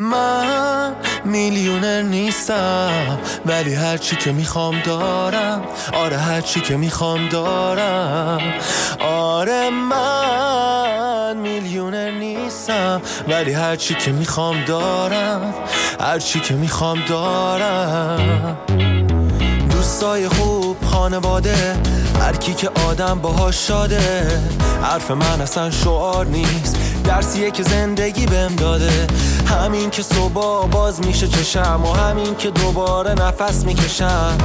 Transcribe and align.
من 0.00 0.94
میلیونر 1.24 2.02
نیستم 2.02 3.18
ولی 3.46 3.74
هرچی 3.74 4.16
که 4.16 4.32
می‌خوام 4.32 4.80
دارم. 4.80 5.62
آره 5.92 6.16
هرچی 6.16 6.60
که 6.60 6.76
می‌خوام 6.76 7.28
دارم. 7.28 8.40
آره 9.00 9.70
من 9.70 11.36
میلیونر 11.36 12.10
نیستم 12.10 13.02
ولی 13.28 13.52
هرچی 13.52 13.94
که 13.94 14.12
می‌خوام 14.12 14.64
دارم. 14.64 15.54
هرچی 16.00 16.40
که 16.40 16.54
می‌خوام 16.54 16.98
دارم. 17.08 18.58
دوستای 19.70 20.28
خوب 20.28 20.57
خانواده 21.08 21.76
هر 22.20 22.36
کی 22.36 22.54
که 22.54 22.70
آدم 22.88 23.18
باهاش 23.18 23.66
شاده. 23.68 24.00
حرف 24.82 25.10
من 25.10 25.40
اصلا 25.40 25.70
شعار 25.70 26.26
نیست. 26.26 26.76
درسیه 27.04 27.50
که 27.50 27.62
زندگی 27.62 28.26
بهم 28.26 28.56
داده. 28.56 29.06
همین 29.46 29.90
که 29.90 30.02
صبح 30.02 30.66
باز 30.70 31.00
میشه 31.06 31.28
چشم 31.28 31.80
و 31.84 31.92
همین 31.92 32.36
که 32.36 32.50
دوباره 32.50 33.14
نفس 33.14 33.64
می‌کشم. 33.64 34.38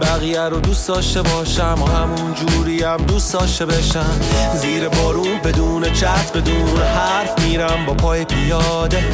بقیه 0.00 0.40
رو 0.42 0.60
دوست 0.60 0.88
داشته 0.88 1.22
باشم 1.22 1.82
و 1.82 1.86
همون 1.86 2.34
جوری 2.34 2.82
هم 2.82 2.96
دوست 2.96 3.32
داشته 3.32 3.66
بشم. 3.66 4.20
زیر 4.54 4.88
بارون 4.88 5.38
بدون 5.44 5.92
چت 5.92 6.32
بدون 6.36 6.82
حرف 6.82 7.46
میرم 7.46 7.86
با 7.86 7.94
پای 7.94 8.24
پیاده. 8.24 9.04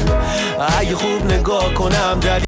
اگه 0.78 0.94
خوب 0.94 1.32
نگاه 1.32 1.74
کنم 1.74 2.20
دلیل 2.20 2.45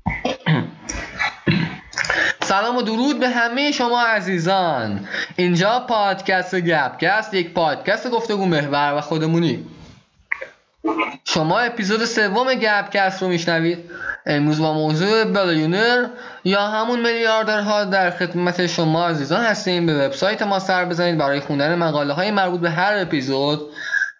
سلام 2.49 2.77
و 2.77 2.83
درود 2.83 3.21
به 3.21 3.29
همه 3.29 3.73
شما 3.73 4.03
عزیزان. 4.03 5.09
اینجا 5.37 5.81
پادکست 5.89 6.55
گپکست 6.55 7.35
یک 7.35 7.53
پادکست 7.53 8.11
گفتگو 8.11 8.47
محور 8.47 8.95
و 8.97 9.01
خودمونی. 9.01 9.67
شما 11.25 11.59
اپیزود 11.59 12.05
سوم 12.05 12.55
گپکست 12.55 13.23
رو 13.23 13.29
میشنوید. 13.29 13.79
امروز 14.27 14.61
با 14.61 14.75
موضوع 14.75 15.25
billionaire 15.25 16.07
یا 16.45 16.61
همون 16.61 17.01
میلیاردرها 17.01 17.85
در 17.85 18.11
خدمت 18.11 18.67
شما 18.67 19.07
عزیزان 19.07 19.45
هستیم. 19.45 19.87
به 19.87 20.07
وبسایت 20.07 20.43
ما 20.43 20.59
سر 20.59 20.85
بزنید 20.85 21.19
برای 21.19 21.41
خوندن 21.41 21.75
مقاله 21.75 22.13
های 22.13 22.31
مربوط 22.31 22.61
به 22.61 22.71
هر 22.71 22.99
اپیزود. 22.99 23.61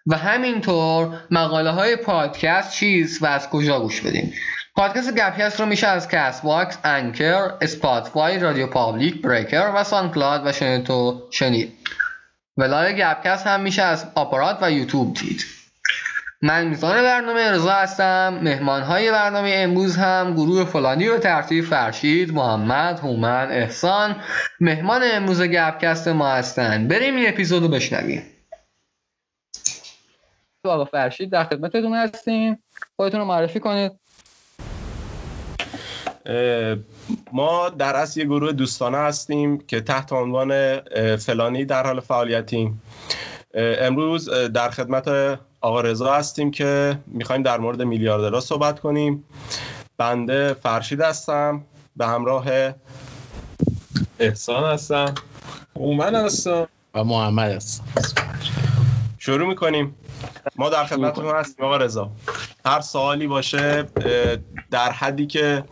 و 0.07 0.17
همینطور 0.17 1.19
مقاله 1.31 1.69
های 1.69 1.95
پادکست 1.95 2.71
چیست 2.71 3.19
و 3.21 3.25
از 3.25 3.49
کجا 3.49 3.79
گوش 3.79 4.01
بدیم. 4.01 4.33
پادکست 4.79 5.15
گپکست 5.15 5.59
رو 5.59 5.65
میشه 5.65 5.87
از 5.87 6.07
Castbox، 6.07 6.77
Anchor، 6.83 7.51
Spotify، 7.61 8.39
RadioPublic، 8.39 9.21
Breaker 9.21 9.71
و 9.75 9.83
SoundCloud 9.83 10.47
و 10.47 10.51
شنید 10.51 10.83
تو 10.85 11.27
شنید. 11.31 11.77
ولای 12.57 12.95
گپکست 12.95 13.47
هم 13.47 13.61
میشه 13.61 13.81
از 13.81 14.05
آپارات 14.15 14.57
و 14.61 14.71
یوتیوب 14.71 15.13
دید. 15.13 15.45
من 16.41 16.67
میزان 16.67 17.01
برنامه 17.01 17.51
رضا 17.51 17.71
هستم 17.71 18.39
مهمان 18.41 18.81
های 18.81 19.11
برنامه 19.11 19.53
امروز 19.55 19.97
هم 19.97 20.33
گروه 20.33 20.65
فلانی 20.65 21.07
رو 21.07 21.17
ترتیب 21.17 21.65
فرشید 21.65 22.33
محمد 22.33 22.99
هومن 22.99 23.51
احسان. 23.51 24.15
مهمان 24.59 25.01
امروز 25.13 25.41
گپکست 25.41 26.07
ما 26.07 26.29
هستن. 26.29 26.87
بریم 26.87 27.15
این 27.15 27.29
اپیزود 27.29 27.63
رو 27.63 27.69
بشنویم. 27.69 28.23
آقا 30.63 30.85
فرشید 30.85 31.31
در 31.31 31.43
خدمتتون 31.43 31.93
هستیم. 31.93 32.63
خودتون 32.95 33.19
رو 33.19 33.25
معرفی 33.25 33.59
کنید. 33.59 33.98
ما 37.33 37.69
در 37.69 37.95
اصل 37.95 38.19
یه 38.19 38.25
گروه 38.25 38.51
دوستانه 38.51 38.97
هستیم 38.97 39.57
که 39.57 39.81
تحت 39.81 40.13
عنوان 40.13 40.79
فلانی 41.15 41.65
در 41.65 41.83
حال 41.85 41.99
فعالیتیم. 41.99 42.81
امروز 43.53 44.29
در 44.29 44.69
خدمت 44.69 45.07
آقا 45.61 45.81
رضا 45.81 46.13
هستیم 46.13 46.51
که 46.51 46.99
می‌خوایم 47.07 47.43
در 47.43 47.57
مورد 47.57 47.81
میلیاردرها 47.81 48.39
صحبت 48.39 48.79
کنیم. 48.79 49.23
بنده 49.97 50.53
فرشید 50.53 51.01
هستم 51.01 51.63
به 51.95 52.07
همراه 52.07 52.45
احسان 54.19 54.63
هستم. 54.63 55.15
اومن 55.73 56.15
هستم. 56.15 56.67
و 56.93 57.03
محمد 57.03 57.51
هستم. 57.51 57.83
شروع 59.17 59.47
می‌کنیم. 59.47 59.95
ما 60.55 60.69
در 60.69 60.85
خدمتتون 60.85 61.35
هستیم 61.35 61.65
آقا 61.65 61.77
رضا. 61.77 62.11
هر 62.65 62.81
سوالی 62.81 63.27
باشه 63.27 63.85
در 64.71 64.91
حدی 64.91 65.27
که 65.27 65.63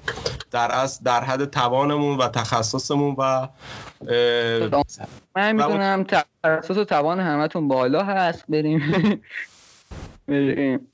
در 0.51 0.75
از 0.75 1.03
در 1.03 1.23
حد 1.23 1.45
توانمون 1.45 2.17
و 2.17 2.27
تخصصمون 2.27 3.15
و 3.17 3.47
من 5.35 5.51
می‌دونم 5.51 6.03
تخصص 6.03 6.77
و 6.77 6.83
توان 6.83 7.19
همتون 7.19 7.67
بالا 7.67 8.03
هست 8.03 8.45
بریم. 8.49 8.81
بریم. 10.27 10.87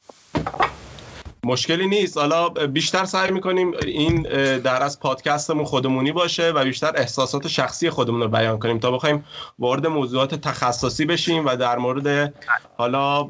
مشکلی 1.45 1.87
نیست. 1.87 2.17
حالا 2.17 2.49
بیشتر 2.49 3.05
سعی 3.05 3.31
می‌کنیم 3.31 3.73
این 3.85 4.21
در 4.57 4.83
از 4.83 4.99
پادکستمون 4.99 5.65
خودمونی 5.65 6.11
باشه 6.11 6.51
و 6.51 6.63
بیشتر 6.63 6.93
احساسات 6.95 7.47
شخصی 7.47 7.89
خودمون 7.89 8.21
رو 8.21 8.27
بیان 8.27 8.59
کنیم 8.59 8.79
تا 8.79 8.91
بخوایم 8.91 9.25
وارد 9.59 9.87
موضوعات 9.87 10.35
تخصصی 10.35 11.05
بشیم 11.05 11.45
و 11.45 11.55
در 11.55 11.77
مورد 11.77 12.33
حالا 12.77 13.27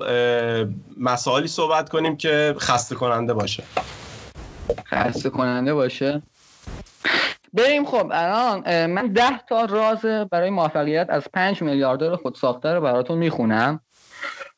مسائلی 1.00 1.48
صحبت 1.48 1.90
کنیم 1.90 2.18
که 2.18 2.56
خسته 2.60 2.96
کننده 2.96 3.34
باشه. 3.34 3.64
خسته 4.88 5.30
کننده 5.30 5.74
باشه. 5.74 6.22
بریم 7.54 7.86
خب 7.86 8.10
الان 8.12 8.86
من 8.86 9.08
ده 9.08 9.38
تا 9.50 9.66
راز 9.66 10.06
برای 10.32 10.50
موفقیت 10.50 11.08
از 11.10 11.24
پنج 11.34 11.62
میلیاردر 11.62 12.16
خود 12.16 12.36
ساخته 12.36 12.74
رو 12.74 12.82
براتون 12.82 13.18
می‌خونم 13.18 13.80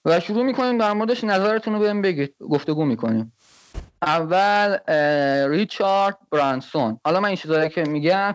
و 0.05 0.19
شروع 0.19 0.43
می‌کنیم 0.43 0.77
در 0.77 0.93
موردش 0.93 1.23
نظرتون 1.23 1.73
رو 1.73 1.79
بهم 1.79 2.01
بگید. 2.01 2.35
گفتگو 2.39 2.85
می‌کنیم. 2.85 3.33
اول 4.01 4.77
ریچارد 5.47 6.17
برانسون. 6.31 6.99
حالا 7.05 7.19
من 7.19 7.27
این 7.27 7.37
چیزایی 7.37 7.69
که 7.69 7.83
میگم 7.83 8.33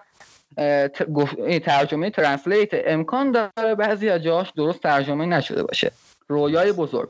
ترجمه 1.64 2.10
ترنسلیت 2.10 2.68
امکان 2.72 3.32
داره 3.32 3.74
بعضی 3.74 4.08
از 4.10 4.22
جاهاش 4.22 4.52
درست 4.56 4.80
ترجمه 4.80 5.26
نشده 5.26 5.62
باشه. 5.62 5.92
رویای 6.28 6.72
بزرگ. 6.72 7.08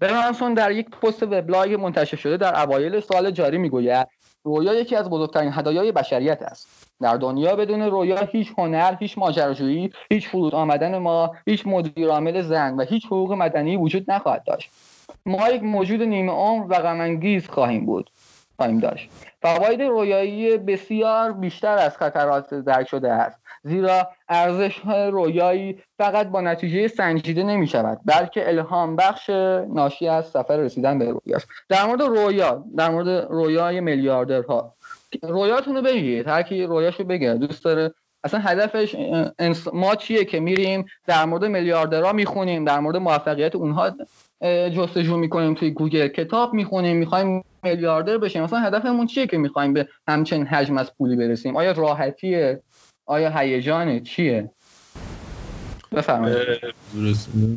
برانسون 0.00 0.54
در 0.54 0.72
یک 0.72 0.90
پست 0.90 1.22
وبلاگ 1.22 1.74
منتشر 1.74 2.16
شده 2.16 2.36
در 2.36 2.62
اوایل 2.62 3.00
سال 3.00 3.30
جاری 3.30 3.58
می‌گوید 3.58 4.08
رویا 4.44 4.74
یکی 4.74 4.96
از 4.96 5.10
بزرگترین 5.10 5.52
هدایای 5.52 5.92
بشریت 5.92 6.42
است. 6.42 6.86
در 7.00 7.16
دنیا 7.16 7.56
بدون 7.56 7.82
رویا 7.82 8.16
هیچ 8.32 8.52
هنر 8.58 8.96
هیچ 9.00 9.18
ماجراجویی 9.18 9.90
هیچ 10.10 10.28
فرود 10.28 10.54
آمدن 10.54 10.98
ما 10.98 11.34
هیچ 11.46 11.66
مدیر 11.66 12.08
عامل 12.08 12.42
زن 12.42 12.74
و 12.74 12.84
هیچ 12.84 13.06
حقوق 13.06 13.32
مدنی 13.32 13.76
وجود 13.76 14.10
نخواهد 14.10 14.44
داشت. 14.44 14.70
ما 15.26 15.48
یک 15.48 15.62
موجود 15.62 16.02
نیمه 16.02 16.32
عمر 16.32 16.66
و 16.68 16.74
غمانگیز 16.74 17.48
خواهیم 17.48 17.86
بود. 17.86 18.10
خواهیم 18.56 18.78
داشت. 18.78 19.10
فواید 19.42 19.82
رویایی 19.82 20.56
بسیار 20.56 21.32
بیشتر 21.32 21.78
از 21.78 21.96
خطرات 21.96 22.54
درک 22.54 22.88
شده 22.88 23.12
است. 23.12 23.45
زیرا 23.66 24.08
ارزش 24.28 24.80
رویایی 24.86 25.78
فقط 25.98 26.28
با 26.28 26.40
نتیجه 26.40 26.88
سنجیده 26.88 27.42
نمی 27.42 27.66
شود 27.66 28.00
بلکه 28.04 28.48
الهام 28.48 28.96
بخش 28.96 29.30
ناشی 29.74 30.08
از 30.08 30.26
سفر 30.26 30.56
رسیدن 30.56 30.98
به 30.98 31.04
رویاست 31.04 31.48
در 31.68 31.86
مورد 31.86 32.02
رویا 32.02 32.64
در 32.76 32.90
مورد 32.90 33.08
رویای 33.30 33.80
میلیاردرها 33.80 34.74
رویاتون 35.22 35.76
رو 35.76 35.82
بگید 35.82 36.28
هر 36.28 36.42
کی 36.42 36.62
رویاشو 36.62 37.04
بگه 37.04 37.34
دوست 37.34 37.64
داره. 37.64 37.94
اصلا 38.24 38.40
هدفش 38.40 38.96
ما 39.72 39.94
چیه 39.94 40.24
که 40.24 40.40
میریم 40.40 40.84
در 41.06 41.24
مورد 41.24 41.44
میلیاردرها 41.44 42.12
می‌خونیم 42.12 42.64
در 42.64 42.80
مورد 42.80 42.96
موفقیت 42.96 43.54
اونها 43.54 43.90
جستجو 44.76 45.16
می‌کنیم 45.16 45.54
توی 45.54 45.70
گوگل 45.70 46.08
کتاب 46.08 46.54
می‌خونیم 46.54 46.96
می‌خوایم 46.96 47.44
میلیاردر 47.62 48.18
بشیم. 48.18 48.42
مثلا 48.42 48.58
هدفمون 48.58 49.06
چیه 49.06 49.26
که 49.26 49.38
می‌خوایم 49.38 49.72
به 49.72 49.88
همچین 50.08 50.46
حجم 50.46 50.78
از 50.78 50.96
پولی 50.96 51.16
برسیم؟ 51.16 51.56
آیا 51.56 51.72
راحتیه؟ 51.72 52.62
آیا 53.06 53.38
هیجانه؟ 53.38 54.00
چیه؟ 54.00 54.50
بفرمایید. 55.92 56.38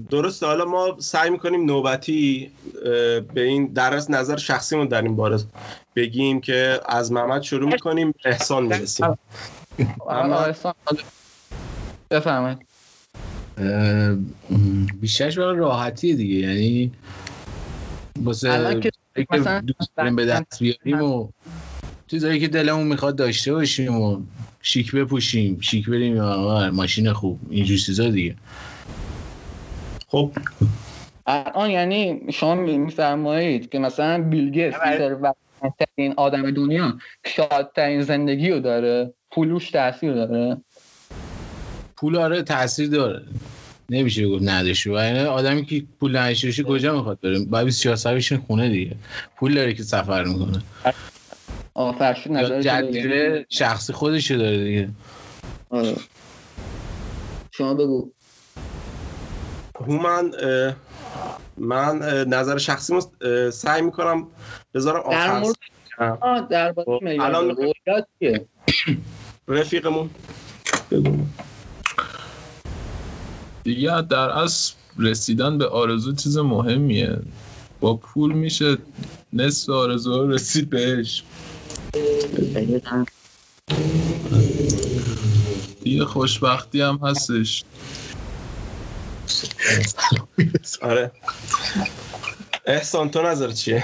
درسته. 0.10 0.46
حالا 0.46 0.66
ما 0.66 0.96
سعی 1.00 1.30
می‌کنیم 1.30 1.66
نوبتی 1.66 2.52
به 3.34 3.42
این 3.42 3.68
در 3.68 3.94
از 3.94 4.12
نظر 4.12 4.38
شخصیمون 4.38 4.88
در 4.88 5.02
این 5.02 5.16
باره 5.16 5.38
بگیم 5.96 6.42
که 6.42 6.80
از 6.86 7.12
محمد 7.12 7.42
شروع 7.42 7.72
می‌کنیم 7.72 8.14
احسان 8.26 8.64
می‌رسیم. 8.64 9.18
بفرمایید. 12.12 12.58
بیشترش 15.02 15.38
برای 15.38 15.58
راحتی 15.58 16.16
دیگه. 16.16 16.36
یعنی 16.36 16.92
واسه 18.22 18.74
دوست 19.62 19.96
به 20.16 20.26
دست 20.26 20.60
بیاریم 20.60 21.02
و 21.02 21.30
چیزایی 22.08 22.40
که 22.40 22.48
دلمون 22.48 22.88
می‌خواد 22.88 23.16
داشته 23.16 23.54
باشیم 23.54 24.02
و 24.02 24.22
شیک 24.62 24.96
بپوشیم 24.96 25.58
شیک 25.62 25.90
بریم 25.90 26.24
ماشین 26.70 27.14
خوب 27.14 27.40
اینجور 27.50 27.78
چیزا 27.78 28.10
دیگه. 28.10 28.36
خب. 30.08 30.32
الان 31.26 31.70
یعنی 31.70 32.22
شما 32.34 32.56
میفرمایید 32.56 33.70
که 33.70 33.80
مثلا 33.80 34.22
بیل 34.22 34.74
این 35.96 36.14
آدم 36.18 36.52
دنیا 36.52 36.98
شادترین 37.26 38.02
زندگی 38.02 38.50
رو 38.50 38.60
داره 38.60 39.14
پولوش 39.32 39.70
تاثیر 39.70 40.14
داره. 40.14 40.58
پول 41.98 42.16
آره 42.16 42.42
تاثیر 42.42 42.90
داره. 42.90 43.22
نمیشه 43.90 44.28
گفت 44.28 44.44
نداشته 44.44 44.92
و 44.92 44.94
یعنی 44.94 45.20
آدمی 45.20 45.66
که 45.66 45.84
پول 46.00 46.18
نداشته 46.18 46.64
کجا 46.64 46.96
می‌خواد 46.96 47.20
بره؟ 47.20 47.40
باید 47.40 47.66
24 47.66 47.96
ساعت 47.96 48.16
بشین 48.16 48.38
خونه 48.38 48.70
دیگه. 48.70 48.96
پول 49.38 49.56
داره 49.56 49.74
که 49.74 49.84
سفر 49.84 50.24
می‌کنه. 50.24 50.62
فرشید 52.00 52.32
نظر 52.32 52.62
جدیره 52.62 53.46
شخصی 53.50 53.94
خودشو 53.94 54.36
داره 54.36 54.64
دیگه. 54.64 54.90
آره. 55.70 55.96
شما 57.52 57.74
بگو. 57.74 58.12
هومن 59.80 60.32
من 61.58 61.98
نظر 62.28 62.58
شخصی 62.58 63.00
سعی 63.54 63.82
می‌کنم 63.82 64.28
بذارم 64.74 65.00
آخر. 65.00 65.44
در 66.00 66.48
در 66.50 66.74
خب، 66.74 67.00
الان 67.04 67.58
رفیقمون. 69.48 70.10
بگو 70.92 71.18
دیگه 73.64 74.02
در 74.02 74.30
اصل 74.30 74.74
رسیدن 75.00 75.58
به 75.58 75.68
آرزو 75.68 76.16
چیز 76.16 76.38
مهمیه. 76.38 77.20
با 77.80 77.96
پول 77.96 78.34
میشه 78.34 78.78
نصف 79.34 79.70
آرزو 79.70 80.28
رسید 80.28 80.70
بهش. 80.70 81.24
دیگه 85.84 86.06
خوشبختی 86.06 86.82
هم 86.82 87.00
هستش. 87.04 87.64
آره. 90.82 91.12
احسان 92.66 93.10
تو 93.10 93.22
نظر 93.22 93.52
چیه؟ 93.52 93.84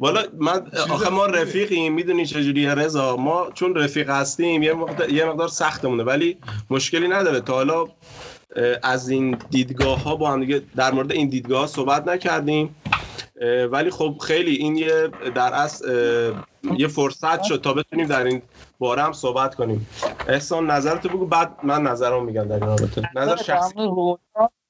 والا 0.00 0.22
من 0.38 0.70
آخه 0.90 1.08
ما 1.08 1.26
رفیقیم 1.26 1.94
می‌دونی 1.94 2.26
چجوریه 2.26 2.74
رضا؟ 2.74 3.16
ما 3.16 3.50
چون 3.54 3.74
رفیق 3.74 4.10
هستیم 4.10 4.62
یه 4.62 4.72
مقدار, 4.72 5.10
یه 5.10 5.24
مقدار 5.24 5.48
سختمونه 5.48 6.02
ولی 6.02 6.36
مشکلی 6.70 7.08
نداره. 7.08 7.40
تا 7.40 7.52
حالا 7.52 7.86
از 8.82 9.08
این 9.08 9.38
دیدگاه 9.50 10.02
ها 10.02 10.16
با 10.16 10.30
هم 10.30 10.40
دیگه 10.40 10.62
در 10.76 10.92
مورد 10.92 11.12
این 11.12 11.28
دیدگاه 11.28 11.60
ها 11.60 11.66
صحبت 11.66 12.08
نکردیم. 12.08 12.81
ولی 13.70 13.90
خب 13.90 14.16
خیلی 14.20 14.56
این 14.56 14.76
یه 14.76 15.08
در 15.34 15.52
اصل 15.54 15.92
یه 16.78 16.88
فرصت 16.88 17.42
شد 17.42 17.60
تا 17.60 17.72
بتونیم 17.72 18.06
در 18.06 18.24
این 18.24 18.42
باره 18.78 19.02
هم 19.02 19.12
صحبت 19.12 19.54
کنیم. 19.54 19.88
احسان 20.28 20.70
نظرتو 20.70 21.08
بگو. 21.08 21.26
بعد 21.26 21.56
من 21.62 21.82
نظرم 21.82 22.24
میگم 22.24 22.44
در 22.44 22.54
این 22.54 22.66
رابطه. 22.66 23.10
نظر 23.14 23.36
شخصی. 23.36 23.74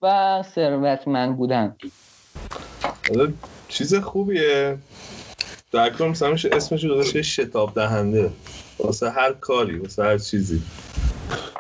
و 0.03 0.43
ثروتمند 0.55 1.37
بودن. 1.37 1.77
چیز 3.69 3.95
خوبیه. 3.95 4.79
در 5.73 5.91
کار 5.91 6.09
مثلا 6.09 6.37
اسمش 6.53 6.85
گذاشته 6.85 7.23
شتاب 7.23 7.75
دهنده. 7.75 8.31
واسه 8.79 9.11
هر 9.11 9.33
کاری 9.33 9.79
واسه 9.79 10.03
هر 10.03 10.19
چیزی. 10.19 10.63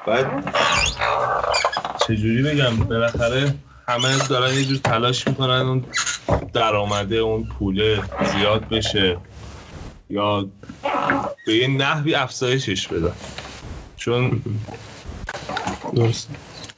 بعد 0.06 0.54
چجوری 2.06 2.42
بگم؟ 2.42 2.76
بالاخره 2.76 3.54
همه 3.92 4.28
دارن 4.28 4.54
یه 4.54 4.64
جور 4.64 4.78
تلاش 4.78 5.28
می‌کنن 5.28 5.50
اون 5.50 5.84
درآمده 6.52 7.16
اون 7.16 7.44
پوله 7.44 8.02
زیاد 8.32 8.68
بشه 8.68 9.16
یا 10.10 10.48
به 11.46 11.54
یه 11.54 11.68
نحوی 11.68 12.14
افزایشش 12.14 12.88
بدن 12.88 13.14
چون 13.96 14.42
درست. 15.94 16.28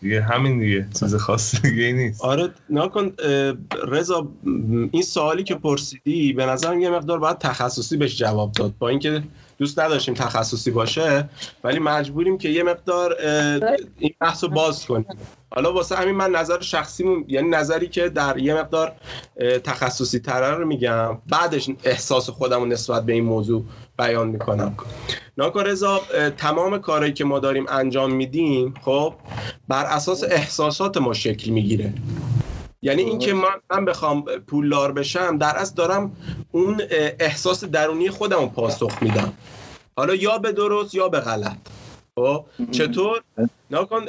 دیگه 0.01 0.23
همین 0.23 0.59
دیگه 0.59 0.87
چیز 1.01 1.15
خاصی 1.15 1.59
دیگه 1.61 1.93
نیست. 1.93 2.25
آره 2.25 2.51
نکن 2.71 3.13
رضا 3.89 4.29
این 4.93 5.03
سوالی 5.03 5.43
که 5.45 5.55
پرسیدی 5.55 6.33
به 6.33 6.47
نظرم 6.47 6.81
یه 6.81 6.91
مقدار 6.91 7.19
باید 7.19 7.39
تخصصی 7.39 7.97
بهش 7.97 8.17
جواب 8.17 8.53
داد 8.53 8.75
با 8.79 8.89
اینکه 8.89 9.23
دوست 9.59 9.79
نداشتیم 9.79 10.15
تخصصی 10.15 10.71
باشه 10.71 11.29
ولی 11.65 11.79
مجبوریم 11.79 12.39
که 12.39 12.49
یه 12.49 12.63
مقدار 12.63 13.17
این 13.99 14.15
بحث 14.21 14.45
رو 14.45 14.51
باز 14.51 14.87
کنیم. 14.87 15.07
حالا 15.51 15.73
واسه 15.73 15.97
همین 15.97 16.15
من 16.15 16.31
نظر 16.31 16.61
شخصیمون 16.61 17.25
یعنی 17.29 17.49
نظری 17.49 17.89
که 17.89 18.09
در 18.09 18.39
یه 18.39 18.55
مقدار 18.55 18.93
تخصصی 19.65 20.19
تره 20.19 20.51
رو 20.51 20.67
میگم. 20.67 21.19
بعدش 21.27 21.71
احساس 21.85 22.31
خودمون 22.31 22.73
نسبت 22.73 23.07
به 23.07 23.13
این 23.13 23.25
موضوع 23.25 23.65
بیان 23.99 24.29
می‌کنم. 24.29 24.77
ناکا 25.39 25.63
رضا 25.63 26.01
تمام 26.37 26.79
کارهایی 26.79 27.13
که 27.13 27.25
ما 27.25 27.39
داریم 27.39 27.67
انجام 27.69 28.15
میدیم 28.15 28.75
خب 28.83 29.15
بر 29.69 29.85
اساس 29.85 30.25
احساسات 30.25 30.97
ما 30.97 31.13
شکل 31.13 31.51
می‌گیره. 31.51 31.93
یعنی 32.85 33.03
اینکه 33.03 33.35
من 33.35 33.49
من 33.71 33.85
بخوام 33.85 34.23
پولدار 34.23 34.93
بشم 34.93 35.39
در 35.39 35.57
اصل 35.57 35.75
دارم 35.75 36.17
اون 36.53 36.83
احساس 37.21 37.65
درونی 37.65 38.11
خودم 38.11 38.49
پاسخ 38.49 39.03
میدم. 39.03 39.33
حالا 39.97 40.15
یا 40.15 40.39
به 40.39 40.53
درست 40.53 40.95
یا 40.95 41.09
به 41.09 41.21
غلط. 41.21 41.57
خب 42.19 42.45
چطور؟ 42.71 43.23
نکن 43.71 44.05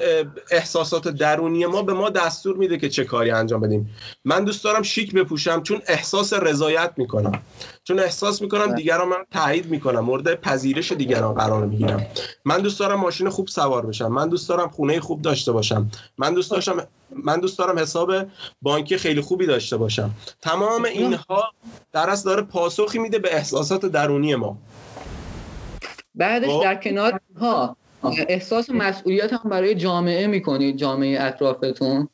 احساسات 0.52 1.08
درونی 1.08 1.66
ما 1.66 1.82
به 1.82 1.94
ما 1.94 2.10
دستور 2.10 2.58
میده 2.58 2.78
که 2.78 2.90
چه 2.90 3.04
کاری 3.06 3.32
انجام 3.32 3.62
بدیم. 3.62 3.96
من 4.26 4.44
دوست 4.44 4.64
دارم 4.64 4.82
شیک 4.82 5.14
بپوشم 5.14 5.64
چون 5.64 5.82
احساس 5.88 6.34
رضایت 6.34 6.92
می‌کنم. 6.98 7.42
چون 7.84 8.00
احساس 8.00 8.42
می‌کنم 8.42 8.66
بله. 8.66 8.76
دیگران 8.76 9.08
من 9.08 9.26
تایید 9.32 9.66
می‌کنم 9.66 10.00
مورد 10.00 10.42
پذیرش 10.42 10.92
دیگران 10.92 11.34
قرار 11.34 11.66
می‌گیرم. 11.66 12.08
من 12.46 12.62
دوست 12.62 12.80
دارم 12.80 13.00
ماشین 13.00 13.30
خوب 13.30 13.48
سوار 13.48 13.86
بشم. 13.86 14.08
من 14.08 14.30
دوست 14.30 14.50
دارم 14.50 14.70
خونه 14.70 15.00
خوب 15.00 15.22
داشته 15.22 15.52
باشم. 15.52 15.92
من 16.18 16.34
دوست 16.34 16.52
داشتم 16.52 16.88
من 17.10 17.40
دوست 17.40 17.60
دارم 17.60 17.80
حساب 17.80 18.12
بانکی 18.62 18.98
خیلی 18.98 19.22
خوبی 19.22 19.46
داشته 19.46 19.78
باشم. 19.78 20.12
تمام 20.42 20.84
اینها 20.86 21.52
در 21.92 22.10
اصل 22.10 22.30
داره 22.30 22.42
پاسخی 22.42 23.00
میده 23.00 23.20
به 23.20 23.36
احساسات 23.36 23.86
درونی 23.86 24.36
ما. 24.36 24.58
بعدش 26.16 26.50
خب؟ 26.50 26.64
در 26.64 26.76
کنار 26.76 27.20
ها. 27.40 27.76
احساس 28.28 28.70
مسئولیت 28.70 29.34
هم 29.34 29.50
برای 29.50 29.76
جامعه 29.76 30.28
می‌کنید 30.28 30.78
جامعه 30.78 31.22
اطرافتون. 31.22 32.10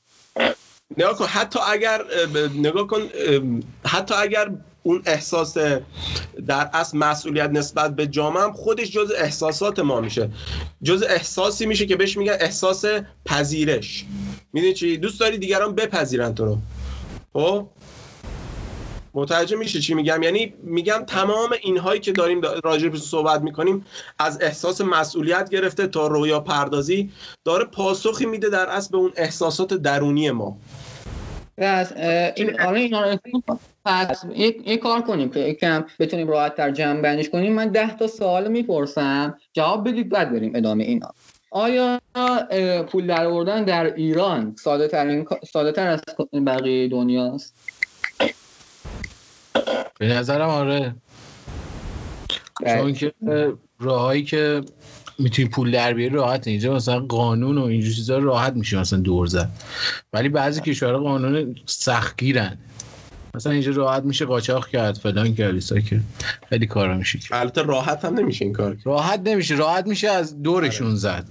نگاه 0.97 1.17
کن 1.17 1.25
حتی 1.25 1.59
اگر 1.71 2.01
نگاه 2.55 2.87
کن 2.87 3.01
حتی 3.85 4.13
اگر 4.13 4.51
اون 4.83 5.01
احساس 5.05 5.57
در 6.47 6.69
اصل 6.73 6.97
مسئولیت 6.97 7.49
نسبت 7.49 7.95
به 7.95 8.07
جامعه 8.07 8.43
هم 8.43 8.51
خودش 8.51 8.91
جز 8.91 9.11
احساسات 9.17 9.79
ما 9.79 10.01
میشه. 10.01 10.29
جز 10.83 11.03
احساسی 11.03 11.65
میشه 11.65 11.85
که 11.85 11.95
بهش 11.95 12.17
میگن 12.17 12.37
احساس 12.39 12.85
پذیرش. 13.25 14.05
می‌دونی 14.53 14.73
چی؟ 14.73 14.97
دوست 14.97 15.19
داری 15.19 15.37
دیگران 15.37 15.75
بپذیرن 15.75 16.35
تو 16.35 16.45
رو. 16.45 16.57
خب؟ 17.33 17.67
متوجه 19.13 19.55
میشه 19.55 19.79
چی 19.79 19.93
میگم. 19.93 20.23
یعنی 20.23 20.53
میگم 20.63 21.03
تمام 21.07 21.49
اینهایی 21.61 21.99
که 21.99 22.11
داریم 22.11 22.41
راجع 22.63 22.89
به 22.89 22.97
صحبت 22.97 23.41
می‌کنیم 23.41 23.85
از 24.19 24.41
احساس 24.41 24.81
مسئولیت 24.81 25.49
گرفته 25.49 25.87
تا 25.87 26.07
رویا 26.07 26.39
پردازی 26.39 27.11
داره 27.45 27.65
پاسخی 27.65 28.25
میده 28.25 28.49
در 28.49 28.69
اصل 28.69 28.91
به 28.91 28.97
اون 28.97 29.11
احساسات 29.15 29.73
درونی 29.73 30.31
ما. 30.31 30.57
پس 33.85 34.25
یک 34.35 34.79
کار 34.79 35.01
کنیم 35.01 35.29
که 35.29 35.39
یکم 35.39 35.85
بتونیم 35.99 36.27
راحت 36.27 36.55
تر 36.55 36.71
جمع 36.71 37.01
بندیش 37.01 37.29
کنیم. 37.29 37.53
من 37.53 37.67
ده 37.67 37.97
تا 37.97 38.07
سوال 38.07 38.47
می‌پرسم. 38.47 39.37
جواب 39.53 39.89
بدید 39.89 40.09
بعد 40.09 40.31
بریم 40.31 40.51
ادامه 40.55 40.83
اینا. 40.83 41.13
آیا 41.51 41.99
پول 42.91 43.07
در 43.07 43.25
آوردن 43.25 43.63
در 43.63 43.93
ایران 43.93 44.55
ساده 44.59 44.87
تر, 44.87 45.25
ساده 45.51 45.71
تر 45.71 45.87
از 45.87 46.01
بقیه 46.45 46.87
دنیاست؟ 46.87 47.70
به 49.99 50.07
نظرم 50.07 50.49
آره. 50.49 50.95
بله. 52.61 52.81
چون 52.81 52.93
که 52.93 53.13
راهایی 53.79 54.23
که 54.23 54.61
می‌تونی 55.19 55.47
پول 55.47 55.71
در 55.71 55.93
بیاری 55.93 56.15
راحت 56.15 56.47
اینجا 56.47 56.73
مثلا 56.73 56.99
قانون 56.99 57.57
و 57.57 57.63
اینجور 57.63 57.93
چیزا 57.93 58.17
راحت 58.17 58.53
میشه 58.53 58.79
مثلا 58.79 58.99
دور 58.99 59.27
زد. 59.27 59.49
ولی 60.13 60.29
بعضی 60.29 60.61
کشورها 60.61 60.99
قانون 60.99 61.55
سختگیرن. 61.65 62.57
مثلا 63.35 63.51
اینجا 63.51 63.71
راحت 63.71 64.03
میشه 64.03 64.25
قاچاق 64.25 64.67
کرد 64.67 64.97
فلان 64.97 65.35
کرد 65.35 65.53
ایسا 65.53 65.79
که 65.79 65.99
خیلی 66.49 66.67
کارا 66.67 66.97
میشه 66.97 67.19
البته 67.31 67.61
راحت 67.61 68.05
هم 68.05 68.13
نمیشه 68.13 68.45
این 68.45 68.53
کار. 68.53 68.77
راحت 68.83 69.19
نمیشه. 69.19 69.55
راحت 69.55 69.87
میشه 69.87 70.09
از 70.09 70.43
دورشون 70.43 70.87
آره. 70.87 70.95
زد. 70.95 71.27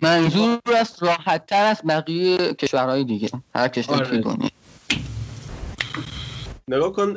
منظور 0.00 0.60
است 0.76 1.02
راحت 1.02 1.46
تر 1.46 1.64
از 1.64 1.82
بقیه 1.88 2.54
کشورهای 2.54 3.04
دیگه. 3.04 3.28
هر 3.54 3.68
کشوری 3.68 4.22
آره. 4.22 4.50
نگاه 6.68 6.92
کن 6.92 7.16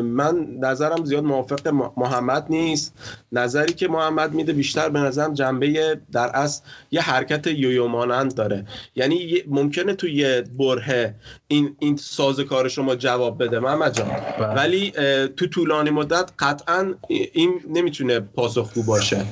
من 0.00 0.46
نظرم 0.60 1.04
زیاد 1.04 1.24
موافق 1.24 1.68
محمد 1.96 2.46
نیست. 2.50 2.94
نظری 3.32 3.72
که 3.72 3.88
محمد 3.88 4.34
میده 4.34 4.52
بیشتر 4.52 4.88
به 4.88 4.98
نظرم 4.98 5.34
جنبه 5.34 6.00
در 6.12 6.28
اصل 6.28 6.62
یه 6.90 7.00
حرکت 7.00 7.46
یویو 7.46 7.86
مانند 7.86 8.34
داره. 8.34 8.66
یعنی 8.96 9.42
ممکنه 9.48 9.94
تو 9.94 10.08
یه 10.08 10.44
برهه 10.58 11.14
این 11.48 11.76
این 11.78 11.96
ساز 11.96 12.40
کار 12.40 12.68
شما 12.68 12.96
جواب 12.96 13.44
بده 13.44 13.58
محمد 13.58 13.94
جان. 13.94 14.08
بله. 14.08 14.54
ولی 14.54 14.90
تو 15.36 15.46
طولانی 15.46 15.90
مدت 15.90 16.30
قطعا 16.38 16.94
این 17.08 17.60
نمی‌تونه 17.68 18.20
پاسخگو 18.20 18.82
باشه. 18.82 19.26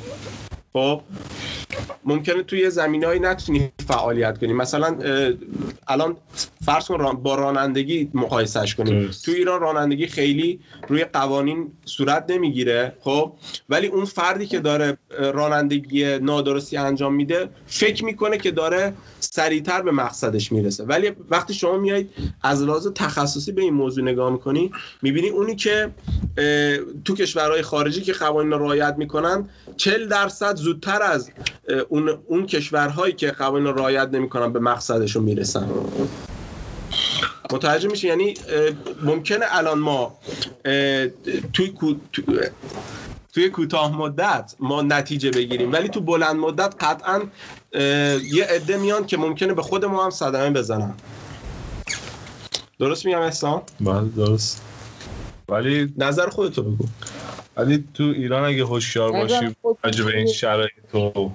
خب؟ 0.72 1.00
ممکنه 2.04 2.42
توی 2.42 2.70
زمینه‌ای 2.70 3.18
نتونی 3.18 3.72
فعالیت 3.88 4.38
کنی. 4.38 4.52
مثلا 4.52 4.98
الان 5.88 6.16
فرض 6.64 6.86
کن 6.86 7.12
با 7.12 7.34
رانندگی 7.34 8.10
مقایسش 8.14 8.74
کنیم. 8.74 9.10
تو 9.24 9.30
ایران 9.30 9.60
رانندگی 9.60 10.06
خیلی 10.06 10.60
روی 10.88 11.04
قوانین 11.04 11.72
صورت 11.84 12.24
نمی‌گیره 12.28 12.92
خب؟ 13.00 13.32
ولی 13.68 13.86
اون 13.86 14.04
فردی 14.04 14.46
که 14.46 14.60
داره 14.60 14.96
رانندگی 15.10 16.18
نادرستی 16.18 16.76
انجام 16.76 17.14
میده 17.14 17.48
فکر 17.66 18.04
می‌کنه 18.04 18.38
که 18.38 18.50
داره 18.50 18.92
سریعتر 19.20 19.82
به 19.82 19.90
مقصدش 19.90 20.52
می‌رسه. 20.52 20.84
ولی 20.84 21.12
وقتی 21.30 21.54
شما 21.54 21.78
میایید 21.78 22.10
از 22.42 22.62
لحاظ 22.62 22.88
تخصصی 22.94 23.52
به 23.52 23.62
این 23.62 23.74
موضوع 23.74 24.04
نگاه 24.04 24.32
می‌کنی 24.32 24.72
می‌بینی 25.02 25.28
اونی 25.28 25.56
که 25.56 25.90
تو 27.04 27.14
کشورهای 27.14 27.62
خارجی 27.62 28.00
که 28.00 28.12
قوانین 28.12 28.52
رو 28.52 28.58
رعایت 28.58 28.94
می‌کنن 28.98 29.48
40 29.76 30.08
درصد 30.08 30.56
زودتر 30.56 31.02
از 31.02 31.30
اون, 31.88 32.08
اون 32.26 32.46
کشورهایی 32.46 33.12
که 33.12 33.30
قوانین 33.30 33.66
رو 33.66 33.78
رعایت 33.78 34.08
نمی‌کنن 34.08 34.52
به 34.52 34.60
مقصدشون 34.60 35.24
می‌رسن. 35.24 35.68
متوجه 37.52 37.88
میشه 37.88 38.08
یعنی 38.08 38.34
ممکنه 39.02 39.46
الان 39.50 39.78
ما 39.78 40.18
توی 41.52 41.72
توی 43.32 43.50
کوتاه 43.50 43.96
مدت 43.96 44.54
ما 44.60 44.82
نتیجه 44.82 45.30
بگیریم 45.30 45.72
ولی 45.72 45.88
تو 45.88 46.00
بلند 46.00 46.36
مدت 46.36 46.74
قطعا 46.80 47.22
یه 48.32 48.44
عده 48.44 48.76
میان 48.76 49.06
که 49.06 49.16
ممکنه 49.16 49.54
به 49.54 49.62
خود 49.62 49.84
ما 49.84 50.04
هم 50.04 50.10
صدمه 50.10 50.50
بزنن. 50.50 50.94
درست 52.80 53.06
میگم 53.06 53.20
احسان؟ 53.20 53.62
بله 53.80 54.08
درست. 54.16 54.62
ولی 55.48 55.94
نظر 55.96 56.28
خودتو 56.28 56.62
بگو. 56.62 56.84
ولی 57.58 57.84
تو 57.94 58.02
ایران 58.02 58.44
اگه 58.44 58.64
هوشیار 58.64 59.12
باشی 59.12 59.56
راجع 59.84 60.04
به 60.04 60.16
این 60.16 60.26
شرایط 60.26 60.72
تو. 60.92 61.30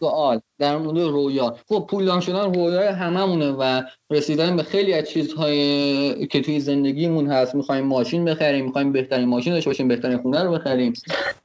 سوال 0.00 0.40
در 0.58 0.76
مورد 0.76 0.98
رویا 0.98 1.56
خب 1.68 1.86
پولدار 1.90 2.20
شدن 2.20 2.54
رویای 2.54 2.88
هممونه 2.88 3.50
و 3.50 3.82
رسیدن 4.10 4.56
به 4.56 4.62
خیلی 4.62 4.94
از 4.94 5.08
چیزهای 5.08 6.26
که 6.26 6.40
توی 6.40 6.60
زندگیمون 6.60 7.26
هست. 7.26 7.54
می‌خوایم 7.54 7.84
ماشین 7.84 8.24
بخریم 8.24 8.64
می‌خوایم 8.64 8.92
بهترین 8.92 9.28
ماشین 9.28 9.52
داشته 9.52 9.70
باشیم 9.70 9.88
بهترین 9.88 10.18
خونه 10.18 10.42
رو 10.42 10.52
بخریم. 10.52 10.92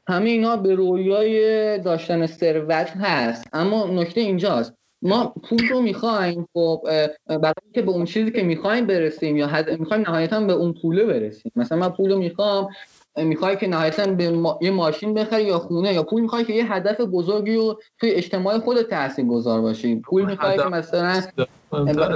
همه 0.07 0.29
اینا 0.29 0.55
به 0.55 0.75
رویای 0.75 1.79
داشتن 1.79 2.27
ثروت 2.27 2.93
هست. 2.99 3.47
اما 3.53 3.85
نکته 3.85 4.21
اینجاست. 4.21 4.73
ما 5.01 5.33
پول 5.49 5.67
رو 5.67 5.81
می‌خوایم 5.81 6.47
خب 6.53 6.81
برای 7.27 7.53
اینکه 7.63 7.81
به 7.81 7.91
اون 7.91 8.05
چیزی 8.05 8.31
که 8.31 8.43
می‌خوایم 8.43 8.87
برسیم 8.87 9.37
یا 9.37 9.47
حد... 9.47 9.79
می‌خوایم 9.79 10.03
نهایتا 10.07 10.41
به 10.41 10.53
اون 10.53 10.73
پوله 10.81 11.05
برسیم. 11.05 11.51
مثلا 11.55 11.77
من 11.77 11.89
پول 11.89 12.11
رو 12.11 12.17
می‌خوام 12.17 12.69
می‌خوای 13.17 13.57
که 13.57 13.67
نهایتا 13.67 14.07
به 14.07 14.39
یه 14.61 14.71
ماشین 14.71 15.13
بخری 15.13 15.43
یا 15.43 15.59
خونه 15.59 15.93
یا 15.93 16.03
پول 16.03 16.21
می‌خوای 16.21 16.45
که 16.45 16.53
یه 16.53 16.73
هدف 16.73 17.01
بزرگی 17.01 17.55
رو 17.55 17.79
توی 17.99 18.11
اجتماع 18.11 18.59
خودت 18.59 18.89
تحصیل 18.89 19.27
گذار 19.27 19.61
باشی. 19.61 19.95
پول 19.95 20.25
می‌خوای 20.25 20.57
که 20.57 20.63
مثلا 20.63 21.21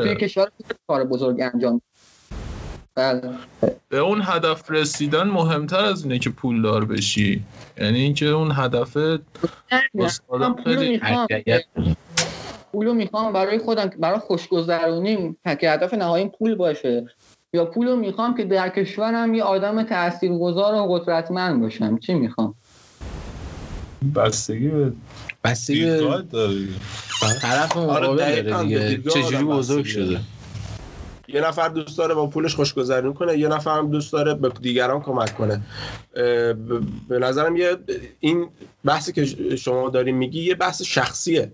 توی 0.01 0.15
کشور 0.15 0.47
کار 0.87 1.03
بزرگ 1.03 1.41
انجام 1.41 1.81
بله. 2.95 3.21
به 3.89 3.97
اون 3.97 4.21
هدف 4.23 4.71
رسیدن 4.71 5.23
مهمتر 5.23 5.85
از 5.85 6.03
اینه 6.03 6.19
که 6.19 6.29
پول 6.29 6.61
دار 6.61 6.85
بشی. 6.85 7.43
یعنی 7.77 7.99
اینکه 7.99 8.25
اون 8.25 8.51
هدف 8.53 8.97
پولو 12.71 12.93
می‌خوام. 12.93 13.33
برای 13.33 13.57
خودم 13.57 13.91
برای 13.99 14.19
خوشگذرونی 14.19 15.37
که 15.59 15.71
هدف 15.71 15.93
نهایی 15.93 16.31
پول 16.39 16.55
باشه. 16.55 17.05
یا 17.55 17.65
پولو 17.65 17.95
می‌خوام 17.95 18.37
که 18.37 18.43
در 18.43 18.69
کشورم 18.69 19.33
یه 19.33 19.43
آدم 19.43 19.83
تاثیرگذار 19.83 20.73
و 20.75 20.87
قدرتمند 20.87 21.61
باشم. 21.61 21.97
چی 21.97 22.13
می‌خوام؟ 22.13 22.55
بستگی 24.15 24.67
به 24.67 24.93
بستگی 25.43 25.85
به 25.85 26.23
طرف 27.41 27.77
آره، 27.77 28.07
مقابل 28.07 28.41
داره 28.41 28.63
دیگه. 28.63 29.09
چجوری 29.09 29.43
بزرگ 29.43 29.85
شده؟ 29.85 30.19
یه 31.27 31.41
نفر 31.41 31.69
دوست 31.69 31.97
داره 31.97 32.13
با 32.13 32.27
پولش 32.27 32.55
خوشگذرونی 32.55 33.13
کنه 33.13 33.37
یه 33.37 33.47
نفر 33.47 33.77
هم 33.77 33.91
دوست 33.91 34.13
داره 34.13 34.33
به 34.33 34.49
دیگران 34.61 35.01
کمک 35.01 35.37
کنه. 35.37 35.61
به 37.09 37.19
نظرم 37.19 37.55
یه 37.55 37.77
این 38.19 38.47
بحثی 38.85 39.11
که 39.11 39.55
شما 39.55 39.89
داریم 39.89 40.17
میگی 40.17 40.43
یه 40.43 40.55
بحث 40.55 40.81
شخصیه. 40.81 41.51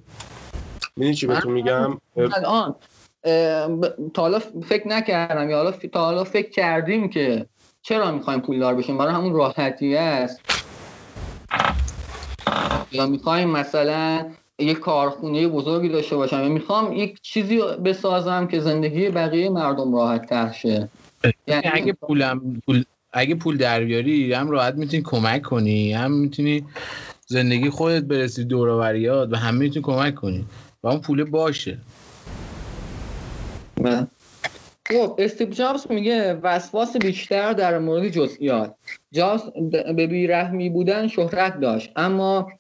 می‌دونی 0.95 1.15
چی 1.15 1.27
بهتون 1.27 1.51
میگم؟ 1.51 1.97
الان 2.17 2.75
تا 4.13 4.21
حالا 4.21 4.39
فکر 4.39 4.87
نکردم 4.87 5.49
یا 5.49 5.57
حالا 5.57 5.71
تا 5.71 6.05
حالا 6.05 6.23
فکر 6.23 6.49
کردیم 6.49 7.09
که 7.09 7.45
چرا 7.81 8.11
می‌خوایم 8.11 8.39
پولدار 8.41 8.75
بشیم؟ 8.75 8.97
برای 8.97 9.13
همون 9.13 9.33
راحتی 9.33 9.95
است. 9.95 10.41
یا 12.91 13.05
می‌خوایم 13.07 13.49
مثلا 13.49 14.31
یک 14.59 14.79
کارخونه 14.79 15.47
بزرگی 15.47 15.89
داشته 15.89 16.15
باشم. 16.15 16.41
یا 16.41 16.49
می‌خوام 16.49 16.93
یک 16.93 17.21
چیزی 17.21 17.59
بسازم 17.85 18.47
که 18.47 18.59
زندگی 18.59 19.09
بقیه 19.09 19.49
مردم 19.49 19.95
راحت 19.95 20.25
تر 20.25 20.51
شه. 20.51 20.89
یعنی 21.47 21.63
اگه 21.73 21.93
پولم 21.93 22.61
پول 22.65 22.83
اگه 23.13 23.35
پول 23.35 23.57
در 23.57 23.83
بیاری 23.83 24.33
هم 24.33 24.49
راحت 24.51 24.75
می‌تونی 24.75 25.03
کمک 25.03 25.41
کنی 25.41 25.93
هم 25.93 26.11
می‌تونی 26.11 26.65
زندگی 27.27 27.69
خودت 27.69 28.03
برسی 28.03 28.43
دور 28.43 28.69
و 28.69 29.35
همه 29.35 29.59
می‌تونی 29.59 29.83
کمک 29.83 30.15
کنی. 30.15 30.45
و 30.83 30.87
اون 30.87 30.99
پول 30.99 31.23
باشه. 31.23 31.77
خب 34.85 35.15
استیو 35.17 35.49
جابز 35.49 35.85
میگه 35.89 36.33
وسواس 36.33 36.97
بیشتر 36.97 37.53
در 37.53 37.79
مورد 37.79 38.09
جزئیات. 38.09 38.75
جابز 39.11 39.41
به 39.95 40.07
بیرحمی 40.07 40.69
بودن 40.69 41.07
شهرت 41.07 41.59
داشت 41.59 41.91
اما 41.95 42.51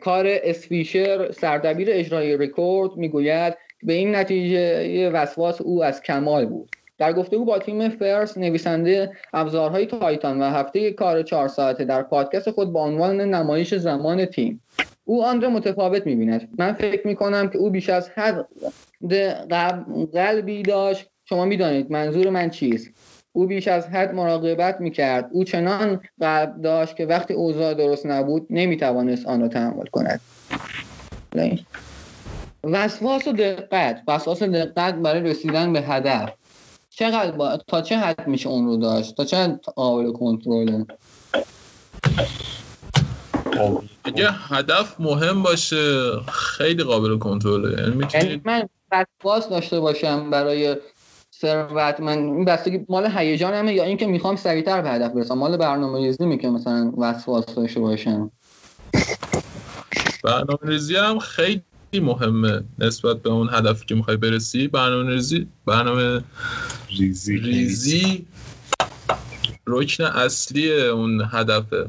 کار 0.00 0.24
اسفیشر 0.28 1.32
سردبیر 1.32 1.88
اجرای 1.90 2.36
رکورد 2.36 2.96
می‌گوید 2.96 3.54
به 3.82 3.92
این 3.92 4.14
نتیجه 4.14 5.10
وسواس 5.10 5.60
او 5.60 5.84
از 5.84 6.02
کمال 6.02 6.46
بود. 6.46 6.68
در 6.98 7.12
گفتگو 7.12 7.44
با 7.44 7.58
تیم 7.58 7.88
فرس 7.88 8.38
نویسنده 8.38 9.12
ابزارهای 9.32 9.86
تایتان 9.86 10.42
و 10.42 10.44
هفته 10.44 10.90
کار 10.92 11.22
چهار 11.22 11.48
ساعته 11.48 11.84
در 11.84 12.02
پادکست 12.02 12.50
خود 12.50 12.72
با 12.72 12.84
عنوان 12.84 13.20
نمایش 13.20 13.74
زمان 13.74 14.24
تیم. 14.24 14.62
او 15.04 15.24
آن 15.24 15.40
را 15.40 15.50
متفاوت 15.50 16.06
می‌بیند. 16.06 16.48
من 16.58 16.72
فکر 16.72 17.06
می‌کنم 17.06 17.48
که 17.48 17.58
او 17.58 17.70
بیش 17.70 17.88
از 17.88 18.10
حد 18.10 18.46
قلبی 20.14 20.62
داشت. 20.62 21.06
شما 21.24 21.44
می‌دانید 21.44 21.90
منظور 21.90 22.30
من 22.30 22.50
چیست. 22.50 22.90
او 23.32 23.46
بیش 23.46 23.68
از 23.68 23.86
حد 23.86 24.14
مراقبت 24.14 24.80
می‌کرد. 24.80 25.28
او 25.32 25.44
چنان 25.44 26.00
قلب 26.20 26.62
داشت 26.62 26.96
که 26.96 27.06
وقتی 27.06 27.34
اوضاع 27.34 27.74
درست 27.74 28.06
نبود 28.06 28.46
نمی‌توانست 28.50 29.26
آن 29.26 29.40
را 29.40 29.48
تحمل 29.48 29.86
کند. 29.86 30.20
وسواس 32.64 33.28
و 33.28 33.32
دقت. 33.32 34.02
وسواس 34.08 34.42
دقت 34.42 34.94
برای 34.94 35.20
رسیدن 35.20 35.72
به 35.72 35.80
هدف. 35.80 36.32
چقدر 36.90 37.30
با... 37.30 37.56
تا 37.56 37.80
چه 37.82 37.96
حد 37.96 38.28
میشه 38.28 38.48
اون 38.48 38.66
رو 38.66 38.76
داشت؟ 38.76 39.16
تا 39.16 39.24
چه 39.24 39.58
قابل 39.76 40.12
کنترل؟ 40.12 40.84
اگه 44.04 44.30
هدف 44.30 45.00
مهم 45.00 45.42
باشه. 45.42 46.10
خیلی 46.32 46.82
قابل 46.82 47.18
کنترله. 47.18 47.82
یعنی 47.82 48.06
یعنی 48.14 48.40
من 48.44 48.68
وسواس 48.92 49.48
داشته 49.48 49.80
باشم 49.80 50.30
برای 50.30 50.76
ثروت 51.40 52.00
من 52.00 52.18
این 52.18 52.44
بستگی 52.44 52.86
مال 52.88 53.10
هیجان 53.16 53.54
همه 53.54 53.72
یا 53.74 53.84
اینکه 53.84 54.06
می‌خوام 54.06 54.36
سریعتر 54.36 54.82
به 54.82 54.90
هدف 54.90 55.12
برسم؟ 55.12 55.34
مال 55.34 55.56
برنامه 55.56 55.98
ریزی 55.98 56.26
می 56.26 56.38
که 56.38 56.48
مثلا 56.48 56.92
وسواس 56.98 57.46
داشته 57.46 57.80
باشم. 57.80 58.30
برنامه 60.22 60.58
ریزی 60.62 60.96
هم 60.96 61.18
خیلی 61.18 61.62
مهمه 61.94 62.64
نسبت 62.78 63.22
به 63.22 63.30
اون 63.30 63.48
هدفی 63.52 63.86
که 63.86 63.94
می‌خوای 63.94 64.16
برسی. 64.16 64.68
برنامه 64.68 65.10
ریزی 65.10 65.48
برنامه 65.66 66.24
ریزی 66.98 67.36
ریزی 67.36 68.26
رکن 69.66 70.04
اصلی 70.04 70.82
اون 70.82 71.28
هدفه. 71.32 71.86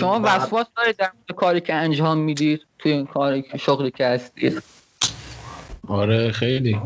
شما 0.00 0.20
وسواس 0.24 0.66
دارید 0.76 0.96
در 0.96 1.10
کاری 1.36 1.60
که 1.60 1.74
انجام 1.74 2.18
می‌دید؟ 2.18 2.60
توی 2.84 2.92
این 2.92 3.06
کاری 3.06 3.42
که 3.42 3.58
شغلی 3.58 3.90
که 3.90 4.06
هستید 4.06 4.62
آره 5.88 6.32
خیلی 6.32 6.80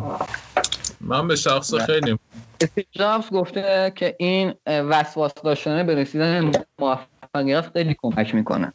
من 1.01 1.29
به 1.29 1.37
شخص 1.37 1.75
بله. 1.75 1.87
خیلی 1.87 2.19
جابز 2.93 3.31
گفته 3.31 3.93
که 3.97 4.17
این 4.19 4.55
وسواس 4.67 5.35
داشتنه 5.45 5.85
به 5.85 5.95
رسیدن 5.95 6.53
موفقیت 6.79 7.73
خیلی 7.73 7.97
کمک 8.03 8.35
می‌کنه 8.35 8.73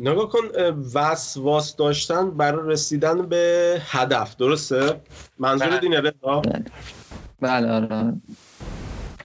نگاه 0.00 0.28
کن 0.28 0.72
وسواس 0.94 1.76
داشتن 1.76 2.30
برای 2.30 2.72
رسیدن 2.72 3.26
به 3.26 3.76
هدف 3.84 4.36
درسته؟ 4.36 5.00
منظور 5.38 5.68
بله. 5.68 5.78
دینه 5.78 6.00
رضا؟ 6.00 6.42
بله 7.40 7.72
آره 7.72 8.12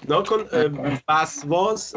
نکن 0.10 0.40
وسواس 1.10 1.96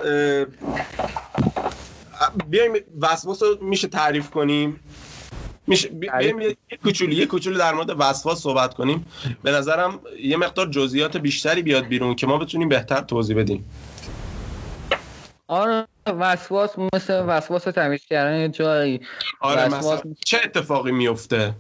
بیایم 2.47 2.73
وسواس 3.01 3.43
رو 3.43 3.59
میشه 3.61 3.89
تعریف 3.89 4.31
کنیم؟ 4.31 4.81
میشه 5.67 5.89
بیایم 5.89 6.41
یه 6.41 6.57
کوچولی 6.83 7.17
یه 7.17 7.27
کوچولو 7.27 7.59
در 7.59 7.75
مورد 7.75 7.91
وسواس 7.99 8.43
صحبت 8.43 8.75
کنیم. 8.75 9.07
به 9.43 9.51
نظرم 9.51 10.01
یه 10.23 10.37
مقدار 10.37 10.67
جزئیات 10.67 11.17
بیشتری 11.17 11.63
بیاد 11.63 11.85
بیرون 11.85 12.15
که 12.15 12.27
ما 12.27 12.39
بتونیم 12.39 12.69
بهتر 12.69 13.01
توضیح 13.01 13.37
بدیم. 13.37 13.65
آره 15.49 15.87
وسواس 16.07 16.71
مثل 16.95 17.25
وسواس 17.27 17.63
تمیز 17.63 18.05
کردن 18.05 18.51
جایی. 18.51 19.01
آره 19.41 19.69
مثلا 19.69 20.01
چه 20.25 20.39
اتفاقی 20.45 20.93
میفته؟ 20.93 21.55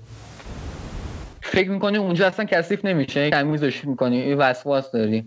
فکر 1.42 1.70
می‌کنی 1.70 1.98
اونجا 1.98 2.26
اصلا 2.26 2.44
کثیف 2.44 2.84
نمیشه؟ 2.84 3.30
تمیزش 3.30 3.84
می‌کنی 3.84 4.34
وسواس 4.34 4.92
داری. 4.92 5.24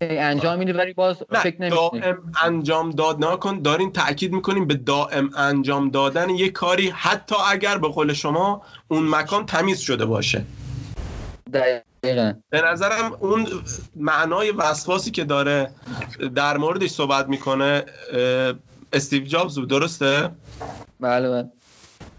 انجام 0.00 0.58
میدی 0.58 0.72
ولی 0.72 0.92
باز 0.92 1.16
فکر 1.42 1.62
نمی‌کنی. 1.62 2.00
دائم 2.00 2.32
انجام 2.42 2.90
داد 2.90 3.24
نکن 3.24 3.62
دارین 3.62 3.92
تاکید 3.92 4.32
می‌کنیم 4.32 4.66
به 4.66 4.74
دائم 4.74 5.30
انجام 5.36 5.90
دادن 5.90 6.30
یه 6.30 6.50
کاری 6.50 6.92
حتی 6.96 7.36
اگر 7.50 7.78
به 7.78 7.88
قول 7.88 8.12
شما 8.12 8.62
اون 8.88 9.08
مکان 9.08 9.46
تمیز 9.46 9.78
شده 9.80 10.04
باشه. 10.04 10.44
دقیقا. 11.52 12.32
به 12.50 12.62
نظرم 12.62 13.12
اون 13.20 13.46
معنای 13.96 14.50
وسواسی 14.50 15.10
که 15.10 15.24
داره 15.24 15.70
در 16.34 16.56
موردش 16.56 16.90
صحبت 16.90 17.28
می‌کنه 17.28 17.84
استیو 18.92 19.24
جابز 19.24 19.58
بود 19.58 19.68
درسته؟ 19.68 20.30
بله 21.00 21.30
بله. 21.30 21.48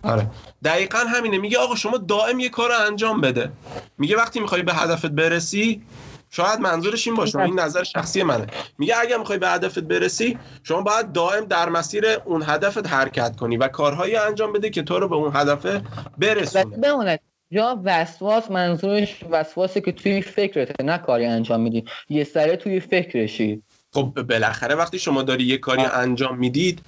آره. 0.04 0.28
دقیقا 0.64 0.98
همینه 0.98 1.38
میگه 1.38 1.58
آقا 1.58 1.76
شما 1.76 1.98
دائم 1.98 2.40
یه 2.40 2.50
کار 2.50 2.72
انجام 2.72 3.22
بده. 3.22 3.52
میگه 3.98 4.18
وقتی 4.18 4.40
می‌خوای 4.40 4.62
به 4.62 4.74
هدفت 4.74 5.06
برسی 5.06 5.82
شاید 6.30 6.60
منظورش 6.60 7.08
این 7.08 7.16
باشه 7.16 7.40
این 7.40 7.60
نظر 7.60 7.84
شخصی 7.84 8.24
منه. 8.24 8.48
میگه 8.78 8.96
اگر 9.00 9.18
می‌خوای 9.18 9.38
به 9.38 9.50
هدفت 9.50 9.80
برسی 9.80 10.38
شما 10.64 10.82
باید 10.82 11.12
دائم 11.12 11.46
در 11.46 11.70
مسیر 11.70 12.06
اون 12.26 12.44
هدفت 12.46 12.88
حرکت 12.88 13.36
کنی 13.36 13.58
و 13.58 13.68
کارهایی 13.68 14.16
انجام 14.16 14.54
بده 14.54 14.70
که 14.70 14.84
تو 14.84 15.00
رو 15.00 15.08
به 15.08 15.16
اون 15.16 15.32
هدف 15.36 15.82
برسونه. 16.18 16.78
بمونه. 16.78 17.20
یا 17.52 17.82
وسواس 17.84 18.52
منظورش 18.52 19.24
وسواسی 19.30 19.82
که 19.82 19.92
توی 19.92 20.22
فکرته 20.22 20.84
نه 20.84 20.98
کاری 20.98 21.26
انجام 21.26 21.62
میدی. 21.62 21.86
یه 22.10 22.24
سره 22.24 22.56
توی 22.56 22.80
فکرشی. 22.80 23.64
خب 23.94 24.22
بالاخره 24.30 24.76
وقتی 24.76 25.00
شما 25.00 25.22
داری 25.22 25.44
یه 25.44 25.58
کاری 25.58 25.82
انجام 25.82 26.38
می‌دید 26.38 26.82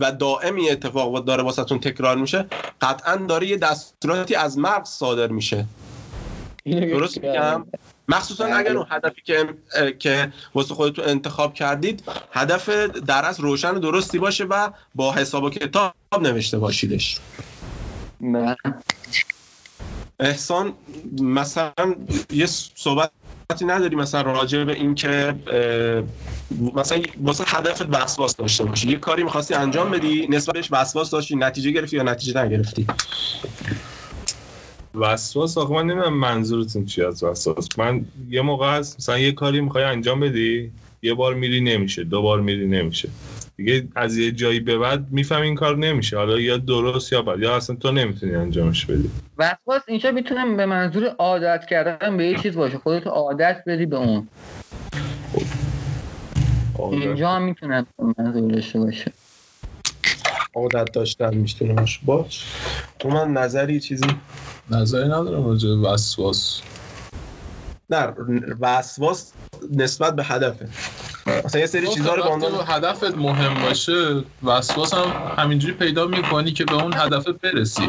و 0.00 0.12
دائم 0.12 0.54
این 0.56 0.72
اتفاق 0.72 1.24
داره 1.24 1.42
واسهتون 1.42 1.80
تکرار 1.80 2.16
میشه 2.16 2.46
قطعا 2.80 3.16
داره 3.16 3.46
یه 3.46 3.56
دستوراتی 3.56 4.34
از 4.34 4.58
مغز 4.58 4.88
صادر 4.88 5.26
میشه. 5.26 5.64
درست 6.70 7.24
میگم؟ 7.24 7.66
مخصوصا 8.08 8.44
بله. 8.44 8.54
اگر 8.54 8.76
اون 8.76 8.86
هدفی 8.90 9.22
که 9.22 9.48
که 9.98 10.32
واسه 10.54 10.74
خودتون 10.74 11.04
انتخاب 11.04 11.54
کردید 11.54 12.02
هدف 12.32 12.68
در 13.06 13.24
از 13.24 13.40
روشن 13.40 13.70
و 13.70 13.78
درستی 13.78 14.18
باشه 14.18 14.44
و 14.44 14.70
با 14.94 15.12
حساب 15.12 15.44
و 15.44 15.50
کتاب 15.50 15.94
نوشته 16.20 16.58
باشیدش. 16.58 17.18
بله. 18.20 18.56
احسان 20.20 20.72
مثلا 21.20 21.72
یه 22.32 22.46
صحبت 22.74 23.10
نداری 23.62 23.96
مثلا 23.96 24.22
راجع 24.22 24.64
به 24.64 24.72
این 24.72 24.94
که 24.94 25.34
مثلا 26.74 27.02
واسه 27.22 27.44
هدفت 27.46 27.86
وسواس 27.90 28.36
داشته 28.36 28.64
باشی. 28.64 28.88
یه 28.88 28.96
کاری 28.96 29.22
می‌خواستی 29.22 29.54
انجام 29.54 29.90
بدی 29.90 30.26
نسبتش 30.30 30.68
وسواس 30.72 31.10
داشتی 31.10 31.36
نتیجه 31.36 31.70
گرفتی 31.70 31.96
یا 31.96 32.02
نتیجه 32.02 32.44
نگرفتی؟ 32.44 32.86
وسواس 34.94 35.58
آخه 35.58 35.74
من 35.74 35.86
نمی‌دونم 35.86 36.14
منظورتون 36.14 36.84
چی 36.84 37.02
از 37.02 37.22
وسواس. 37.22 37.68
من 37.78 38.04
یه 38.30 38.42
موقع 38.42 38.78
هست 38.78 38.96
مثلا 38.98 39.18
یه 39.18 39.32
کاری 39.32 39.60
می‌خوای 39.60 39.84
انجام 39.84 40.20
بدی 40.20 40.70
یه 41.02 41.14
بار 41.14 41.34
میری 41.34 41.60
نمیشه 41.60 42.04
دو 42.04 42.22
بار 42.22 42.40
میری 42.40 42.66
نمیشه. 42.66 43.08
دیگه 43.56 43.88
از 43.94 44.18
یه 44.18 44.32
جایی 44.32 44.60
به 44.60 44.78
بعد 44.78 45.06
میفهم 45.10 45.42
این 45.42 45.54
کار 45.54 45.76
نمیشه. 45.76 46.16
حالا 46.16 46.40
یا 46.40 46.56
درست 46.56 47.12
یا 47.12 47.22
بد 47.22 47.40
یا 47.42 47.56
اصلا 47.56 47.76
تو 47.76 47.92
نمی‌تونی 47.92 48.34
انجامش 48.34 48.86
بدی. 48.86 49.10
وسواس 49.38 49.82
اینجا 49.88 50.10
می‌تونم 50.10 50.56
به 50.56 50.66
منظور 50.66 51.06
عادت 51.18 51.66
کردن 51.70 52.16
به 52.16 52.26
یه 52.26 52.38
چیز 52.38 52.56
باشه. 52.56 52.78
خودت 52.78 53.06
عادت 53.06 53.62
بدی 53.66 53.86
به 53.86 53.96
اون. 53.96 54.28
اینجا 56.92 57.30
هم 57.30 57.42
می‌تونم 57.42 57.86
منظور 58.18 58.50
داشته 58.50 58.78
باشه 58.78 59.12
عادت 60.54 60.92
داشتن 60.92 61.34
می‌تونه 61.34 61.72
باشه 61.72 62.00
باش. 62.04 62.46
تو 62.98 63.08
من 63.08 63.32
نظری 63.32 63.80
چیزی 63.80 64.06
نظری 64.70 65.04
ندارم 65.04 65.46
راجع 65.46 65.68
وسواس. 65.68 66.60
نه 67.90 68.14
وسواس 68.60 69.32
نسبت 69.72 70.16
به 70.16 70.24
هدفه. 70.24 70.68
مثلا 71.44 71.60
یه 71.60 71.66
سری 71.66 71.86
چیزا 71.86 72.14
رو 72.14 72.22
به 72.40 72.64
هدفت 72.64 73.16
مهم 73.16 73.62
باشه 73.62 74.22
وسواس 74.42 74.94
هم 74.94 75.12
همینجوری 75.38 75.74
پیدا 75.74 76.06
می‌کنی 76.06 76.52
که 76.52 76.64
به 76.64 76.82
اون 76.82 76.92
هدفت 76.94 77.28
برسی. 77.28 77.88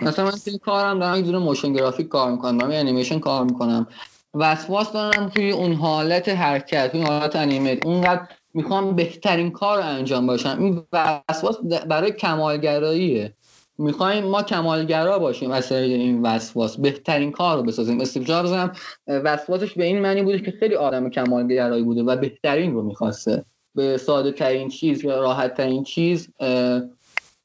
مثلا 0.00 0.24
من 0.24 0.30
توی 0.44 0.58
کارم 0.58 0.98
دارم 0.98 1.24
یه 1.24 1.38
motion 1.38 1.72
graphic 1.72 2.08
کار 2.08 2.30
می‌کنم 2.30 2.58
دارم 2.58 2.70
انیمیشن 2.70 3.18
کار 3.18 3.44
می‌کنم. 3.44 3.86
وسواس 4.34 4.92
دارم 4.92 5.28
توی 5.28 5.50
اون 5.50 5.72
حالت 5.74 6.28
حرکت 6.28 6.92
توی 6.92 7.02
حالت 7.02 7.36
animate 7.36 7.86
اونقدر 7.86 8.28
می‌خوام 8.54 8.96
بهترین 8.96 9.50
کار 9.50 9.78
رو 9.78 9.84
انجام 9.84 10.26
بدم. 10.26 10.56
این 10.60 10.82
وسواس 10.92 11.56
برای 11.88 12.12
کمالگراییه. 12.12 13.34
می‌خوایم 13.78 14.24
ما 14.24 14.42
کمالگرا 14.42 15.18
باشیم 15.18 15.50
از 15.50 15.68
طریق 15.68 16.00
این 16.00 16.22
وسواس. 16.22 16.76
بهترین 16.76 17.32
کار 17.32 17.56
رو 17.56 17.62
بسازیم. 17.62 18.00
استیو 18.00 18.22
جابز 18.22 18.52
هم 18.52 18.72
وسواسش 19.06 19.74
به 19.74 19.84
این 19.84 20.00
معنی 20.00 20.22
بوده 20.22 20.38
که 20.38 20.50
خیلی 20.60 20.74
آدم 20.74 21.10
کمالگرایی 21.10 21.82
بوده 21.82 22.02
و 22.02 22.16
بهترین 22.16 22.74
رو 22.74 22.82
می‌خواسته. 22.82 23.44
به 23.74 23.96
ساده 23.96 24.32
ترین 24.32 24.68
چیز 24.68 25.04
یا 25.04 25.20
راحت 25.20 25.54
ترین 25.54 25.84
چیز 25.84 26.28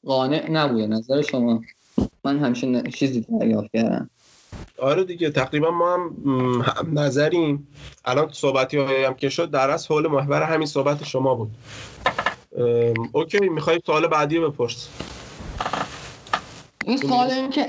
قانع 0.06 0.50
نبوده. 0.50 0.86
نظر 0.86 1.22
شما؟ 1.22 1.60
من 2.24 2.38
همیشه 2.38 2.82
چیزی 2.82 3.26
دریافت 3.40 3.72
کردم. 3.72 4.10
آره 4.78 5.04
دیگه. 5.04 5.30
تقریبا 5.30 5.70
ما 5.70 5.94
هم 5.94 6.98
نظریم. 6.98 7.68
الان 8.04 8.28
صحبتی 8.32 8.78
هم 8.78 9.14
که 9.14 9.28
شد 9.28 9.50
در 9.50 9.70
از 9.70 9.86
حول 9.86 10.06
محور 10.06 10.42
همین 10.42 10.66
صحبت 10.66 11.04
شما 11.04 11.34
بود. 11.34 11.50
اوکی. 13.12 13.38
می‌خوای 13.38 13.80
سوال 13.86 14.06
بعدی 14.06 14.38
بپرس. 14.38 14.88
این 16.90 16.98
سوال 16.98 17.30
این 17.30 17.50
که 17.50 17.66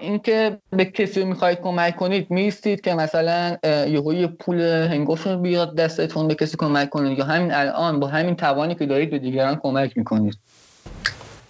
این 0.00 0.18
که 0.18 0.58
به 0.76 0.84
کسی 0.84 1.24
می‌خواید 1.24 1.60
کمک 1.60 1.96
کنید 1.96 2.30
میستید 2.30 2.80
که 2.80 2.94
مثلا 2.94 3.56
یه 3.86 4.26
پول 4.26 4.60
هنگوش 4.60 5.26
بیاد 5.26 5.76
دستتون 5.76 6.28
به 6.28 6.34
کسی 6.34 6.56
کمک 6.56 6.90
کنید 6.90 7.18
یا 7.18 7.24
همین 7.24 7.52
الان 7.52 8.00
با 8.00 8.06
همین 8.06 8.36
توانی 8.36 8.74
که 8.74 8.86
دارید 8.86 9.10
به 9.10 9.18
دیگران 9.18 9.56
کمک 9.62 9.98
می‌کنید. 9.98 10.38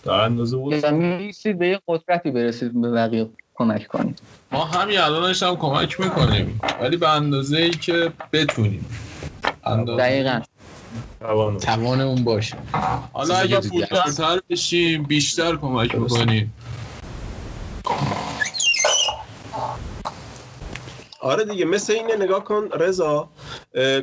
در 0.05 0.13
اندازه 0.13 0.57
بود 0.57 0.87
میستید 0.87 1.59
به 1.59 1.69
یه 1.69 1.81
قدرتی 1.89 2.31
برسید 2.31 2.81
به 2.81 2.91
بقیه 2.91 3.29
کمک 3.55 3.87
کنید. 3.87 4.23
ما 4.53 4.65
همین 4.65 4.99
الانش 4.99 5.43
هم 5.43 5.57
کمک 5.57 6.01
می‌کنیم 6.01 6.61
ولی 6.81 6.97
به 6.97 7.09
اندازه 7.09 7.57
ای 7.57 7.71
که 7.71 8.13
بتونیم. 8.33 8.87
اندازه. 9.65 10.03
دقیقا. 10.03 10.41
توان. 11.61 12.01
اون 12.01 12.25
باشه. 12.25 12.57
حالا 13.13 13.37
اگه 13.37 13.61
پولدارتر 13.61 14.41
بشیم 14.51 15.03
بیشتر 15.03 15.57
کمک 15.57 15.95
می‌کنیم. 15.95 16.55
آره 21.21 21.45
دیگه 21.45 21.65
مثل 21.65 21.93
اینه 21.93 22.17
نگاه 22.17 22.45
کن 22.45 22.69
رضا 22.73 23.29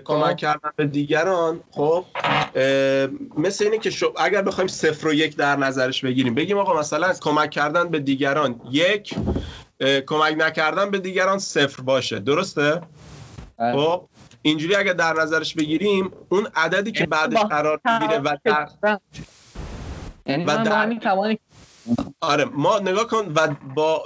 کمک 0.05 0.29
خب. 0.29 0.35
کردن 0.35 0.69
به 0.75 0.85
دیگران 0.85 1.59
خب 1.71 2.05
مثل 3.37 3.65
اینه 3.65 3.77
که 3.77 3.91
اگر 4.17 4.41
بخوایم 4.41 4.67
صفر 4.67 5.07
و 5.07 5.13
یک 5.13 5.35
در 5.35 5.55
نظرش 5.55 6.05
بگیریم 6.05 6.35
بگیم 6.35 6.57
آقا 6.57 6.79
مثلا 6.79 7.13
کمک 7.21 7.49
کردن 7.49 7.89
به 7.89 7.99
دیگران 7.99 8.61
یک 8.71 9.15
کمک 10.07 10.35
نکردن 10.37 10.91
به 10.91 10.99
دیگران 10.99 11.39
صفر 11.39 11.83
باشه 11.83 12.19
درسته 12.19 12.81
بله. 13.57 13.73
خب 13.73 14.07
اینجوری 14.41 14.75
اگر 14.75 14.93
در 14.93 15.13
نظرش 15.13 15.53
بگیریم 15.53 16.11
اون 16.29 16.47
عددی 16.55 16.91
که 16.91 17.05
بعدش 17.05 17.39
قرار 17.39 17.79
می‌گیره 17.85 18.19
و 18.19 18.37
در 18.43 18.67
یعنی 20.25 20.45
و 20.45 20.63
در... 20.63 21.37
آره 22.21 22.45
ما 22.45 22.79
نگاه 22.79 23.07
کن 23.07 23.31
و 23.35 23.47
با 23.75 24.03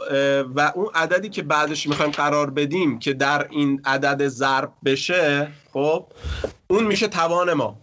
و 0.55 0.71
اون 0.75 0.89
عددی 0.95 1.29
که 1.29 1.41
بعدش 1.41 1.87
می‌خوایم 1.87 2.11
قرار 2.11 2.49
بدیم 2.49 2.99
که 2.99 3.13
در 3.13 3.47
این 3.49 3.81
عدد 3.85 4.27
ضرب 4.27 4.71
بشه 4.85 5.47
خب 5.73 6.05
اون 6.67 6.83
میشه 6.83 7.07
توان 7.07 7.53
ما. 7.53 7.75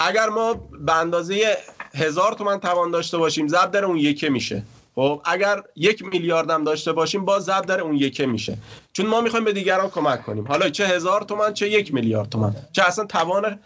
اگر 0.00 0.28
ما 0.28 0.54
به 0.80 0.96
اندازه 0.96 1.56
هزار 1.94 2.32
تومن 2.32 2.60
توان 2.60 2.90
داشته 2.90 3.18
باشیم 3.18 3.48
ضرب 3.48 3.70
در 3.70 3.84
اون 3.84 3.96
یکه 3.96 4.30
میشه. 4.30 4.62
خب 4.94 5.20
اگر 5.24 5.62
یک 5.76 6.04
میلیاردم 6.04 6.64
داشته 6.64 6.92
باشیم 6.92 7.24
باز 7.24 7.44
ضرب 7.44 7.66
در 7.66 7.80
اون 7.80 7.96
یکه 7.96 8.26
میشه. 8.26 8.58
چون 8.92 9.06
ما 9.06 9.20
می‌خوایم 9.20 9.44
به 9.44 9.52
دیگران 9.52 9.90
کمک 9.90 10.24
کنیم. 10.24 10.48
حالا 10.48 10.68
چه 10.68 10.86
هزار 10.86 11.22
تومن 11.22 11.52
چه 11.54 11.68
یک 11.68 11.94
میلیارد 11.94 12.28
تومن 12.28 12.54
چه 12.72 12.82
اصلا 12.86 13.04
توان 13.04 13.58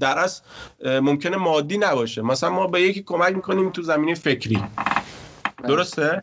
در 0.00 0.18
از 0.18 0.42
ممکنه 0.84 1.36
مادی 1.36 1.78
نباشه. 1.78 2.22
مثلا 2.22 2.50
ما 2.50 2.66
به 2.66 2.82
یکی 2.82 3.02
کمک 3.02 3.34
می‌کنیم 3.34 3.70
تو 3.70 3.82
زمینه 3.82 4.14
فکری. 4.14 4.62
درسته؟ 5.64 6.22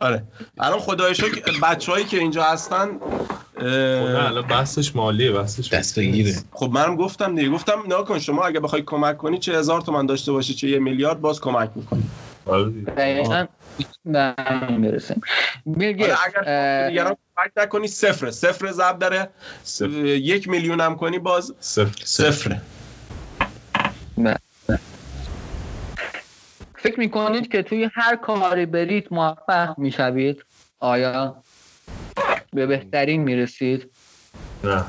آره. 0.00 0.22
الان 0.58 0.78
خدای 0.78 1.14
شکر 1.14 1.60
بچه‌هایی 1.62 2.04
که 2.04 2.18
اینجا 2.18 2.42
هستن 2.42 2.88
الان 3.56 4.46
بحثش 4.46 4.96
مالیه 4.96 5.32
بحثش 5.32 5.72
دست 5.72 5.98
بگیره. 5.98 6.34
خب 6.52 6.70
منم 6.72 6.96
گفتم 6.96 7.34
دیگه. 7.34 7.50
گفتم 7.50 7.82
نکن 7.88 8.18
شما 8.18 8.44
اگه 8.44 8.60
بخوای 8.60 8.82
کمک 8.82 9.16
کنی 9.16 9.38
چه 9.38 9.58
هزار 9.58 9.80
تومن 9.80 10.06
داشته 10.06 10.32
باشی 10.32 10.54
چه 10.54 10.68
یه 10.68 10.78
میلیارد 10.78 11.20
باز 11.20 11.40
کمک 11.40 11.70
می‌کنی. 11.74 12.02
دقیقا 12.96 13.46
به 14.04 14.34
همین 14.38 14.82
برسیم 14.82 15.20
بیل 15.66 16.02
اگر 16.02 17.14
فکر 17.36 17.52
نکنی 17.56 17.88
صفره. 17.88 18.30
صفر 18.30 18.72
ضرب 18.72 18.98
داره. 18.98 19.28
یک 20.04 20.48
میلیون 20.48 20.80
هم 20.80 20.96
کنی 20.96 21.18
باز. 21.18 21.54
صفر. 21.60 22.04
صفره. 22.04 22.60
فکر 26.76 26.98
می‌کنید 26.98 27.52
که 27.52 27.62
توی 27.62 27.90
هر 27.94 28.16
کاری 28.16 28.66
برید 28.66 29.08
موفق 29.10 29.78
می‌شوید؟ 29.78 30.44
آیا؟ 30.80 31.42
به 32.52 32.66
بهترین 32.66 33.22
می‌رسید؟ 33.22 33.90
نه. 34.64 34.84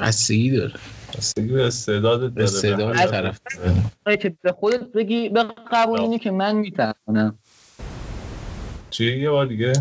بستگی 0.00 0.50
داره. 0.50 0.74
بستگی 1.16 1.52
به 1.52 1.66
استعدادت 1.66 2.34
داره 2.34 2.44
استعداد 2.44 2.96
طرف. 2.96 3.40
که 4.20 4.36
به 4.42 4.52
خودت 4.52 4.92
بگی 4.92 5.28
به 5.28 5.44
قبولینی 5.72 6.18
که 6.18 6.30
من 6.30 6.56
می‌تونم 6.56 7.38
چی؟ 8.90 9.18
یه 9.18 9.30
بار 9.30 9.46
دیگه. 9.46 9.72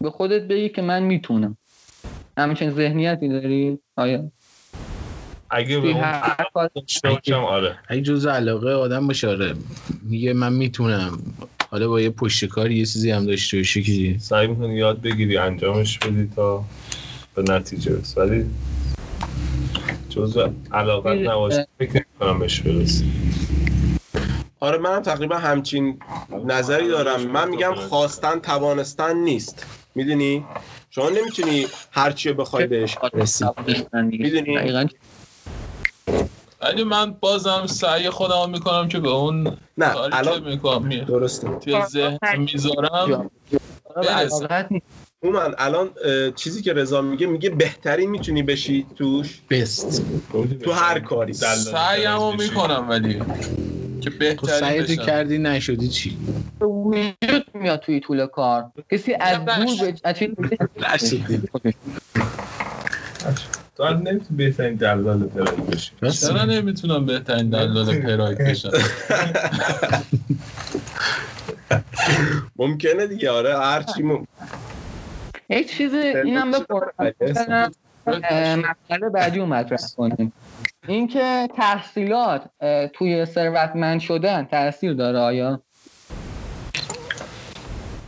به 0.00 0.10
خودت 0.10 0.42
بگی 0.42 0.68
که 0.68 0.82
من 0.82 1.02
می‌تونم. 1.02 1.56
همچین 2.38 2.70
ذهنیتی 2.70 3.28
داری؟ 3.28 3.78
آیا؟ 3.96 4.30
اگه 5.50 5.80
به 5.80 5.88
اون 5.88 7.34
آره. 7.34 7.78
اگه 7.88 8.02
جز 8.02 8.26
علاقه 8.26 8.72
آدم 8.72 9.06
باشه 9.06 9.28
آره. 9.28 9.54
میگه 10.02 10.32
من 10.32 10.52
می‌تونم. 10.52 11.18
حالا 11.70 11.88
با 11.88 12.00
یه 12.00 12.10
پشت 12.10 12.44
کار 12.44 12.70
یه 12.70 12.86
چیزی 12.86 13.10
هم 13.10 13.26
داشته 13.26 13.56
باشه 13.56 13.82
که 13.82 14.16
سعی 14.18 14.46
می‌کنی 14.46 14.74
یاد 14.74 15.00
بگیری 15.00 15.36
انجامش 15.36 15.98
بدی 15.98 16.30
تا 16.36 16.64
به 17.34 17.42
نتیجه 17.42 17.92
برسی. 17.92 18.20
ولی 18.20 18.44
جز 20.10 20.38
علاقت 20.72 21.18
نباشه 21.18 21.66
فکر 21.78 22.04
نکنم 22.16 22.38
بهش 22.38 22.60
برسی 22.60 23.04
آره 24.60 24.78
منم 24.78 25.02
تقریبا 25.02 25.36
همچین 25.36 26.00
نظری 26.44 26.88
دارم. 26.88 27.20
من 27.20 27.48
میگم 27.48 27.74
خواستن 27.74 28.38
توانستن 28.38 29.16
نیست. 29.16 29.66
می‌دونی؟ 29.94 30.44
شما 30.90 31.08
نمی‌تونی 31.08 31.66
هر 31.92 32.10
چی 32.10 32.32
بخوای 32.32 32.66
بهش 32.66 32.96
برسی. 33.12 33.44
می‌دونی؟ 34.02 34.88
ولی 36.62 36.84
من 36.84 37.12
بازم 37.20 37.66
سعی 37.66 38.10
خودم 38.10 38.50
می‌کنم 38.50 38.88
که 38.88 38.98
به 39.00 39.08
اون 39.08 39.56
نه 39.78 39.96
الان 39.96 40.44
می‌کنم 40.44 40.86
می... 40.86 41.00
درسته. 41.00 41.48
توی 41.48 41.82
ذهن 41.90 42.18
می‌ذارم. 42.38 43.30
به 44.02 44.12
من 45.22 45.54
الان 45.58 45.90
چیزی 46.36 46.62
که 46.62 46.72
رضا 46.72 47.02
میگه 47.02 47.26
میگه 47.26 47.50
بهترین 47.50 48.10
می‌تونی 48.10 48.42
بشی 48.42 48.86
توش 48.96 49.40
بست 49.50 50.02
تو 50.62 50.72
هر 50.72 50.98
کاری. 50.98 51.32
سعیمو 51.32 52.32
می‌کنم 52.32 52.86
ولی 52.88 53.22
که 54.00 54.10
بهترین 54.10 54.60
سعیتو 54.60 54.92
بشم. 54.92 55.02
کردی 55.02 55.38
نشدی 55.38 55.88
چی؟ 55.88 56.18
وجود 56.60 57.44
میاد 57.54 57.80
توی 57.80 58.00
طول 58.00 58.26
کار. 58.26 58.64
کسی 58.92 59.14
از 59.20 59.38
دور 59.44 59.92
به 59.92 59.92
تو 63.76 63.82
الان 63.82 64.02
نمی‌تونی 64.08 64.36
بهترین 64.36 64.74
دلال 64.74 65.22
پراید 65.28 65.66
بشی. 65.66 65.92
چرا 66.20 66.44
نمی‌تونم 66.44 67.06
بهترین 67.06 67.50
دلال 67.50 68.00
پراید 68.00 68.38
بشم؟ 68.38 68.70
ممکنه 72.56 73.06
دیگه 73.06 73.30
آره 73.30 73.58
هر 73.58 73.82
چی 73.82 74.02
مم... 74.02 74.26
یک 75.50 75.70
چیز 75.70 75.94
اینم 75.94 76.50
بپرسم. 76.50 77.72
مسئله 78.06 79.08
بعدی 79.14 79.38
رو 79.38 79.46
مطرح 79.46 79.78
کنیم. 79.96 80.32
اینکه 80.88 81.48
تحصیلات 81.56 82.50
توی 82.92 83.24
ثروتمند 83.24 84.00
شدن 84.00 84.44
تاثیر 84.44 84.92
داره 84.92 85.18
آیا؟ 85.18 85.62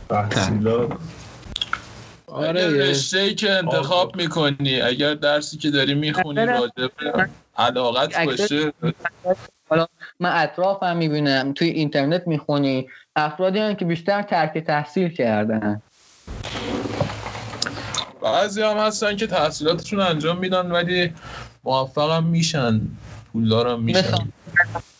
تحصیلات؟ 0.09 0.91
آره 2.27 2.49
آره 2.49 2.61
یه- 2.61 2.89
رشته 2.89 3.19
ای 3.19 3.35
که 3.35 3.51
انتخاب 3.51 4.15
می‌کنی 4.15 4.81
اگر 4.81 5.13
درسی 5.13 5.57
که 5.57 5.69
داری 5.69 5.93
می‌خونی 5.95 6.39
اکثر- 6.41 6.53
راجع 6.59 6.93
به 6.97 7.29
علاقت 7.57 8.25
باشه. 8.25 8.73
من 10.19 10.31
اطرافم 10.33 10.97
می‌بینم 10.97 11.53
توی 11.53 11.67
اینترنت 11.69 12.27
می‌خونی. 12.27 12.89
افرادی 13.15 13.59
هستن 13.59 13.75
که 13.75 13.85
بیشتر 13.85 14.21
ترک 14.21 14.57
تحصیل 14.57 15.09
کردن. 15.09 15.81
بعضی 18.23 18.61
هم 18.61 18.77
هستن 18.77 19.15
که 19.15 19.27
تحصیلاتشون 19.27 19.99
انجام 19.99 20.37
میدن 20.37 20.71
ولی 20.71 21.13
موفقم 21.63 22.23
میشن. 22.23 22.81
پولدارم 23.33 23.83
میشن. 23.83 24.31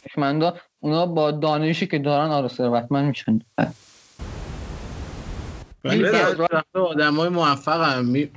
دانشمندا 0.03 0.57
اونا 0.79 1.05
با 1.05 1.31
دانشی 1.31 1.87
که 1.87 1.99
دارن 1.99 2.31
آره 2.31 2.47
ثروتمند 2.47 3.05
میشن. 3.05 3.39
ولی 5.83 6.05
آدم 6.73 7.15
های 7.15 7.29
موفق 7.29 7.81
هم 7.81 8.05
می... 8.05 8.29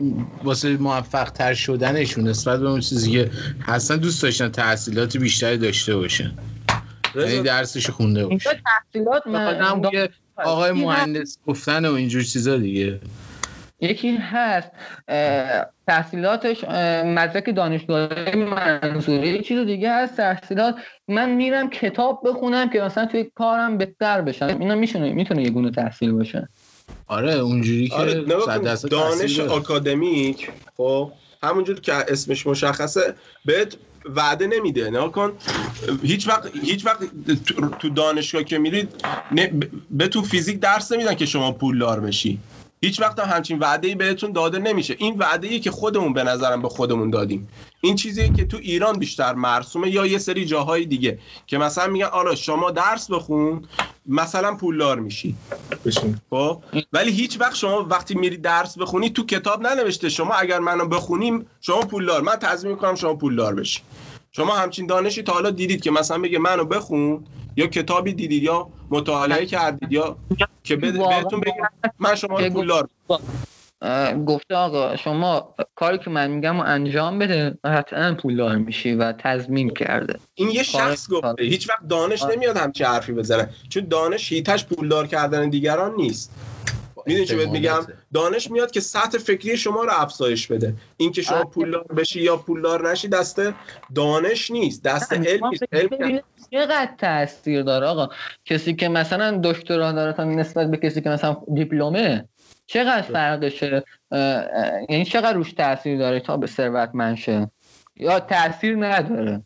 واسه 0.45 0.77
موفق 0.77 1.31
تر 1.31 1.55
شدنشون 1.55 2.29
نسبت 2.29 2.61
به 2.61 2.69
اون 2.69 2.81
چیزی 2.81 3.11
که 3.11 3.31
هستن 3.63 3.97
دوست 3.97 4.23
داشتن 4.23 4.49
تحصیلات 4.49 5.17
بیشتری 5.17 5.59
داشته 5.59 5.97
باشن. 5.97 6.33
یعنی 7.15 7.43
درسش 7.43 7.91
خونده 7.91 8.27
باشه 8.27 8.61
تحصیلات 8.65 9.27
من 9.27 9.99
آقای 10.37 10.73
مهندس 10.73 11.39
گفتن 11.47 11.87
و 11.87 11.93
اینجور 11.93 12.23
چیزا 12.23 12.57
دیگه. 12.57 13.01
یکی 13.81 14.17
هست 14.17 14.71
تحصیلاتش 15.87 16.65
مدرک 17.05 17.55
دانشگاهی 17.55 18.35
منظوره 18.45 19.29
یه 19.29 19.43
چیز 19.43 19.59
دیگه 19.67 19.93
هست 19.93 20.17
تحصیلات 20.17 20.75
من 21.09 21.31
میرم 21.31 21.71
کتاب 21.71 22.23
بخونم 22.25 22.71
که 22.71 22.81
مثلا 22.81 23.07
توی 23.07 23.31
کارم 23.35 23.79
بهتر 23.79 24.23
بشم. 24.23 24.57
اینا 24.61 24.75
میشونه 24.75 25.13
می‌تونه 25.13 25.43
یه 25.43 25.51
گونه 25.51 25.71
تحصیل 25.71 26.13
باشه. 26.13 26.49
آره 27.07 27.35
اونجوری 27.35 27.89
که 27.89 27.95
آره 27.95 28.15
دانش 28.91 29.37
داره. 29.37 29.51
آکادمیک 29.51 30.51
خب 30.77 31.13
همونجور 31.43 31.81
که 31.81 31.93
اسمش 31.95 32.47
مشخصه 32.47 33.15
بهت 33.45 33.77
وعده 34.07 34.47
نمیده. 34.47 34.91
نه 34.91 35.09
کن 35.09 35.33
هیچ 36.03 36.29
وقت 36.29 36.57
هیچ 36.63 36.87
وقت 36.87 36.99
تو- 37.79 37.89
دانشگاه 37.89 38.45
که 38.45 38.59
میرید 38.59 38.89
به 39.91 40.09
تو 40.09 40.23
فیزیک 40.23 40.61
درس 40.61 40.93
نمیدن 40.93 41.15
که 41.15 41.27
شما 41.27 41.53
پولدار 41.53 42.01
بشی. 42.01 42.39
هیچ 42.81 43.01
وقت 43.01 43.19
هم 43.19 43.37
همچین 43.37 43.59
وعده 43.59 43.95
بهتون 43.95 44.33
داده 44.33 44.59
نمیشه. 44.59 44.97
این 44.99 45.19
وعده 45.19 45.49
ای 45.49 45.61
که 45.61 45.71
خودمون 45.71 46.13
به 46.13 46.25
نظرم 46.25 46.63
به 46.63 46.69
خودمون 46.69 47.11
دادیم. 47.11 47.49
این 47.81 47.97
چیزی 47.97 48.33
که 48.33 48.45
تو 48.45 48.57
ایران 48.57 48.99
بیشتر 48.99 49.35
مرسومه 49.35 49.91
یا 49.91 50.07
یه 50.07 50.19
سری 50.19 50.45
جاهای 50.45 50.85
دیگه 50.85 51.19
که 51.47 51.59
مثلا 51.59 51.87
میگن 51.87 52.07
آره 52.07 52.35
شما 52.35 52.71
درس 52.71 53.11
بخون 53.11 53.65
مثلا 54.07 54.55
پولدار 54.55 55.01
میشی. 55.01 55.37
خب؟ 56.31 56.63
ولی 56.93 57.11
هیچ 57.13 57.41
وقت 57.41 57.55
شما 57.55 57.87
وقتی 57.91 58.15
میری 58.15 58.37
درس 58.37 58.79
بخونی 58.79 59.11
تو 59.11 59.27
کتاب 59.27 59.67
ننوشته 59.67 60.09
شما 60.09 60.35
اگر 60.35 60.59
منو 60.59 60.87
بخونیم 60.87 61.47
شما 61.61 61.81
پولدار. 61.81 62.23
من 62.23 62.37
تضمین 62.37 62.73
می‌کنم 62.73 62.95
شما 62.95 63.15
پولدار 63.15 63.55
بشی. 63.55 63.81
شما 64.37 64.55
همچین 64.55 64.87
دانشی 64.87 65.23
تا 65.23 65.33
حالا 65.33 65.51
دیدید 65.51 65.81
که 65.81 65.91
مثلا 65.91 66.19
بگه 66.19 66.39
منو 66.39 66.65
بخون 66.65 67.25
یا 67.57 67.67
کتابی 67.67 68.13
دیدید 68.13 68.43
یا 68.43 68.69
مطالعه 68.91 69.47
کردید 69.47 69.93
یا 69.93 70.17
که 70.65 70.77
بهتون 70.77 71.41
بگه 71.41 71.55
من 71.99 72.15
شما 72.15 72.41
رو 72.41 72.51
پولدار 72.51 72.89
گفته 74.27 74.55
آقا 74.55 74.97
شما 74.97 75.55
کاری 75.75 75.99
که 75.99 76.11
من 76.11 76.31
میگم 76.31 76.57
رو 76.57 76.63
انجام 76.67 77.19
بده 77.19 77.59
حتما 77.65 78.15
پولدار 78.15 78.57
میشی 78.57 78.95
و 78.95 79.13
تضمین 79.13 79.71
کرده. 79.71 80.19
این 80.35 80.51
یه 80.51 80.63
شخص 80.63 81.11
گفته 81.11 81.45
هیچ 81.45 81.71
وقت 81.71 81.89
دانش 81.89 82.23
آه. 82.23 82.33
نمیاد 82.33 82.57
همچی 82.57 82.85
حرفی 82.85 83.13
بزنه. 83.13 83.49
چون 83.69 83.87
دانش 83.91 84.33
هیتش 84.33 84.65
پولدار 84.65 85.07
کردن 85.07 85.51
دیگران 85.51 85.95
نیست. 85.95 86.33
می‌دونی 87.07 87.27
چه 87.27 87.37
بهت 87.37 87.49
میگم. 87.49 87.87
دانش 88.15 88.51
میاد 88.51 88.71
که 88.71 88.81
سطح 88.81 89.19
فکری 89.19 89.57
شما 89.57 89.85
رو 89.85 89.91
افزایش 89.93 90.47
بده. 90.47 90.75
اینکه 90.97 91.23
شما 91.23 91.39
آه. 91.39 91.51
پولدار 91.51 91.85
بشی 91.85 92.21
یا 92.21 92.37
پولدار 92.37 92.91
نشی 92.91 93.09
دست 93.09 93.41
دانش 93.95 94.51
نیست. 94.51 94.83
دست 94.83 95.13
علم 95.13 95.47
نیست 95.47 95.65
علم 95.73 96.21
چقدر 96.51 96.89
تاثیر 96.99 97.63
داره 97.63 97.87
آقا؟ 97.87 98.09
کسی 98.45 98.75
که 98.75 98.89
مثلا 98.89 99.41
دکترا 99.45 99.93
داره 99.93 100.13
تا 100.13 100.25
نسبت 100.25 100.71
به 100.71 100.77
کسی 100.77 101.01
که 101.01 101.11
مثلا 101.11 101.37
دیپلمه 101.55 102.29
چقدر 102.67 103.03
فرقشه 103.03 103.85
اه، 104.11 104.21
اه، 104.21 104.47
یعنی 104.89 105.05
چقدر 105.05 105.33
روش 105.33 105.53
تاثیر 105.53 105.99
داره 105.99 106.21
تا 106.21 106.37
به 106.37 106.47
ثروتمند 106.47 107.17
شه 107.17 107.51
یا 107.97 108.21
تاثیر 108.21 108.77
نداره؟ 108.87 109.43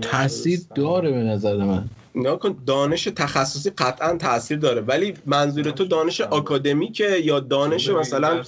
تاثیر 0.00 0.60
داره 0.74 1.10
به 1.10 1.16
نظر 1.16 1.56
من. 1.56 1.84
نگاه 2.14 2.38
کن 2.38 2.56
دانش 2.66 3.04
تخصصی 3.04 3.70
قطعا 3.70 4.16
تاثیر 4.16 4.58
داره 4.58 4.80
ولی 4.80 5.14
منظور 5.26 5.70
تو 5.70 5.84
دانش 5.84 6.20
آکادمیکه 6.20 7.16
یا 7.24 7.40
دانش 7.40 7.88
مثلا 7.88 8.42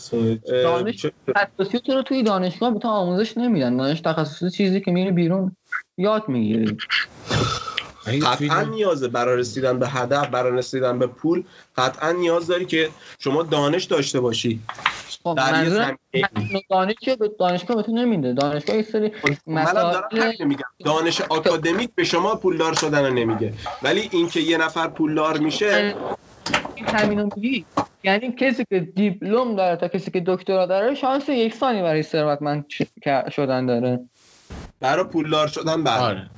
دانش 0.47 1.07
تخصصی 1.37 1.79
تو 1.79 1.93
رو 1.95 2.03
توی 2.03 2.23
دانشگاه 2.23 2.71
به 2.71 2.79
تو 2.79 2.89
آموزش 2.89 3.39
نمیدن. 3.39 3.77
دانش 3.77 4.01
تخصصی 4.01 4.51
چیزی 4.51 4.81
که 4.81 4.91
میری 4.91 5.11
بیرون 5.11 5.57
یاد 5.99 6.29
می‌گیری. 6.29 6.77
قطعا 8.07 8.37
فیلم- 8.37 8.71
نیازه 8.75 9.09
برای 9.09 9.37
رسیدن 9.37 9.79
به 9.79 9.89
هدف 9.89 10.29
برای 10.29 10.59
رسیدن 10.59 10.99
به 10.99 11.07
پول 11.07 11.45
قطعا 11.77 12.13
نیاز 12.13 12.47
داری 12.47 12.67
که 12.67 12.91
شما 13.19 13.43
دانش 13.43 13.85
داشته 13.85 14.21
باشی. 14.21 14.61
خب 15.25 15.39
دانشگاه 16.71 17.17
به 17.17 17.31
دانشگاه 17.39 17.77
بهتون 17.77 17.99
نمیده. 17.99 18.33
دانشگاه 18.33 18.77
یه 18.77 18.83
سری 18.83 19.13
خب، 19.23 20.45
میگم 20.45 20.65
دانش 20.85 21.21
آکادمیک 21.21 21.91
به 21.95 22.05
شما 22.05 22.35
پولدار 22.35 22.75
شدن 22.75 23.05
رو 23.07 23.15
نمیگه 23.15 23.55
ولی 23.83 24.09
اینکه 24.13 24.41
یه 24.41 24.57
نفر 24.59 24.89
پولدار 24.89 25.39
میشه 25.39 25.95
همینو 26.87 27.29
میگی. 27.37 27.67
یعنی 28.05 28.33
کسی 28.33 28.65
که 28.71 28.81
دیپلم 28.81 29.57
داره 29.57 29.77
تا 29.77 29.89
کسی 29.89 30.11
که 30.11 30.23
دکترا 30.27 30.67
داره 30.67 30.95
شانس 30.95 31.29
یکسانی 31.29 31.83
برای 31.83 32.03
ثروتمند 32.03 32.67
شدن 33.31 33.67
داره. 33.67 34.01
برای 34.81 35.05
پولدار 35.05 35.49
شدن 35.49 35.85
بله. 35.85 36.01
آره. 36.03 36.31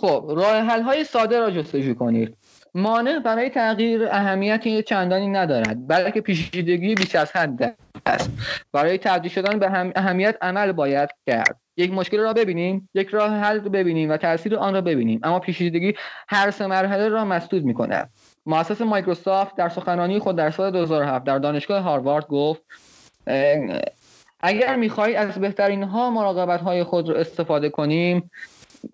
خب 0.00 0.24
راه 0.36 0.56
حل 0.56 0.82
های 0.82 1.04
ساده 1.04 1.38
را 1.40 1.50
جستجو 1.50 1.94
کنید. 1.94 2.36
مانع 2.74 3.18
برای 3.18 3.50
تغییر 3.50 4.08
اهمیتی 4.10 4.82
چندانی 4.82 5.26
ندارد 5.26 5.88
بلکه 5.88 6.20
پیچیدگی 6.20 6.94
بیش 6.94 7.14
از 7.14 7.32
حد 7.36 7.76
است. 8.06 8.30
برای 8.72 8.98
تبدیل 8.98 9.32
شدن 9.32 9.58
به 9.58 9.92
اهمیت 9.96 10.36
عمل 10.42 10.72
باید 10.72 11.08
کرد. 11.26 11.60
یک 11.76 11.92
مشکل 11.92 12.18
را 12.18 12.32
ببینیم 12.32 12.88
یک 12.94 13.08
راه 13.08 13.30
حل 13.30 13.58
ببینیم 13.58 14.10
و 14.10 14.16
تاثیر 14.16 14.56
آن 14.56 14.74
را 14.74 14.80
ببینیم. 14.80 15.20
اما 15.22 15.38
پیچیدگی 15.38 15.94
هر 16.28 16.50
سه 16.50 16.66
مرحله 16.66 17.08
را 17.08 17.24
مسدود 17.24 17.64
می 17.64 17.74
کند 17.74 18.10
مؤسس 18.46 18.80
مایکروسافت 18.80 19.56
در 19.56 19.68
سخنرانی 19.68 20.18
خود 20.18 20.36
در 20.36 20.50
سال 20.50 20.70
2007 20.70 21.24
در 21.24 21.38
دانشگاه 21.38 21.82
هاروارد 21.82 22.26
گفت 22.26 22.62
اگر 24.40 24.76
می‌خواهید 24.76 25.16
از 25.16 25.38
بهترین 25.38 25.82
ها 25.82 26.10
مراقبت 26.10 26.60
های 26.60 26.84
خود 26.84 27.08
را 27.08 27.16
استفاده 27.16 27.68
کنیم 27.68 28.30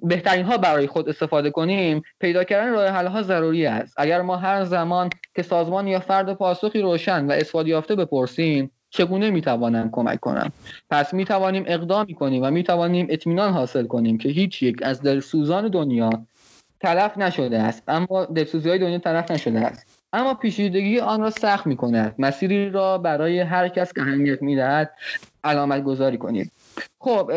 بهترین 0.03 0.45
ها 0.45 0.59
برای 0.59 0.87
خود 0.87 1.09
استفاده 1.09 1.51
کنیم 1.51 2.03
پیدا 2.21 2.45
کردن 2.45 2.73
راه 2.73 2.89
حل 2.89 3.07
ها 3.07 3.23
ضروری 3.23 3.67
است. 3.67 3.95
اگر 3.97 4.23
ما 4.23 4.37
هر 4.37 4.65
زمان 4.65 5.11
که 5.35 5.43
سازمان 5.43 5.87
یا 5.87 6.01
فرد 6.01 6.35
پاسخی 6.35 6.81
روشن 6.81 7.27
و 7.27 7.33
استفاده 7.33 7.69
یافته 7.69 7.97
بپرسیم 7.97 8.71
چگونه 8.91 9.31
می‌توانم 9.31 9.91
کمک 9.93 10.21
کنم؟ 10.21 10.53
پس 10.91 11.15
می‌توانیم 11.15 11.65
اقدامی 11.67 12.15
کنیم 12.15 12.43
و 12.43 12.51
می‌توانیم 12.51 13.07
اطمینان 13.11 13.53
حاصل 13.53 13.87
کنیم 13.87 14.19
که 14.19 14.29
هیچ 14.29 14.63
یک 14.63 14.83
از 14.83 15.03
دلسوزان 15.03 15.69
دنیا 15.69 16.11
تلف 16.81 17.19
نشده 17.19 17.59
است 17.59 17.83
اما 17.89 18.25
دلسوزی 18.25 18.69
های 18.69 18.79
دنیا 18.79 18.99
تلف 18.99 19.31
نشده 19.31 19.61
است. 19.61 19.87
اما 20.13 20.35
پیچیدگی 20.35 21.01
آن 21.01 21.21
را 21.21 21.31
سخت 21.31 21.67
می 21.67 21.77
کند 21.77 22.15
مسیری 22.19 22.71
را 22.71 22.99
برای 22.99 23.41
هر 23.41 23.69
کس 23.69 23.93
که 23.93 24.01
اهمیت 24.01 24.43
می‌دهد 24.43 24.91
علامت 25.45 25.83
گذاری 25.83 26.19
کنید. 26.19 26.53
خب 26.99 27.31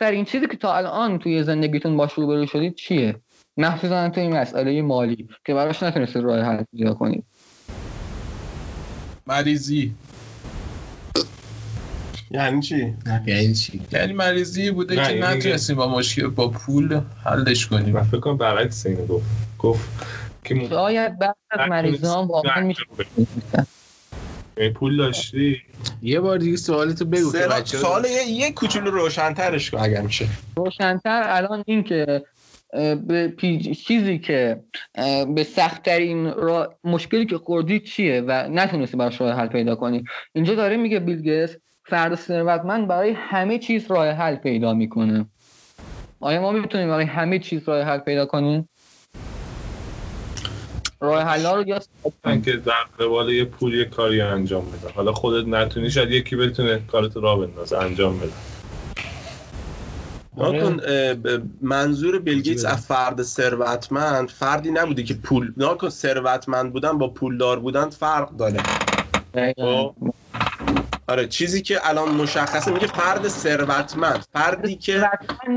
این 0.00 0.24
چیزی 0.24 0.46
که 0.46 0.56
تا 0.56 0.76
الان 0.76 1.18
توی 1.18 1.42
زندگیتون 1.42 1.96
باش 1.96 2.12
روبرو 2.12 2.46
شدید 2.46 2.74
چیه؟ 2.74 3.16
مخصوصا 3.56 4.08
توی 4.08 4.22
این 4.22 4.36
مسئله 4.36 4.82
مالی 4.82 5.28
که 5.46 5.54
براش 5.54 5.82
نتونستید 5.82 6.22
راه 6.22 6.40
حل 6.40 6.64
پیدا 6.70 6.94
کنید 6.94 7.24
مریضی. 9.26 9.94
یعنی 12.30 12.60
چی؟ 12.60 12.94
یعنی 13.26 13.54
چی؟ 13.54 13.80
یعنی 13.92 14.12
مریضی 14.12 14.70
بوده 14.70 14.96
که 14.96 15.02
یعنی 15.02 15.38
نتونستیم 15.38 15.76
با 15.76 15.88
مشکل 15.88 16.26
با 16.26 16.48
پول 16.48 17.00
حلش 17.24 17.66
کنیم 17.66 17.94
من 17.94 18.02
فکر 18.02 18.20
کنم 18.20 18.36
برعکس 18.36 18.86
اینو 18.86 19.06
گفت. 19.06 19.26
گفت 19.58 19.88
که 20.44 20.68
شاید 20.68 21.18
بعد 21.18 21.36
از 21.50 21.68
مریضان 21.70 22.26
واقعا 22.26 22.64
میشه 22.64 22.82
پول 24.68 24.96
داشتی؟ 24.96 25.62
یه 26.02 26.20
بار 26.20 26.38
دیگه 26.38 26.56
سوالتو 26.56 27.04
بگو 27.04 27.32
که 27.32 27.38
بچه 27.38 27.78
سوال 27.78 28.04
یه, 28.04 28.30
یه 28.30 28.52
کوچولو 28.52 28.90
روشنترش 28.90 29.70
کن 29.70 29.78
اگر 29.78 30.00
میشه. 30.00 30.26
روشنتر 30.56 31.22
الان 31.26 31.64
این 31.66 31.82
که 31.82 32.22
به 33.06 33.34
چیزی 33.86 34.18
که 34.18 34.60
به 35.34 35.44
سختترین 35.44 36.32
را 36.32 36.74
مشکلی 36.84 37.26
که 37.26 37.38
خوردی 37.38 37.80
چیه 37.80 38.20
و 38.26 38.48
نتونستی 38.48 38.96
براش 38.96 39.20
راه 39.20 39.32
حل 39.32 39.46
پیدا 39.46 39.74
کنی؟ 39.74 40.04
اینجا 40.34 40.54
داره 40.54 40.76
میگه 40.76 41.00
بیلگس 41.00 41.56
فرد 41.84 42.14
ثروتمند 42.14 42.88
برای 42.88 43.10
همه 43.16 43.58
چیز 43.58 43.90
راه 43.90 44.08
حل 44.08 44.36
پیدا 44.36 44.74
می‌کنه. 44.74 45.26
آیا 46.20 46.40
ما 46.40 46.52
می‌تونیم 46.52 46.88
برای 46.88 47.04
همه 47.04 47.38
چیز 47.38 47.68
راه 47.68 47.82
حل 47.82 47.98
پیدا 47.98 48.26
کنیم؟ 48.26 48.68
راه 51.00 51.22
حل 51.22 51.46
رو 51.46 51.68
یا 51.68 51.80
که 52.44 52.56
در 52.56 52.74
قبال 52.98 53.32
یه 53.32 53.44
پول 53.44 53.74
یه 53.74 53.84
کاری 53.84 54.20
انجام 54.20 54.64
بده 54.70 54.92
حالا 54.94 55.12
خودت 55.12 55.46
نتونی 55.46 55.90
شاید 55.90 56.10
یکی 56.10 56.36
بتونه 56.36 56.82
کارت 56.92 57.16
را 57.16 57.36
بندازه 57.36 57.78
انجام 57.78 58.18
بده. 58.18 58.32
ناکن 60.36 60.80
منظور 61.62 62.18
بیلگیتس 62.18 62.64
از 62.64 62.86
فرد 62.86 63.22
ثروتمند 63.22 64.28
فردی 64.28 64.70
نبوده 64.70 65.02
که 65.02 65.14
پول 65.14 65.52
ناکن 65.56 65.88
ثروتمند 65.88 66.72
بودن 66.72 66.98
با 66.98 67.08
پولدار 67.08 67.58
بودن 67.58 67.88
فرق 67.88 68.30
داره. 68.30 68.60
خب؟ 69.56 69.94
آره 71.08 71.28
چیزی 71.28 71.62
که 71.62 71.88
الان 71.88 72.08
مشخصه 72.08 72.72
میگه 72.72 72.86
فرد 72.86 73.28
ثروتمند 73.28 74.26
فردی 74.32 74.76
که 74.76 75.10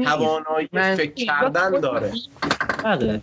توانایی 0.06 0.70
فکر 0.74 1.26
کردن 1.26 1.80
داره. 1.80 2.12
بله. 2.84 3.20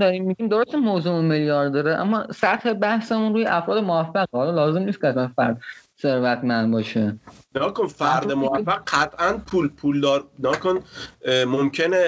داریم 0.00 0.24
میگیم 0.24 0.48
درست 0.48 0.74
موضوع 0.74 1.20
میلیارد 1.20 1.72
داره 1.72 1.94
اما 1.94 2.26
سطح 2.32 2.72
بحثمون 2.72 3.34
روی 3.34 3.46
افراد 3.46 3.84
موفق. 3.84 4.26
حالا 4.32 4.50
لازم 4.50 4.82
نیست 4.82 5.00
که 5.00 5.30
فرد 5.36 5.60
ثروتمند 6.02 6.72
باشه. 6.72 7.16
نکن 7.54 7.86
فرد 7.86 8.32
موفق 8.32 8.82
قطعا 8.86 9.32
پول 9.46 9.68
پولدار 9.68 10.24
نکن 10.38 10.78
ممکنه 11.46 11.98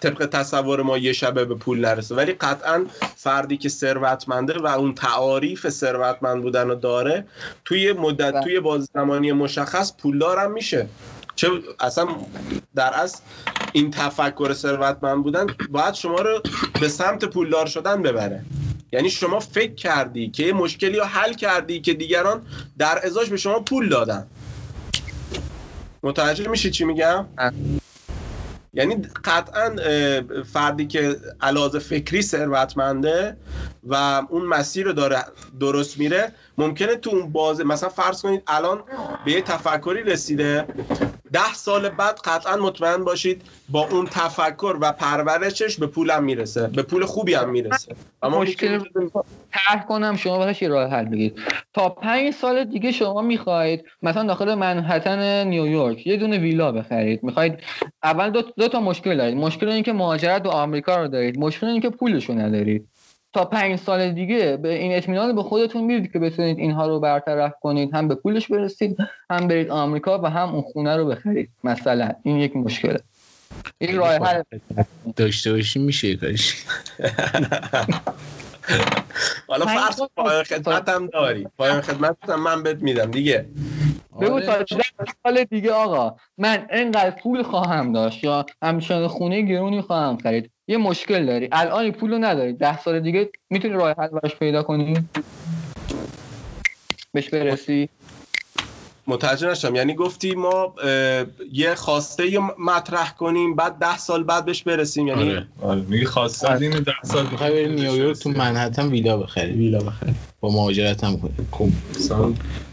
طبق 0.00 0.26
تصور 0.26 0.82
ما 0.82 0.98
یه 0.98 1.12
شبه 1.12 1.44
به 1.44 1.54
پول 1.54 1.80
نرسه 1.80 2.14
ولی 2.14 2.32
قطعا 2.32 2.84
فردی 3.16 3.56
که 3.56 3.68
ثروتمنده 3.68 4.58
و 4.58 4.66
اون 4.66 4.94
تعاریف 4.94 5.68
ثروتمند 5.68 6.42
بودن 6.42 6.68
رو 6.68 6.74
داره 6.74 7.26
توی 7.64 7.92
مدت 7.92 8.40
توی 8.44 8.60
باز 8.60 8.88
زمانی 8.94 9.32
مشخص 9.32 9.96
پولدار 9.96 10.38
هم 10.38 10.52
میشه. 10.52 10.86
چه 11.42 11.50
اصلا 11.80 12.08
در 12.74 12.94
اصل 12.94 13.18
این 13.72 13.90
تفکر 13.90 14.52
ثروتمند 14.52 15.22
بودن 15.22 15.46
باید 15.70 15.94
شما 15.94 16.20
رو 16.20 16.40
به 16.80 16.88
سمت 16.88 17.24
پولدار 17.24 17.66
شدن 17.66 18.02
ببره. 18.02 18.44
یعنی 18.92 19.10
شما 19.10 19.40
فکر 19.40 19.74
کردی 19.74 20.30
که 20.30 20.42
یه 20.42 20.52
مشکلی 20.52 20.96
رو 20.96 21.04
حل 21.04 21.32
کردی 21.32 21.80
که 21.80 21.94
دیگران 21.94 22.42
در 22.78 23.06
ازاش 23.06 23.28
به 23.28 23.36
شما 23.36 23.60
پول 23.60 23.88
دادن. 23.88 24.26
متوجه 26.02 26.48
میشی 26.48 26.70
چی 26.70 26.84
میگم؟ 26.84 27.26
یعنی 28.74 28.96
قطعا 29.24 29.76
فردی 30.52 30.86
که 30.86 31.16
علاوه 31.40 31.78
فکری 31.78 32.22
ثروتمنده 32.22 33.36
و 33.84 34.22
اون 34.28 34.42
مسیر 34.42 34.86
رو 34.86 34.92
داره 34.92 35.24
درست 35.60 35.98
میره 35.98 36.32
ممکنه 36.58 36.96
تو 36.96 37.10
اون 37.10 37.32
بازه 37.32 37.64
مثلا 37.64 37.88
فرض 37.88 38.22
کنید 38.22 38.42
الان 38.46 38.82
به 39.24 39.32
یه 39.32 39.40
تفکری 39.40 40.02
رسیده. 40.02 40.66
ده 41.32 41.54
سال 41.54 41.88
بعد 41.88 42.18
قطعا 42.24 42.56
مطمئن 42.56 43.04
باشید 43.04 43.42
با 43.68 43.88
اون 43.90 44.06
تفکر 44.06 44.76
و 44.80 44.92
پرورشش 44.92 45.78
به 45.78 45.86
پولم 45.86 46.24
می‌رسه. 46.24 46.66
به 46.66 46.82
پول 46.82 47.04
خوبی 47.04 47.34
هم 47.34 47.50
می‌رسه. 47.50 47.96
اما 48.22 48.38
مشکل 48.40 48.78
طرح 49.52 49.84
کنم 49.84 50.16
شما 50.16 50.38
براش 50.38 50.62
راه 50.62 50.90
حل 50.90 51.04
بگید. 51.04 51.38
تا 51.74 51.88
پنج 51.88 52.34
سال 52.34 52.64
دیگه 52.64 52.92
شما 52.92 53.22
می‌خواید 53.22 53.84
مثلا 54.02 54.22
داخل 54.22 54.54
منحتن 54.54 55.46
نیویورک 55.46 56.06
یه 56.06 56.16
دونه 56.16 56.38
ویلا 56.38 56.72
بخرید. 56.72 57.22
می‌خواید 57.22 57.58
اول 58.02 58.30
دو, 58.30 58.42
دو 58.42 58.68
تا 58.68 58.80
مشکل 58.80 59.16
دارید. 59.16 59.36
مشکل 59.36 59.68
این 59.68 59.82
که 59.82 59.92
مهاجرت 59.92 60.42
به 60.42 60.48
آمریکا 60.48 60.96
رو 60.96 61.08
دارید. 61.08 61.38
مشکل 61.38 61.66
این 61.66 61.80
که 61.80 61.90
پولشو 61.90 62.32
ندارید. 62.32 62.88
تا 63.32 63.44
پنج 63.44 63.78
سال 63.78 64.12
دیگه 64.12 64.56
به 64.56 64.78
این 64.78 64.96
اطمینان 64.96 65.36
به 65.36 65.42
خودتون 65.42 65.84
می‌دید 65.84 66.12
که 66.12 66.18
بتونید 66.18 66.58
اینها 66.58 66.86
رو 66.86 67.00
برطرف 67.00 67.52
کنید. 67.60 67.94
هم 67.94 68.08
به 68.08 68.14
پولش 68.14 68.48
برسید 68.48 68.96
هم 69.30 69.48
برید 69.48 69.70
آمریکا 69.70 70.18
و 70.22 70.26
هم 70.26 70.48
اون 70.48 70.62
خونه 70.62 70.96
رو 70.96 71.06
بخرید. 71.06 71.50
مثلا 71.64 72.10
این 72.22 72.36
یک 72.36 72.56
مشکله. 72.56 73.00
این 73.78 73.96
راه 73.96 74.14
حل. 74.14 74.42
داشته 75.16 75.52
باشی 75.52 75.78
میشه 75.78 76.16
کارش 76.16 76.64
حالا 79.48 79.66
فرض 79.66 80.00
پایان 80.16 80.44
خدمت 80.44 80.88
هم 80.88 81.06
داری. 81.06 81.46
پایان 81.58 81.80
خدمت 81.80 82.16
هم 82.28 82.42
من 82.42 82.62
بهت 82.62 82.82
میدم 82.82 83.10
دیگه. 83.10 83.46
بگو 84.20 84.40
تا 84.40 84.64
سال 85.22 85.44
دیگه 85.44 85.72
آقا. 85.72 86.16
من 86.38 86.66
اینقدر 86.72 87.10
پول 87.10 87.42
خواهم 87.42 87.92
داشت 87.92 88.24
یا 88.24 88.46
همچنان 88.62 89.08
خونه 89.08 89.42
گرونی 89.42 89.80
خواهم 89.80 90.18
خرید. 90.18 90.51
یه 90.68 90.76
مشکل 90.76 91.26
داری. 91.26 91.48
الان 91.52 91.90
پول 91.90 92.10
رو 92.10 92.18
نداری. 92.18 92.52
ده 92.52 92.78
سال 92.78 93.00
دیگه 93.00 93.30
می‌تونی 93.50 93.74
راه 93.74 93.94
حل 93.98 94.08
براش 94.08 94.36
پیدا 94.36 94.62
کنی؟ 94.62 95.08
بهش 97.12 97.28
برسی؟ 97.28 97.88
متوجه 99.06 99.50
نشم 99.50 99.74
یعنی 99.74 99.94
گفتی 99.94 100.34
ما 100.34 100.74
یه 101.52 101.74
خواسته 101.74 102.38
مطرح 102.58 103.14
کنیم 103.18 103.54
بعد 103.54 103.78
ده 103.78 103.98
سال 103.98 104.22
بعد 104.22 104.44
بهش 104.44 104.62
برسیم. 104.62 105.08
یعنی 105.08 105.30
آره, 105.30 105.46
آره. 105.62 105.80
میگه 105.80 106.06
خواسته 106.06 106.48
آره. 106.48 106.80
ده 106.80 106.92
سال 107.04 107.26
می‌خوای 107.26 107.50
بری 107.50 107.74
نیویورک 107.74 108.18
تو 108.18 108.30
منحتن 108.30 108.88
ویلا 108.88 109.16
بخری 109.16 109.52
ویلا 109.52 109.78
بخری 109.78 110.14
با 110.40 110.48
مهاجرت 110.48 111.04
هم 111.04 111.20
کنی 111.20 111.32
خب 111.50 111.68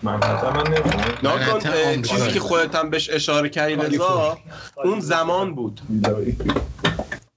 منحتن 0.04 0.50
من 0.50 0.64
نمی‌دونم. 0.64 2.02
چیزی 2.02 2.32
که 2.32 2.40
خودت 2.40 2.76
هم 2.76 2.90
بهش 2.90 3.10
اشاره 3.10 3.50
کردی 3.50 3.76
رضا 3.76 4.38
اون 4.84 5.00
زمان 5.00 5.56
بود. 5.56 5.82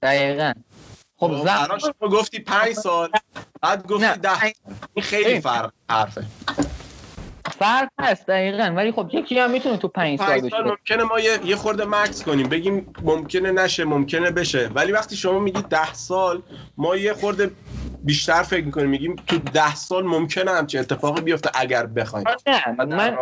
دقیقا. 0.02 0.52
خب, 1.16 1.36
خب، 1.36 1.44
زمان 1.44 1.78
شما 1.78 2.08
گفتی 2.08 2.38
پنج 2.38 2.72
سال 2.72 3.10
بعد 3.62 3.86
گفتی 3.86 4.20
ده 4.22 4.42
این 4.42 5.04
خیلی 5.04 5.40
فرق 5.40 5.72
حرفه 5.90 6.24
فرق 7.58 7.88
هست 8.00 8.26
دقیقا 8.26 8.72
ولی 8.76 8.92
خب 8.92 9.10
یکی 9.12 9.38
هم 9.38 9.50
می‌تونه 9.50 9.76
تو 9.76 9.88
پنج 9.88 10.18
سال 10.18 10.40
بشه. 10.40 10.62
ممکنه 10.62 11.04
ما 11.04 11.20
یه, 11.20 11.38
یه 11.44 11.56
خورده 11.56 11.84
مکس 11.84 12.22
کنیم 12.22 12.48
بگیم 12.48 12.94
ممکنه 13.02 13.52
نشه 13.52 13.84
ممکنه 13.84 14.30
بشه. 14.30 14.70
ولی 14.74 14.92
وقتی 14.92 15.16
شما 15.16 15.38
میگید 15.38 15.68
ده 15.68 15.94
سال 15.94 16.42
ما 16.76 16.96
یه 16.96 17.14
خورده 17.14 17.50
بیشتر 18.02 18.42
فکر 18.42 18.64
می‌کنیم. 18.64 18.88
میگیم 18.88 19.16
تو 19.26 19.38
ده 19.38 19.74
سال 19.74 20.06
ممکنه 20.06 20.50
همچه 20.50 20.78
اتفاقی 20.78 21.20
بیفته 21.20 21.50
اگر 21.54 21.86
بخوایم. 21.86 22.26
نه 22.46 22.84
من 22.84 23.16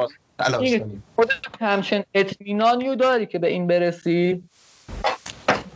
خودت 1.16 1.33
همچین 1.61 2.05
اطمینانی 2.14 2.97
داری 2.97 3.27
که 3.27 3.38
به 3.38 3.49
این 3.49 3.66
برسی؟ 3.66 4.43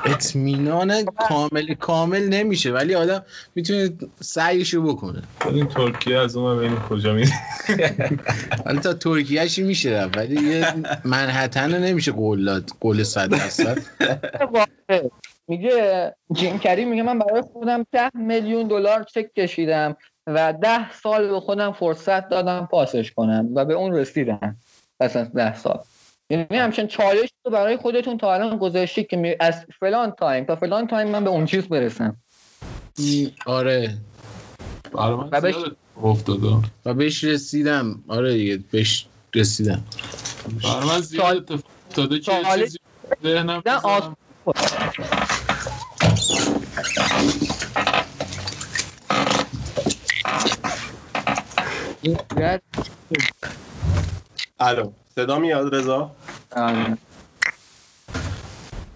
اطمینان 0.06 1.04
کامل 1.04 1.74
کامل 1.74 2.28
نمیشه. 2.28 2.72
ولی 2.72 2.94
آدم 2.94 3.22
می‌تونه 3.54 3.90
سعیشو 4.20 4.82
بکنه. 4.82 5.22
این 5.46 5.66
ترکیه 5.66 6.18
از 6.18 6.36
اون 6.36 6.56
ببینیم 6.56 6.78
کجا 6.78 7.12
میره؟ 7.12 7.32
حالا 8.64 8.80
تا 8.80 8.94
ترکیهشی 8.94 9.62
میشه 9.62 10.04
ولی 10.16 10.42
یه 10.42 10.66
منحتن 11.04 11.84
نمیشه 11.84 12.12
قول 12.12 12.44
داد 12.44 12.70
قول 12.80 13.02
صد 13.02 13.30
درصد. 13.30 13.78
میگه 15.48 16.14
جیم 16.32 16.58
کری 16.58 16.84
میگه 16.84 17.02
من 17.02 17.18
برای 17.18 17.42
خودم 17.42 17.86
ده 17.92 18.10
میلیون 18.14 18.68
دلار 18.68 19.02
چک 19.02 19.34
کشیدم 19.34 19.96
و 20.26 20.54
ده 20.62 20.92
سال 20.92 21.28
به 21.28 21.40
خودم 21.40 21.72
فرصت 21.72 22.28
دادم 22.28 22.68
پاسش 22.70 23.12
کنم 23.12 23.48
و 23.54 23.64
به 23.64 23.74
اون 23.74 23.94
رسیدم. 23.94 24.56
پس 25.00 25.16
از 25.16 25.32
ده 25.32 25.56
سال. 25.56 25.80
یعنی 26.34 26.56
همچنین 26.58 26.88
چالش 26.88 27.28
رو 27.44 27.52
برای 27.52 27.76
خودتون 27.76 28.18
تا 28.18 28.34
الان 28.34 28.58
گذاشتی 28.58 29.04
که 29.04 29.36
از 29.40 29.66
فلان 29.80 30.10
time 30.10 30.44
تا 30.44 30.56
فلان 30.56 30.86
time 30.86 31.08
من 31.08 31.24
به 31.24 31.30
اون 31.30 31.46
چیز 31.46 31.68
برسم. 31.68 32.16
آره. 33.46 33.98
و 35.32 35.40
بهش 35.40 35.54
افتاده. 36.02 36.68
و 36.84 36.94
بهش 36.94 37.24
رسیدم. 37.24 38.04
آره 38.08 38.32
دیگه 38.32 38.56
بهش 38.70 39.06
رسیدم. 39.34 39.84
برای 40.62 40.88
من 40.88 41.00
زیاد 41.00 41.52
افتاده. 41.88 42.18
که 42.18 42.32
چیزی 42.54 42.78
ذهنم 43.22 43.62
الو. 54.60 54.92
صدا 55.14 55.38
میاد 55.38 55.74
رضا؟ 55.74 56.10
آره. 56.56 56.98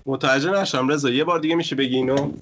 متوجه 0.07 0.51
نشم 0.51 0.89
رضا 0.89 1.11
یه 1.11 1.25
بار 1.25 1.39
دیگه 1.39 1.55
میشه 1.55 1.77
بگی 1.77 1.97
اینو؟ 1.97 2.33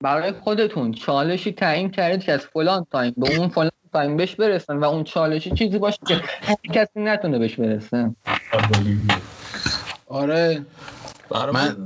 برای 0.00 0.32
خودتون 0.32 0.92
چالشی 0.92 1.52
تعیین 1.52 1.90
کردید 1.90 2.22
که 2.22 2.32
از 2.32 2.40
فلان 2.40 2.86
time 2.92 3.14
به 3.16 3.38
اون 3.38 3.48
فلان 3.48 3.70
تایم 3.92 4.16
بهش 4.16 4.34
برسن 4.34 4.76
و 4.76 4.84
اون 4.84 5.04
چالشی 5.04 5.50
چیزی 5.50 5.78
باشه 5.78 5.98
که 6.06 6.22
کسی 6.72 7.00
نتونه 7.00 7.38
بهش 7.38 7.54
برسه. 7.54 8.14
آره. 10.06 10.66
من 11.52 11.76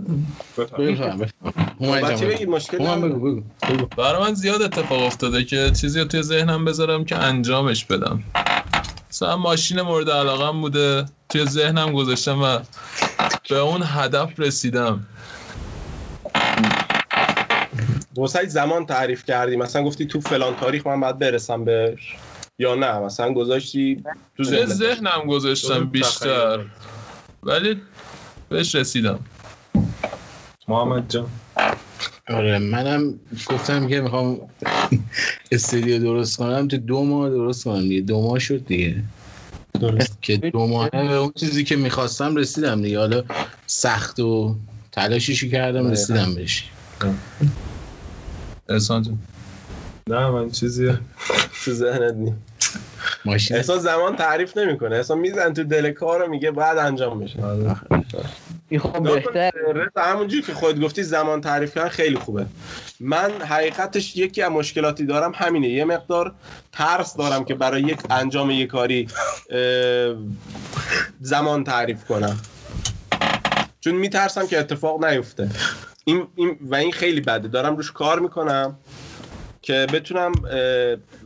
برای 3.96 4.20
من 4.20 4.35
زیاد 4.35 4.62
اتفاق 4.62 5.03
افتاده 5.03 5.44
که 5.44 5.70
چیزی 5.81 6.00
رو 6.00 6.05
توی 6.05 6.22
ذهنم 6.22 6.64
بذارم 6.64 7.05
که 7.05 7.16
انجامش 7.16 7.85
بدم. 7.85 8.22
مثلا 9.22 9.37
ماشین 9.37 9.80
مورد 9.80 10.11
علاقم 10.11 10.61
بوده. 10.61 11.04
توی 11.28 11.44
ذهنم 11.44 11.92
گذاشتم 11.92 12.42
و 12.42 12.59
به 13.50 13.59
اون 13.59 13.83
هدف 13.85 14.40
رسیدم. 14.40 15.06
واسه 18.16 18.48
زمان 18.48 18.87
تعریف 18.87 19.24
کردی. 19.24 19.56
مثلا 19.56 19.83
گفتی 19.83 20.06
تو 20.06 20.20
فلان 20.20 20.56
تاریخ 20.56 20.87
من 20.87 21.00
باید 21.00 21.18
برسم 21.18 21.64
بهش. 21.64 22.16
یا 22.59 22.74
نه؟ 22.74 22.98
مثلا 22.98 23.33
گذاشتی 23.33 24.04
تو 24.37 24.44
ذهنم 24.66 25.22
گذاشتم 25.28 25.85
بیشتر. 25.85 26.64
ولی 27.42 27.83
بهش 28.48 28.74
رسیدم. 28.74 29.18
محمد 30.68 31.11
جان. 31.11 31.30
آره 32.31 32.59
منم 32.59 33.14
گفتم 33.51 33.88
که 33.88 34.01
می‌خوام 34.01 34.40
استودیو 35.53 35.99
درست 35.99 36.37
کنم 36.37 36.69
تو 36.69 36.77
دو 36.77 37.05
ماه 37.05 37.31
درست 37.31 37.64
کنم 37.64 37.81
دیگه. 37.81 38.01
دو 38.01 38.23
ماه 38.23 38.38
شد 38.38 38.66
دیگه. 38.66 39.03
درست. 39.81 40.23
که 40.23 40.37
دو 40.37 40.66
ماه. 40.66 40.90
به 40.90 41.14
اون 41.14 41.33
چیزی 41.35 41.64
که 41.64 41.77
می‌خواستم 41.77 42.37
رسیدم 42.37 42.83
دیگه. 42.83 42.99
حالا 42.99 43.25
سخت 43.66 44.21
و 44.21 44.57
تلاشیشی 44.93 45.51
کردم. 45.51 45.90
رسیدم 45.90 46.35
بهش. 46.35 46.71
احسان 48.69 49.03
جان 49.03 49.19
نه 50.11 50.31
من 50.31 50.51
چیزی 50.51 50.93
تو 51.64 51.73
ذهنت 51.73 52.14
نی 52.14 52.35
ماشین. 53.24 53.56
احسان 53.56 53.78
زمان 53.78 54.16
تعریف 54.16 54.56
نمی‌کنه. 54.56 54.96
احسان 54.96 55.18
میزن 55.18 55.52
تو 55.52 55.64
دل 55.64 55.90
کار 55.90 56.28
میگه 56.28 56.50
بعد 56.50 56.78
انجام 56.78 57.20
بشه. 57.20 57.44
آره. 57.44 57.76
خب 58.78 59.02
بهتر. 59.02 59.52
همونجوری 59.96 60.42
که 60.42 60.54
خود 60.54 60.80
گفتی 60.80 61.02
زمان 61.02 61.40
تعریف 61.40 61.74
کردن 61.74 61.88
خیلی 61.88 62.16
خوبه. 62.16 62.46
من 63.00 63.30
حقیقتش 63.30 64.16
یکی 64.16 64.42
از 64.42 64.50
مشکلاتی 64.50 65.06
دارم 65.06 65.33
همینه. 65.35 65.68
یه 65.68 65.85
مقدار 65.85 66.35
ترس 66.72 67.16
دارم 67.16 67.44
که 67.44 67.54
برای 67.54 67.83
یک 67.83 67.98
انجام 68.11 68.50
یک 68.50 68.68
کاری 68.68 69.09
زمان 71.20 71.64
تعریف 71.64 72.04
کنم. 72.04 72.40
چون 73.80 73.94
میترسم 73.94 74.46
که 74.46 74.59
اتفاق 74.59 75.04
نیفته. 75.04 75.50
این, 76.04 76.26
این 76.35 76.59
و 76.61 76.74
این 76.74 76.92
خیلی 76.92 77.20
بده. 77.20 77.48
دارم 77.48 77.76
روش 77.76 77.92
کار 77.92 78.20
می‌کنم. 78.20 78.76
که 79.62 79.87
بتونم 79.92 80.33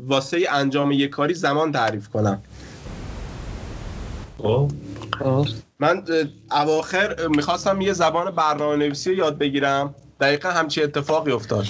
واسه 0.06 0.46
انجام 0.50 0.92
یک 0.92 1.10
کاری 1.10 1.34
زمان 1.34 1.72
تعریف 1.72 2.08
کنم. 2.08 2.42
خب. 4.38 4.70
من 5.78 6.02
اواخر 6.50 7.26
می‌خواستم 7.26 7.80
یه 7.80 7.92
زبان 7.92 8.30
برنامه 8.30 8.76
نویسی 8.76 9.10
رو 9.10 9.16
یاد 9.16 9.38
بگیرم. 9.38 9.94
دقیقا 10.20 10.50
همچی 10.50 10.82
اتفاقی 10.82 11.32
افتاد. 11.32 11.66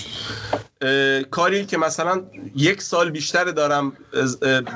کاری 1.31 1.67
که 1.67 1.79
مثلا 1.79 2.23
یک 2.57 2.83
سال 2.83 3.11
بیشتر 3.11 3.45
دارم 3.45 3.93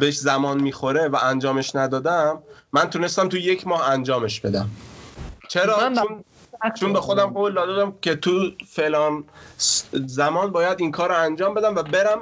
بهش 0.00 0.18
زمان 0.18 0.60
می‌خوره 0.60 1.08
و 1.08 1.18
انجامش 1.22 1.76
ندادم 1.76 2.38
من 2.72 2.90
تونستم 2.90 3.28
تو 3.28 3.36
یک 3.36 3.66
ماه 3.66 3.90
انجامش 3.90 4.40
بدم. 4.40 4.68
چرا؟ 5.48 5.92
چون, 5.94 6.24
چون 6.80 6.92
به 6.92 7.00
خودم 7.00 7.26
قول 7.26 7.54
دادم 7.54 7.94
که 8.00 8.14
تو 8.14 8.50
فلان 8.66 9.24
زمان 10.06 10.52
باید 10.52 10.80
این 10.80 10.90
کار 10.90 11.08
رو 11.08 11.14
انجام 11.14 11.54
بدم 11.54 11.74
و 11.74 11.82
برم 11.82 12.18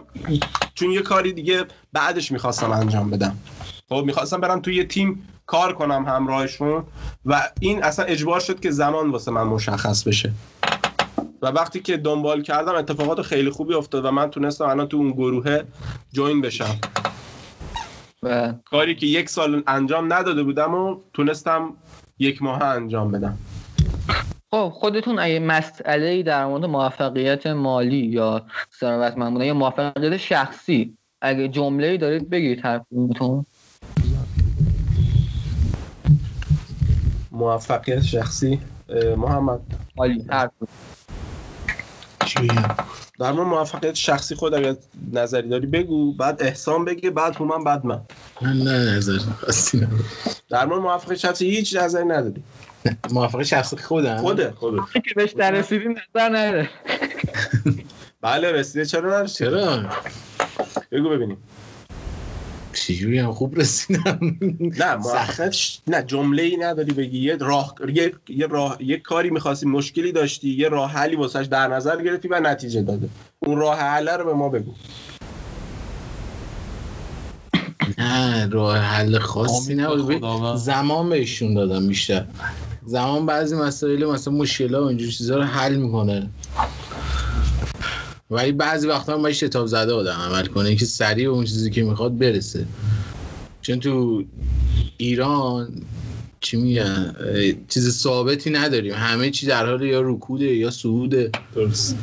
چون 0.74 0.90
یه 0.90 1.02
کاری 1.02 1.32
دیگه 1.32 1.64
بعدش 1.92 2.32
می‌خواستم 2.32 2.70
انجام 2.70 3.10
بدم. 3.10 3.36
خب 3.88 4.02
می‌خواستم 4.06 4.40
برم 4.40 4.60
توی 4.60 4.74
یه 4.74 4.84
تیم 4.84 5.28
کار 5.46 5.72
کنم 5.72 6.04
همراهشون 6.06 6.84
و 7.26 7.48
این 7.60 7.84
اصلا 7.84 8.04
اجبار 8.04 8.40
شد 8.40 8.60
که 8.60 8.70
زمان 8.70 9.10
واسه 9.10 9.30
من 9.30 9.42
مشخص 9.42 10.04
بشه. 10.04 10.32
و 11.42 11.46
وقتی 11.46 11.80
که 11.80 11.96
دنبال 11.96 12.42
کردم 12.42 12.74
اتفاقات 12.74 13.22
خیلی 13.22 13.50
خوبی 13.50 13.74
افتاد 13.74 14.04
و 14.04 14.10
من 14.10 14.30
تونستم 14.30 14.64
الان 14.64 14.88
تو 14.88 14.96
اون 14.96 15.12
گروه 15.12 15.60
جوین 16.12 16.40
بشم. 16.40 16.78
و 18.22 18.54
کاری 18.70 18.94
که 18.94 19.06
یک 19.06 19.28
سال 19.28 19.62
انجام 19.66 20.12
نداده 20.12 20.42
بودم 20.42 20.74
و 20.74 21.00
تونستم 21.12 21.72
یک 22.18 22.42
ماه 22.42 22.62
انجام 22.62 23.12
بدم. 23.12 23.38
خب 24.50 24.68
خودتون 24.68 25.18
اگه 25.18 25.38
مسئله 25.38 26.22
در 26.22 26.46
مورد 26.46 26.64
موفقیت 26.64 27.46
مالی 27.46 28.06
یا 28.06 28.46
ثروتمند 28.80 29.42
یا 29.42 29.54
موفقیت 29.54 30.16
شخصی 30.16 30.96
اگه 31.20 31.48
جمله 31.48 31.96
دارید 31.96 32.30
بگید 32.30 32.60
حرفتون 32.60 33.46
موفقیت 37.30 38.02
شخصی 38.02 38.60
محمد. 39.16 39.60
عالی 39.96 40.26
در 43.18 43.32
مورد 43.32 43.48
موفقیت 43.48 43.94
شخصی 43.94 44.34
خود 44.34 44.54
اگر 44.54 44.76
نظری 45.12 45.48
داری 45.48 45.66
بگو 45.66 46.12
بعد 46.12 46.42
احسان 46.42 46.84
بگه 46.84 47.10
بعد 47.10 47.36
هومن 47.36 47.64
بعد 47.64 47.86
من 47.86 48.00
نه 48.42 48.96
نظری. 48.96 49.20
در 50.48 50.66
مورد 50.66 50.80
موفقیت 50.80 51.18
شخصی 51.18 51.50
هیچ 51.50 51.76
نظری 51.76 52.04
نداری. 52.04 52.42
موفقیت 53.10 53.46
شخصی 53.46 53.76
خودم؟ 53.76 54.16
خوده 54.16 54.50
خوده 54.50 54.78
که 54.92 55.14
بهش 55.16 55.32
در 55.32 55.50
رسیدی 55.50 55.84
نظر 55.88 56.28
نده. 56.28 56.70
بله 58.22 58.52
رسیده. 58.52 58.84
چرا 58.84 59.10
نداری 59.10 59.34
چرا؟ 59.34 59.84
بگو 60.92 61.08
ببینیم. 61.08 61.36
چجوری 62.72 63.18
هم 63.18 63.32
خوب 63.32 63.58
رسیدم؟ 63.58 64.18
نه 64.80 64.96
موفقیت 64.96 65.82
نه 65.86 66.02
جمله 66.02 66.42
ای 66.42 66.56
نداری 66.56 66.92
بگی. 66.92 67.18
یه 67.18 67.36
راه 67.36 67.74
یه, 67.94 68.12
یه 68.28 68.46
راه 68.46 68.76
یه 68.80 68.98
کاری 68.98 69.30
می‌خواستی 69.30 69.66
مشکلی 69.66 70.12
داشتی 70.12 70.48
یه 70.48 70.68
راه 70.68 70.90
حلی 70.92 71.16
واسش 71.16 71.46
در 71.50 71.68
نظر 71.68 72.02
گرفتی 72.02 72.28
و 72.28 72.40
نتیجه 72.40 72.82
داده. 72.82 73.08
اون 73.38 73.56
راه 73.58 73.78
حل 73.78 74.08
رو 74.08 74.24
به 74.24 74.32
ما 74.32 74.48
بگو. 74.48 74.74
نه 77.98 78.48
راه 78.48 78.78
حل 78.78 79.18
خاصی 79.18 79.74
نبود. 79.74 80.56
زمان 80.56 81.08
بهشون 81.08 81.54
دادم 81.54 81.88
بیشتر. 81.88 82.26
زمان 82.86 83.26
بعضی 83.26 83.56
مسائل 83.56 84.04
مثلا 84.04 84.34
مشکل 84.34 84.74
ها 84.74 84.84
و 84.84 84.86
اینجور 84.86 85.10
چیزا 85.10 85.36
رو 85.36 85.42
حل 85.42 85.76
می‌کنه. 85.76 86.30
ولی 88.30 88.52
بعضی 88.52 88.86
وقتا 88.86 89.14
هم 89.14 89.22
باید 89.22 89.34
شتاب 89.34 89.66
زده 89.66 89.92
آدم 89.92 90.12
عمل 90.12 90.46
کنه 90.46 90.76
که 90.76 90.84
سریع 90.84 91.30
اون 91.30 91.44
چیزی 91.44 91.70
که 91.70 91.82
می‌خواد 91.82 92.18
برسه. 92.18 92.66
چون 93.62 93.80
تو 93.80 94.24
ایران 94.96 95.82
چی 96.40 96.56
میگن 96.56 97.14
چیز 97.68 97.98
ثابتی 98.02 98.50
نداریم. 98.50 98.94
همه 98.94 99.30
چی 99.30 99.46
در 99.46 99.66
حال 99.66 99.82
یا 99.82 100.00
رکوده 100.00 100.44
یا 100.44 100.70
صعوده. 100.70 101.30
درست. 101.54 101.96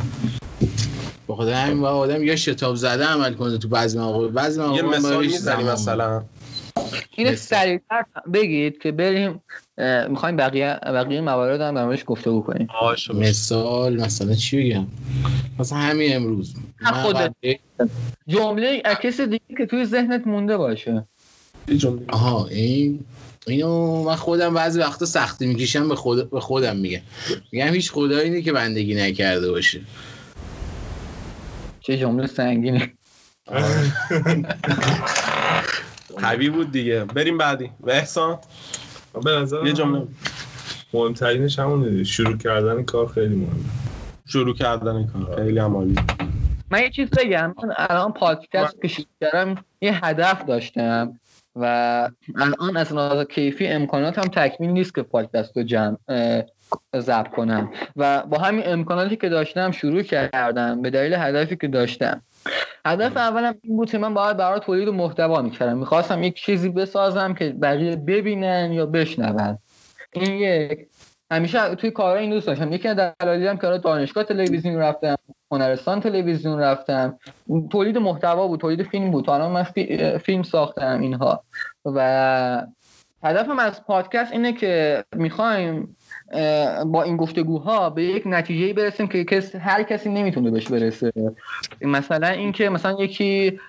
با 1.27 1.35
خدا 1.35 1.55
همین 1.55 1.85
آدم 1.85 2.23
یا 2.23 2.35
شتاب 2.35 2.75
زده 2.75 3.05
عمل 3.05 3.33
کنه 3.33 3.57
تو 3.57 3.67
بعضی 3.67 3.97
مواقع. 3.97 4.27
بعضی 4.27 4.59
مواقع 4.59 4.75
یه 4.75 4.81
مثال 4.81 5.25
می‌زنی 5.25 5.63
مثلا. 5.63 6.23
این 7.15 7.35
سریعتر 7.35 8.05
بگید 8.33 8.77
که 8.77 8.91
بریم 8.91 9.41
می‌خوایم 10.09 10.35
بقیه 10.35 10.79
بقیه 10.85 11.21
موارد 11.21 11.61
هم 11.61 11.75
در 11.75 11.85
موردش 11.85 12.03
گفتگو 12.05 12.41
کنیم. 12.41 12.67
مثال 13.13 14.01
مثلا 14.01 14.35
چی 14.35 14.69
بگم؟ 14.69 14.87
مثلا 15.59 15.77
همین 15.77 16.15
امروز. 16.15 16.55
خود 16.93 17.17
جمله 18.27 18.81
کسی 19.03 19.25
دیگه 19.25 19.43
که 19.57 19.65
توی 19.65 19.85
ذهنت 19.85 20.27
مونده 20.27 20.57
باشه. 20.57 21.07
آها 22.07 22.47
این 22.47 23.05
اینو 23.47 24.03
من 24.03 24.15
خودم 24.15 24.53
بعضی 24.53 24.79
وقتا 24.79 25.05
سختی 25.05 25.47
می‌کشم 25.47 25.89
به, 25.89 25.95
خود... 25.95 26.29
به 26.29 26.39
خودم 26.39 26.77
میگم. 26.77 27.01
میگم 27.51 27.73
هیچ 27.73 27.91
خدایی 27.91 28.29
نیست 28.29 28.45
که 28.45 28.51
بندگی 28.51 28.95
نکرده 28.95 29.51
باشه. 29.51 29.81
چه 31.81 31.97
جمله 31.97 32.27
سنگینه 32.27 32.93
قوی 36.21 36.49
بود 36.49 36.71
دیگه. 36.71 37.03
بریم 37.03 37.37
بعدی. 37.37 37.69
و 37.79 37.89
احسان 37.89 38.39
به 39.23 39.31
نظر 39.31 39.65
یه 39.65 39.73
جمله. 39.73 40.07
مهمترینش 40.93 41.59
همونه 41.59 42.03
شروع 42.03 42.37
کردن 42.37 42.83
کار 42.83 43.07
خیلی 43.07 43.35
مهمه. 43.35 43.63
شروع 44.25 44.55
کردن 44.55 45.07
کار 45.07 45.35
خیلی 45.35 45.59
عمالی 45.59 45.95
من 46.71 46.81
یه 46.81 46.89
چیز 46.89 47.09
بگم. 47.09 47.55
من 47.63 47.73
الان 47.77 48.13
پادکست 48.13 48.81
که 48.81 48.87
شروع 48.87 49.07
کردم 49.21 49.55
یه 49.81 50.05
هدف 50.05 50.45
داشتم 50.45 51.19
و 51.55 51.65
الان 52.35 52.77
از 52.77 52.93
نظر 52.93 53.23
کیفی 53.23 53.67
امکانات 53.67 54.17
هم 54.17 54.23
تکمیل 54.23 54.69
نیست 54.69 54.95
که 54.95 55.01
پادکست 55.01 55.57
رو 55.57 55.63
جمع 55.63 55.97
ضبط 56.95 57.27
کنم. 57.27 57.69
و 57.95 58.23
با 58.23 58.37
همین 58.37 58.63
امکاناتی 58.65 59.15
که 59.15 59.29
داشتم 59.29 59.71
شروع 59.71 60.01
کردم. 60.01 60.81
به 60.81 60.89
دلیل 60.89 61.13
هدفی 61.13 61.55
که 61.55 61.67
داشتم. 61.67 62.21
هدف 62.85 63.17
اولم 63.17 63.55
این 63.63 63.77
بود 63.77 63.91
که 63.91 63.97
من 63.97 64.13
باید 64.13 64.37
برای 64.37 64.59
تولید 64.59 64.89
محتوا 64.89 65.41
می‌کردم. 65.41 65.77
می‌خواستم 65.77 66.23
یک 66.23 66.35
چیزی 66.35 66.69
بسازم 66.69 67.33
که 67.33 67.49
بقیه 67.49 67.95
ببینن 67.95 68.71
یا 68.71 68.85
بشنون. 68.85 69.57
این 70.11 70.31
یک. 70.31 70.87
همیشه 71.31 71.75
توی 71.75 71.91
کارهای 71.91 72.21
این 72.21 72.29
دوست 72.29 72.47
داشتم. 72.47 72.73
یکی 72.73 72.87
از 72.87 72.97
دلایلم 73.19 73.57
که 73.57 73.67
دانشگاه 73.67 74.23
تلویزیون 74.23 74.75
رفتم 74.75 75.15
هنرستان 75.51 75.99
تلویزیون 75.99 76.59
رفتم. 76.59 77.19
تولید 77.71 77.97
محتوا 77.97 78.47
بود 78.47 78.59
تولید 78.59 78.83
فیلم 78.83 79.11
بود. 79.11 79.29
الان 79.29 79.51
من 79.51 79.63
فیلم 80.17 80.43
ساختم 80.43 81.01
اینها. 81.01 81.43
و 81.85 82.67
هدفم 83.23 83.59
از 83.59 83.83
پادکست 83.83 84.31
اینه 84.31 84.53
که 84.53 85.03
می‌خوایم 85.15 85.97
با 86.85 87.03
این 87.03 87.17
گفتگوها 87.17 87.89
به 87.89 88.03
یک 88.03 88.23
نتیجه 88.25 88.73
برسیم 88.73 89.07
که 89.07 89.23
کس 89.23 89.55
هر 89.55 89.83
کسی 89.83 90.09
نمی‌تونه 90.09 90.51
بهش 90.51 90.67
برسه. 90.67 91.11
مثلا 91.81 92.27
اینکه 92.27 92.69
مثلا 92.69 93.03
یکی 93.03 93.59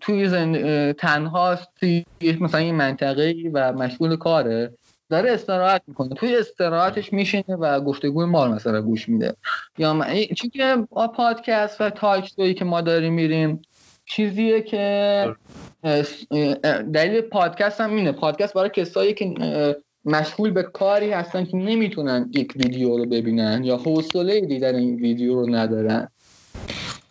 توی 0.00 0.28
زند... 0.28 0.92
تنهاست 0.92 1.68
توی 1.80 2.04
مثلا 2.40 2.60
این 2.60 2.74
منطقه 2.74 3.34
و 3.52 3.72
مشغول 3.72 4.16
کاره 4.16 4.72
داره 5.10 5.32
استراحت 5.32 5.82
می‌کنه. 5.86 6.14
توی 6.14 6.36
استراحتش 6.36 7.12
میشینه 7.12 7.56
و 7.60 7.80
گفتگوی 7.80 8.26
ما 8.26 8.48
مثلا 8.48 8.82
گوش 8.82 9.08
میده. 9.08 9.34
یا 9.78 10.06
چون 10.36 10.50
که 10.50 10.76
پادکست 11.16 11.80
و 11.80 11.90
تاک 11.90 12.54
که 12.58 12.64
ما 12.64 12.80
داریم 12.80 13.12
میریم 13.12 13.62
چیزیه 14.06 14.62
که 14.62 15.34
دلیل 16.92 17.20
پادکست 17.20 17.80
هم 17.80 17.96
اینه. 17.96 18.12
پادکست 18.12 18.54
برای 18.54 18.70
کسایی 18.70 19.14
که 19.14 19.34
مشغول 20.04 20.50
به 20.50 20.62
کاری 20.62 21.10
هستن 21.10 21.44
که 21.44 21.56
نمی‌تونن 21.56 22.30
یک 22.34 22.52
ویدیو 22.56 22.96
رو 22.96 23.06
ببینن 23.06 23.64
یا 23.64 23.76
حوصله 23.76 24.40
دیدن 24.40 24.74
این 24.74 24.94
ویدیو 24.94 25.34
رو 25.34 25.54
ندارن. 25.54 26.08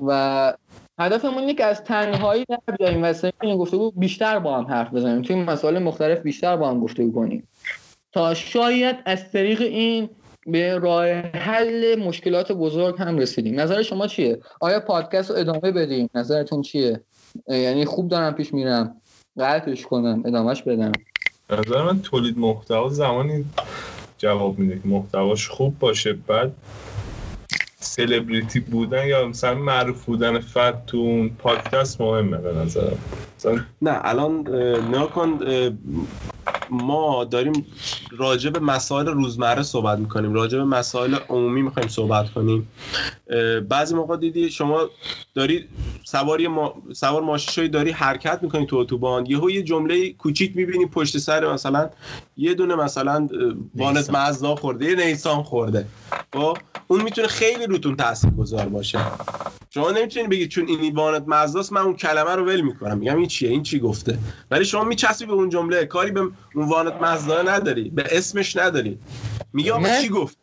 و 0.08 0.54
هدفمون 1.00 1.38
اینه 1.38 1.54
که 1.54 1.66
از 1.66 1.84
تنهایی 1.84 2.46
در 2.50 2.76
بیاییم 2.78 3.04
و 3.04 3.14
این 3.42 3.58
گفتگو 3.58 3.92
بیشتر 3.92 4.40
با 4.40 4.58
هم 4.58 4.64
حرف 4.64 4.94
بزنیم. 4.94 5.22
توی 5.22 5.36
مسائل 5.36 5.80
مختلف 5.80 6.20
بیشتر 6.20 6.58
با 6.58 6.70
هم 6.70 6.80
گفتگو 6.80 7.12
کنیم. 7.12 7.48
تا 8.12 8.34
شاید 8.34 8.96
از 9.06 9.32
طریق 9.32 9.62
این 9.62 10.10
به 10.48 10.78
راه 10.78 11.06
حل 11.22 12.00
مشکلات 12.00 12.52
بزرگ 12.52 12.96
هم 13.00 13.18
رسیدیم. 13.18 13.60
نظر 13.60 13.82
شما 13.82 14.08
چیه؟ 14.08 14.40
آیا 14.62 14.80
پادکست 14.80 15.32
رو 15.32 15.38
ادامه 15.38 15.72
بدیم 15.72 16.10
نظرتون 16.16 16.62
چیه؟ 16.62 17.02
یعنی 17.48 17.86
خوب 17.86 18.08
دارم 18.08 18.34
پیش 18.34 18.54
میرم. 18.54 18.96
قطعش 19.38 19.86
کنم. 19.86 20.24
ادامهش 20.26 20.62
بدم. 20.62 20.92
نظر 21.52 21.84
من 21.84 22.02
تولید 22.02 22.38
محتوا 22.38 22.90
زمانی 22.90 23.46
جواب 24.18 24.60
میده 24.60 24.76
که 24.76 24.88
محتواش 24.88 25.48
خوب 25.48 25.80
باشه. 25.80 26.14
بعد 26.14 26.52
سلبریتی 27.80 28.60
بودن 28.60 29.08
یا 29.08 29.28
مثلا 29.28 29.56
معروف 29.56 30.06
بودن 30.06 30.40
فرد 30.40 30.86
تو 30.86 30.98
اون 30.98 31.30
پادکست 31.30 32.02
مهمه 32.02 32.38
به 32.38 32.54
نظرم. 32.54 32.98
نه 33.82 34.00
الان 34.04 34.48
نه 34.92 35.08
کن 35.08 35.40
ما 36.70 37.24
داریم 37.26 37.66
راجع 38.18 38.50
به 38.50 38.60
مسائل 38.60 39.08
روزمره 39.08 39.64
صحبت 39.64 40.00
می‌کنیم 40.00 40.34
راجع 40.34 40.58
به 40.58 40.64
مسائل 40.64 41.16
عمومی 41.30 41.62
می‌خوایم 41.62 41.88
صحبت 41.88 42.30
کنیم. 42.30 42.68
بعضی 43.70 43.96
موقع 43.96 44.18
دیدی 44.18 44.50
شما 44.50 44.90
داری 45.36 45.66
سواری 46.04 46.48
ما... 46.48 46.74
سوار 46.94 47.22
ماشین 47.22 47.68
داری 47.68 47.92
حرکت 47.92 48.40
می‌کنی 48.42 48.66
تو 48.66 48.76
اتوبان 48.76 49.26
یهو 49.26 49.52
یه 49.52 49.62
جمله 49.64 50.14
کوچیک 50.14 50.56
می‌بینی 50.56 50.86
پشت 50.86 51.18
سر 51.18 51.54
مثلا 51.54 51.90
یه 52.38 52.54
دونه 52.54 52.76
مثلا 52.76 53.30
وانت 53.76 54.10
مزدا 54.10 54.56
خورده 54.56 54.86
یه 54.86 54.96
نیسان 54.96 55.44
خورده. 55.44 55.86
خب 56.34 56.58
اون 56.88 57.02
می‌تونه 57.02 57.28
خیلی 57.28 57.66
روتون 57.66 57.96
تاثیر 57.96 58.32
گذار 58.32 58.66
باشه. 58.66 59.00
شما 59.70 59.92
نمی‌تونی 59.92 60.28
بگید 60.28 60.50
چون 60.50 60.68
این 60.68 60.96
وانت 60.96 61.24
مزداست 61.28 61.74
من 61.74 61.82
اون 61.82 61.96
کلمه 61.96 62.36
رو 62.36 62.46
ول 62.46 62.62
می‌کنم. 62.62 62.98
میگم 62.98 63.18
این 63.18 63.28
چیه؟ 63.30 63.50
این 63.50 63.64
چی 63.64 63.80
گفته؟ 63.80 64.18
ولی 64.52 64.66
شما 64.66 64.84
میچسبی 64.84 65.26
به 65.26 65.34
اون 65.34 65.50
جمله 65.50 65.86
کاری 65.86 66.12
به 66.12 66.20
اون 66.20 66.34
وانت 66.56 66.94
مزدا 67.02 67.42
نداری 67.42 67.90
به 67.90 68.04
اسمش 68.12 68.58
نداری. 68.58 69.00
میگه 69.54 69.74
آقا 69.74 70.02
چی 70.02 70.10
گفت؟ 70.10 70.38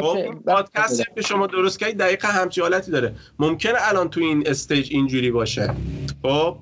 خب، 0.00 0.34
پادکست 0.46 1.02
که 1.14 1.22
شما 1.22 1.46
درست 1.46 1.78
کردید 1.78 1.98
دقیقا 1.98 2.28
همچی 2.28 2.60
حالتی 2.60 2.90
داره. 2.90 3.14
ممکنه 3.38 3.78
الان 3.78 4.10
تو 4.10 4.20
این 4.20 4.42
استیج 4.46 4.88
اینجوری 4.92 5.30
باشه. 5.30 5.74
خب 6.22 6.56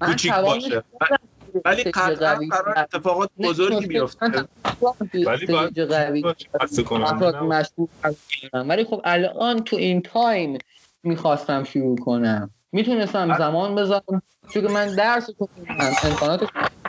کوچیک 0.00 0.32
باشه. 0.32 0.82
ولی 1.64 1.84
قطعا 1.84 2.38
قرار 2.50 2.78
اتفاقات 2.78 3.30
بزرگی 3.38 3.86
بیفته. 3.86 4.48
ولی 5.26 5.46
ولی 8.52 8.84
خب 8.84 9.00
الان 9.04 9.64
تو 9.64 9.76
این 9.76 10.02
تایم 10.02 10.58
می‌خواستم 11.02 11.64
شروع 11.64 11.98
کنم. 11.98 12.50
می‌تونستم 12.72 13.38
زمان 13.38 13.74
بذارم 13.74 14.22
چون 14.54 14.72
من 14.72 14.94
درس 14.94 15.26
تو 15.26 15.48
امکانات 15.98 16.48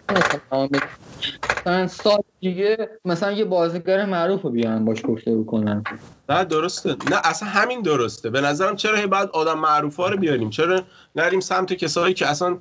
مثلا 0.09 1.87
سال 1.87 2.19
دیگه 2.39 2.89
مثلا 3.05 3.31
یه 3.31 3.45
بازیگر 3.45 4.05
معروف 4.05 4.41
رو 4.41 4.49
بیان 4.49 4.85
باش 4.85 5.01
گفته 5.05 5.35
بکنم. 5.35 5.83
نه 6.29 6.43
درسته. 6.43 6.89
نه 6.89 7.21
اصلا 7.23 7.49
همین 7.49 7.81
درسته. 7.81 8.29
به 8.29 8.41
نظرم 8.41 8.75
چرا 8.75 8.95
هی 8.95 9.07
بعد 9.07 9.29
آدم 9.29 9.59
معروف 9.59 9.97
ها 9.97 10.09
رو 10.09 10.17
بیاریم؟ 10.17 10.49
چرا 10.49 10.81
نریم 11.15 11.39
سمت 11.39 11.73
کسایی 11.73 12.13
که 12.13 12.27
اصلا 12.27 12.57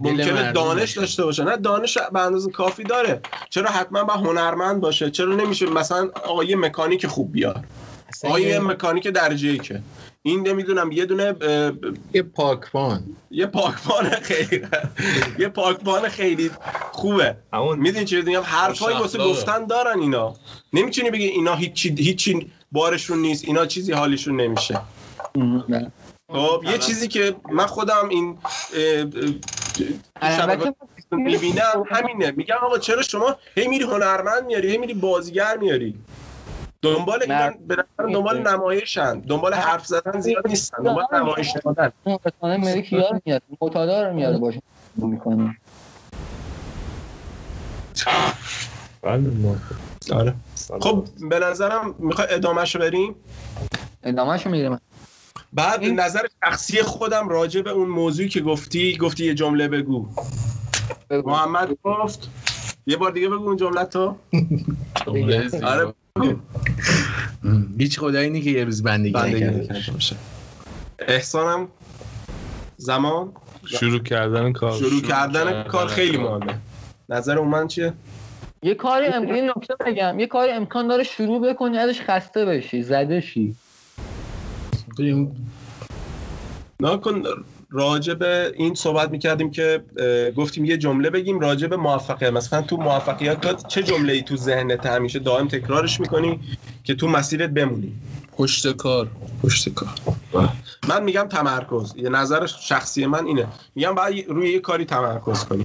ممکنه 0.00 0.52
دانش 0.52 0.98
داشته 0.98 1.24
باشه؟ 1.24 1.44
نه 1.44 1.56
دانش 1.56 1.98
به 1.98 2.20
اندازه 2.20 2.50
کافی 2.50 2.84
داره. 2.84 3.20
چرا 3.50 3.70
حتما 3.70 4.04
با 4.04 4.14
هنرمند 4.14 4.80
باشه؟ 4.80 5.10
چرا 5.10 5.34
نمیشه 5.34 5.66
مثلا 5.66 6.10
آقا 6.24 6.44
یه 6.44 6.56
مکانیک 6.56 7.06
خوب 7.06 7.32
بیار؟ 7.32 7.64
آقا 8.24 8.40
یه 8.40 8.58
مکانیک 8.58 9.08
درجه 9.08 9.48
ای 9.48 9.58
که. 9.58 9.80
این 10.24 10.48
نمی‌دونم 10.48 10.92
یه 10.92 11.06
دونه 11.06 11.34
یه 12.14 12.22
پاکبان 12.22 13.16
یه 13.30 13.46
پاکبان 13.46 14.10
خیلی 14.10 14.62
یه 15.38 15.48
پاکبان 15.48 16.08
خیلی 16.08 16.50
خوبه. 16.92 17.36
می‌دونی 17.76 18.04
چی 18.04 18.22
میگم؟ 18.22 18.42
حرفای 18.44 18.94
واسه 18.94 19.18
گفتن 19.18 19.66
دارن 19.66 20.00
اینا. 20.00 20.34
نمی‌تونی 20.72 21.10
بگی 21.10 21.24
اینا 21.24 21.54
هیچی 21.54 21.94
هیچی 21.98 22.50
بارشون 22.72 23.18
نیست 23.18 23.44
اینا 23.44 23.66
چیزی 23.66 23.92
حالشون 23.92 24.40
نمیشه. 24.40 24.80
خب 26.32 26.62
یه 26.64 26.78
چیزی 26.78 27.08
که 27.08 27.36
من 27.52 27.66
خودم 27.66 28.08
این 28.08 28.38
می‌بینم 31.12 31.84
همینه. 31.90 32.30
میگم 32.30 32.56
آقا 32.62 32.78
چرا 32.78 33.02
شما 33.02 33.36
هی 33.54 33.68
میری 33.68 33.84
هنرمند 33.84 34.44
میاری 34.46 34.70
هی 34.70 34.78
میری 34.78 34.94
بازیگر 34.94 35.56
میاری 35.56 35.94
دنبال 36.82 37.22
اینا 37.22 37.50
به 37.66 37.84
دنبال 37.98 38.48
نمایشن. 38.48 39.20
دنبال 39.20 39.54
حرف 39.54 39.86
زدن 39.86 40.20
زیاد 40.20 40.48
نیستن. 40.48 40.82
دنبال 40.82 41.04
نمایش 41.12 41.52
دادن 41.64 41.92
مثلا 42.06 42.56
میری 42.56 42.82
کیار 42.82 43.20
میاد. 43.26 43.42
معتادا 43.60 44.08
رو 44.08 44.14
میاره 44.14 44.38
باشه. 44.38 44.62
می‌کنه. 44.94 45.58
آره. 50.12 50.34
خب 50.80 51.06
به 51.30 51.38
نظرم 51.38 51.94
می‌خوای 51.98 52.26
ادامهشو 52.30 52.78
بریم؟ 52.78 53.14
ادامهشو 54.02 54.50
میریم 54.50 54.78
بعد 55.52 55.84
نظر 55.84 56.26
شخصی 56.44 56.82
خودم 56.82 57.28
راجع 57.28 57.62
به 57.62 57.70
اون 57.70 57.88
موضوعی 57.88 58.28
که 58.28 58.40
گفتی 58.40 58.96
گفتی 58.96 59.24
یه 59.24 59.34
جمله 59.34 59.68
بگو. 59.68 60.06
محمد 61.10 61.78
گفت 61.84 62.30
یه 62.86 62.96
بار 62.96 63.10
دیگه 63.10 63.28
بگو 63.28 63.48
اون 63.48 63.56
جمله 63.56 63.84
تو 63.84 64.16
آره. 65.62 65.94
هیچ 67.78 67.98
خدایی 67.98 68.30
نی 68.30 68.40
که 68.40 68.50
یه 68.50 68.64
روز 68.64 68.82
بندگی 68.82 69.18
نکرده 69.18 69.68
احسانم 71.08 71.68
زمان 72.76 73.32
شروع 73.66 73.98
کردن 73.98 74.52
کار 74.52 74.72
شروع 74.72 75.00
کردن 75.00 75.62
کار 75.62 75.86
خیلی 75.86 76.16
مهمه. 76.16 76.58
نظر 77.08 77.40
من 77.40 77.68
چیه؟ 77.68 77.92
یه 78.62 78.74
کاری 78.74 79.06
ام... 79.06 79.28
یه 79.28 79.42
نکته 79.56 79.74
بگم. 79.86 80.18
یه 80.18 80.26
کاری 80.26 80.52
امکان 80.52 80.88
داره 80.88 81.02
شروع 81.02 81.52
بکنی 81.52 81.78
ازش 81.78 82.00
خسته 82.00 82.44
بشی 82.44 82.82
زده 82.82 83.20
شی. 83.20 83.56
نکن 86.82 87.22
راجع 87.72 88.14
به 88.14 88.52
این 88.56 88.74
صحبت 88.74 89.10
می‌کردیم 89.10 89.50
که 89.50 89.84
گفتیم 90.36 90.64
یه 90.64 90.76
جمله 90.76 91.10
بگیم 91.10 91.40
راجع 91.40 91.66
به 91.66 91.76
موفقیت. 91.76 92.32
مثلا 92.32 92.62
تو 92.62 92.76
موفقیت 92.76 93.66
چه 93.66 93.82
جمله 93.82 94.12
ای 94.12 94.22
تو 94.22 94.36
ذهنت 94.36 94.86
همیشه 94.86 95.18
دائم 95.18 95.48
تکرارش 95.48 96.00
می‌کنی 96.00 96.40
که 96.84 96.94
تو 96.94 97.08
مسیرت 97.08 97.50
بمونی؟ 97.50 97.92
پشت 98.36 98.76
کار. 98.76 99.08
پشت 99.42 99.68
کار. 99.68 99.88
من 100.88 101.04
میگم 101.04 101.28
تمرکز. 101.30 101.94
یه 101.96 102.08
نظر 102.08 102.46
شخصی 102.46 103.06
من 103.06 103.26
اینه. 103.26 103.46
میگم 103.74 103.94
باید 103.94 104.28
روی 104.28 104.52
یه 104.52 104.58
کاری 104.58 104.84
تمرکز 104.84 105.44
کنی. 105.44 105.64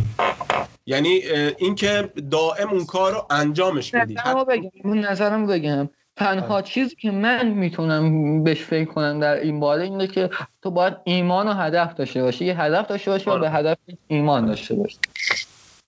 یعنی 0.85 1.09
اینکه 1.57 2.09
دائم 2.31 2.69
اون 2.69 2.85
کار 2.85 3.11
رو 3.11 3.25
انجامش 3.29 3.91
بدی. 3.91 4.15
بگم. 4.49 4.69
اون 4.83 4.99
نظرم 4.99 5.47
بگم. 5.47 5.89
تنها 6.17 6.61
چیزی 6.61 6.95
که 6.95 7.11
من 7.11 7.47
می‌تونم 7.47 8.43
بهش 8.43 8.61
فکر 8.61 8.85
کنم 8.85 9.19
در 9.19 9.33
این 9.33 9.59
باره 9.59 9.83
اینه 9.83 10.07
که 10.07 10.29
تو 10.61 10.71
باید 10.71 10.93
ایمان 11.03 11.47
و 11.47 11.53
هدف 11.53 11.93
داشته 11.93 12.23
باشی. 12.23 12.45
یه 12.45 12.61
هدف 12.61 12.87
داشته 12.87 13.11
باشی 13.11 13.29
و 13.29 13.39
به 13.39 13.49
هدف 13.49 13.77
ایمان 14.07 14.45
داشته 14.45 14.75
باشی. 14.75 14.97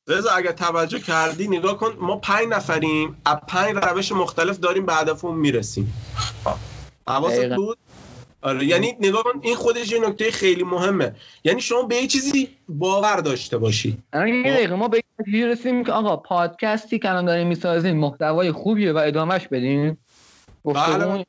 رضا 0.08 0.30
اگر 0.30 0.52
توجه 0.52 1.00
کردی 1.00 1.48
نگاه 1.48 1.78
کن 1.78 1.94
ما 2.02 2.18
پنج 2.18 2.48
نفریم 2.50 3.18
از 3.26 3.38
پنج 3.48 3.76
روش 3.76 4.12
مختلف 4.12 4.60
داریم 4.60 4.86
به 4.86 4.94
هدفمون 4.94 5.36
می‌رسیم 5.36 5.94
حواست 7.08 7.56
بود؟ 7.56 7.78
آره. 8.42 8.66
یعنی 8.66 8.96
نگاه 9.00 9.24
کن 9.24 9.40
این 9.42 9.56
خودش 9.56 9.92
یه 9.92 10.08
نکته 10.08 10.32
خیلی 10.32 10.64
مهمه. 10.64 11.16
یعنی 11.44 11.62
شما 11.62 11.82
به 11.82 11.96
یه 11.96 12.08
چیزی 12.08 12.50
باور 12.70 13.16
داشته 13.16 13.58
باشی. 13.58 13.98
یه 14.14 14.54
دقیقه 14.54 14.76
ما 14.76 14.88
به 14.88 15.04
یه 15.28 15.48
رسیم 15.48 15.84
که 15.84 15.92
آقا 15.92 16.18
پادکستی 16.18 17.00
که 17.00 17.10
الان 17.10 17.26
داریم 17.26 17.48
می‌سازیم 17.48 17.98
محتوای 17.98 18.52
خوبیه 18.52 18.94
و 18.94 18.98
ادامهش 18.98 19.48
بدیم؟ 19.48 19.98
بله 20.74 21.26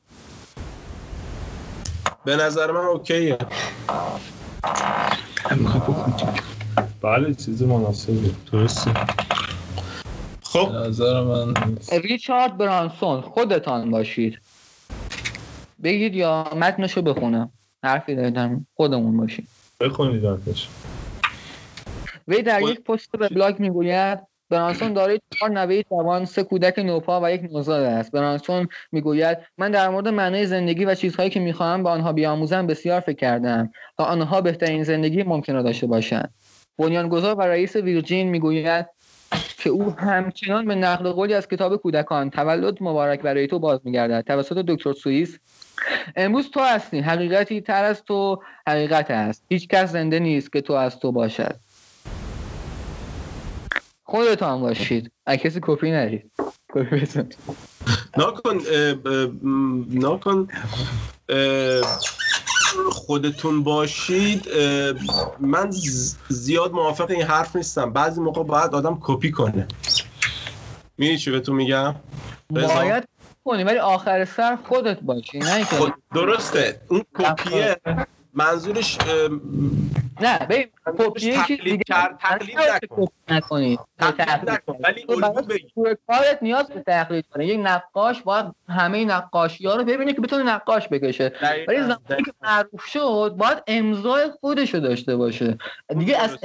به 2.24 2.36
نظر 2.36 2.70
من 2.70 2.80
اوکیه. 2.80 3.38
بله 7.02 7.34
چیز 7.34 7.62
مناسبی 7.62 8.34
درسته. 8.52 8.90
خب. 10.42 10.72
نظر 10.72 11.22
من 11.22 11.54
ریچارد 12.02 12.56
برانسون 12.56 13.20
خودتان 13.20 13.90
باشید. 13.90 14.38
بگید 15.82 16.14
یا 16.14 16.50
متنشو 16.56 17.02
بخونم. 17.02 17.52
حرفی 17.84 18.14
دادم 18.14 18.66
خودمون 18.74 19.16
باشید 19.16 19.48
بخونید 19.80 20.26
متنش 20.26 20.68
وی 22.28 22.42
در 22.42 22.62
یک 22.62 22.80
پست 22.80 23.10
به 23.12 23.28
بلاگ 23.28 23.60
می‌گوید 23.60 24.18
برانسون 24.50 24.92
دارای 24.92 25.20
چهار 25.38 25.50
نوه 25.50 25.82
جوان 25.82 26.24
سه 26.24 26.42
کودک 26.42 26.78
نوپا 26.78 27.20
و 27.20 27.32
یک 27.32 27.42
نوزاد 27.52 27.82
است. 27.82 28.12
برانسون 28.12 28.68
می‌گوید 28.92 29.38
من 29.58 29.70
در 29.70 29.88
مورد 29.88 30.08
معنای 30.08 30.46
زندگی 30.46 30.84
و 30.84 30.94
چیزهایی 30.94 31.30
که 31.30 31.40
می‌خواهم 31.40 31.82
به 31.82 31.88
آنها 31.88 32.12
بیاموزم 32.12 32.66
بسیار 32.66 33.00
فکر 33.00 33.16
کردم 33.16 33.72
تا 33.98 34.04
آنها 34.04 34.40
بهترین 34.40 34.84
زندگی 34.84 35.22
ممکن 35.22 35.54
را 35.54 35.62
داشته 35.62 35.86
باشند. 35.86 36.34
بنیانگذار 36.78 37.34
و 37.34 37.42
رئیس 37.42 37.76
ویرجین 37.76 38.28
می‌گوید 38.28 38.86
که 39.58 39.70
او 39.70 39.90
همچنان 39.90 40.66
به 40.66 40.74
نقل 40.74 41.12
قولی 41.12 41.34
از 41.34 41.48
کتاب 41.48 41.76
کودکان 41.76 42.30
تولد 42.30 42.78
مبارک 42.80 43.22
برای 43.22 43.46
تو 43.46 43.58
باز 43.58 43.80
میگردد. 43.84 44.24
توسط 44.26 44.58
دکتر 44.58 44.92
سوئیس 44.92 45.38
امروز 46.16 46.50
تو 46.50 46.60
هستی. 46.60 47.00
حقیقتی 47.00 47.60
تر 47.60 47.84
از 47.84 48.04
تو 48.04 48.42
حقیقت 48.66 49.10
است. 49.10 49.44
هیچ 49.48 49.68
کس 49.68 49.92
زنده 49.92 50.18
نیست 50.18 50.52
که 50.52 50.60
تو 50.60 50.72
از 50.72 50.98
تو 50.98 51.12
باشد. 51.12 51.69
خودتان 54.10 54.60
باشید. 54.60 55.12
اگه 55.26 55.42
کسی 55.42 55.60
کپی 55.62 55.90
نرید. 55.90 56.32
کپی 56.74 57.06
نکن 58.16 58.58
نکن 59.92 60.48
خودتون 62.92 63.62
باشید. 63.62 64.48
من 65.40 65.70
زیاد 66.28 66.72
موافق 66.72 67.10
این 67.10 67.22
حرف 67.22 67.56
نیستم. 67.56 67.92
بعضی 67.92 68.20
موقع 68.20 68.42
باید 68.42 68.74
آدم 68.74 68.98
کپی 69.02 69.30
کنه. 69.30 69.66
می‌دونی 70.98 71.18
چی 71.18 71.30
بهتون 71.30 71.56
میگم؟ 71.56 71.94
باید 72.50 73.04
کنی 73.44 73.64
ولی 73.64 73.78
آخر 73.78 74.24
سر 74.24 74.56
خودت 74.56 75.00
باشی 75.00 75.38
نه 75.38 75.64
خود 75.64 75.94
درسته. 76.14 76.80
اون 76.88 77.04
کپیه. 77.18 77.76
منظورش 78.34 78.98
نه 80.20 80.38
ببین 80.38 80.66
کپیه 80.84 81.44
چیز 81.46 81.60
دیگه 81.60 81.84
تقلید 82.20 82.58
نکنید. 83.28 83.80
ولی 84.84 85.04
الگو 85.08 85.42
بگی. 85.42 85.72
کارت 86.06 86.38
نیاز 86.42 86.66
به 86.66 86.80
تقلید 86.80 87.24
کنه 87.34 87.46
یک 87.46 87.60
نقاش 87.62 88.22
باید 88.22 88.46
همه 88.68 89.04
نقاشی 89.04 89.66
ها 89.66 89.74
رو 89.74 89.84
ببینه 89.84 90.12
که 90.12 90.20
بتونه 90.20 90.42
نقاش 90.42 90.88
بکشه. 90.88 91.32
ولی 91.68 91.80
زمانی 91.80 92.22
که 92.24 92.32
معروف 92.42 92.84
شد 92.84 93.34
باید 93.38 93.58
امضای 93.66 94.30
خودش 94.40 94.74
رو 94.74 94.80
داشته 94.80 95.16
باشه. 95.16 95.58
دیگه 95.98 96.18
از 96.18 96.38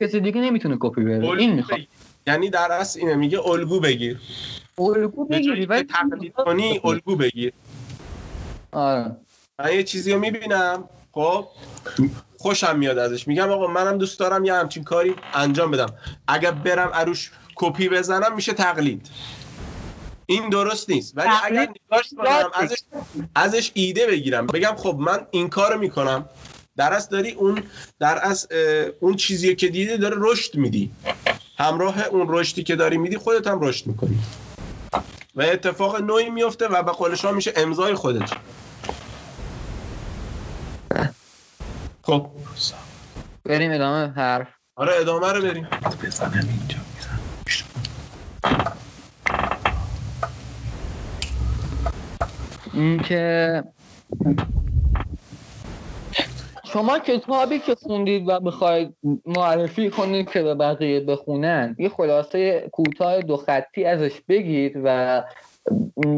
کسی 0.00 0.20
دیگه 0.20 0.40
نمی‌تونه 0.40 0.76
کپی 0.80 1.04
بره. 1.04 1.28
این 1.28 1.52
می‌خواد 1.52 1.80
یعنی 2.26 2.50
در 2.50 2.72
اصل 2.72 3.00
اینه 3.00 3.14
میگه 3.14 3.48
الگو 3.48 3.80
بگیر 3.80 4.20
الگو 4.78 5.24
بگیری 5.24 5.66
ولی 5.66 5.84
تقلید 5.84 6.32
کنی 6.32 6.80
الگو 6.84 7.16
بگیر 7.16 7.52
آره. 8.72 9.16
من 9.58 9.72
یه 9.72 9.82
چیزی 9.82 10.12
رو 10.12 10.20
می‌بینم. 10.20 10.84
خب 11.12 11.48
خوشم 12.38 12.78
میاد 12.78 12.98
ازش. 12.98 13.28
میگم 13.28 13.50
آقا 13.50 13.66
منم 13.66 13.98
دوست 13.98 14.18
دارم 14.18 14.44
یه 14.44 14.54
همچین 14.54 14.84
کاری 14.84 15.14
انجام 15.34 15.70
بدم. 15.70 15.94
اگر 16.28 16.50
برم 16.50 16.88
عروش 16.88 17.30
کپی 17.54 17.88
بزنم 17.88 18.34
میشه 18.34 18.52
تقلید. 18.52 19.06
این 20.26 20.48
درست 20.48 20.90
نیست. 20.90 21.12
ولی 21.16 21.28
اگر 21.44 21.68
نگاش 21.90 22.10
کنم 22.16 22.50
ازش, 22.54 22.78
ازش 23.34 23.70
ایده 23.74 24.06
بگیرم. 24.06 24.46
بگم 24.46 24.74
خب 24.76 24.96
من 24.98 25.26
این 25.30 25.48
کارو 25.48 25.78
می‌کنم. 25.78 26.28
در 26.76 26.92
از 26.92 27.08
داری؟ 27.08 27.30
اون 27.30 27.62
در 28.00 28.18
از 28.22 28.48
اون 29.00 29.16
چیزی 29.16 29.54
که 29.56 29.68
دیدی 29.68 29.96
داره 29.96 30.16
رشد 30.18 30.54
میدی. 30.54 30.90
همراه 31.58 32.02
اون 32.02 32.26
رشدی 32.28 32.62
که 32.62 32.76
داری 32.76 32.98
میدی 32.98 33.16
خودت 33.16 33.46
هم 33.46 33.60
رشد 33.60 33.86
می‌کنی. 33.86 34.18
و 35.34 35.42
اتفاق 35.42 36.00
نوعی 36.00 36.30
میفته 36.30 36.68
و 36.68 36.82
به 36.82 36.92
قول 36.92 37.14
شما 37.14 37.32
میشه 37.32 37.52
امضای 37.56 37.94
خودت. 37.94 38.30
خب. 42.02 42.26
بریم 43.44 43.72
ادامه 43.72 44.12
حرف. 44.12 44.48
آره 44.76 44.92
ادامه 45.00 45.32
رو 45.32 45.42
بریم. 45.42 45.68
بزنم 46.04 46.48
اینجا 46.48 46.78
این 52.72 52.98
که 52.98 53.64
شما 56.64 56.98
کتابی 56.98 57.58
که 57.58 57.74
خوندید 57.74 58.28
و 58.28 58.40
بخواید 58.40 58.96
معرفی 59.26 59.90
کنید 59.90 60.30
که 60.30 60.42
به 60.42 60.54
بقیه 60.54 61.00
بخونن 61.00 61.76
یه 61.78 61.88
خلاصه 61.88 62.68
کوتاه 62.72 63.20
دو 63.20 63.36
خطی 63.36 63.84
ازش 63.84 64.20
بگید 64.28 64.72
و 64.84 65.22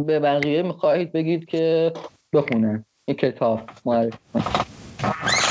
به 0.06 0.20
بقیه 0.20 0.62
می‌خواهید 0.62 1.12
بگید 1.12 1.44
که 1.44 1.92
بخونن. 2.32 2.84
یه 3.08 3.14
کتاب 3.14 3.60
معرفی 3.84 4.18
کنید. 4.32 5.43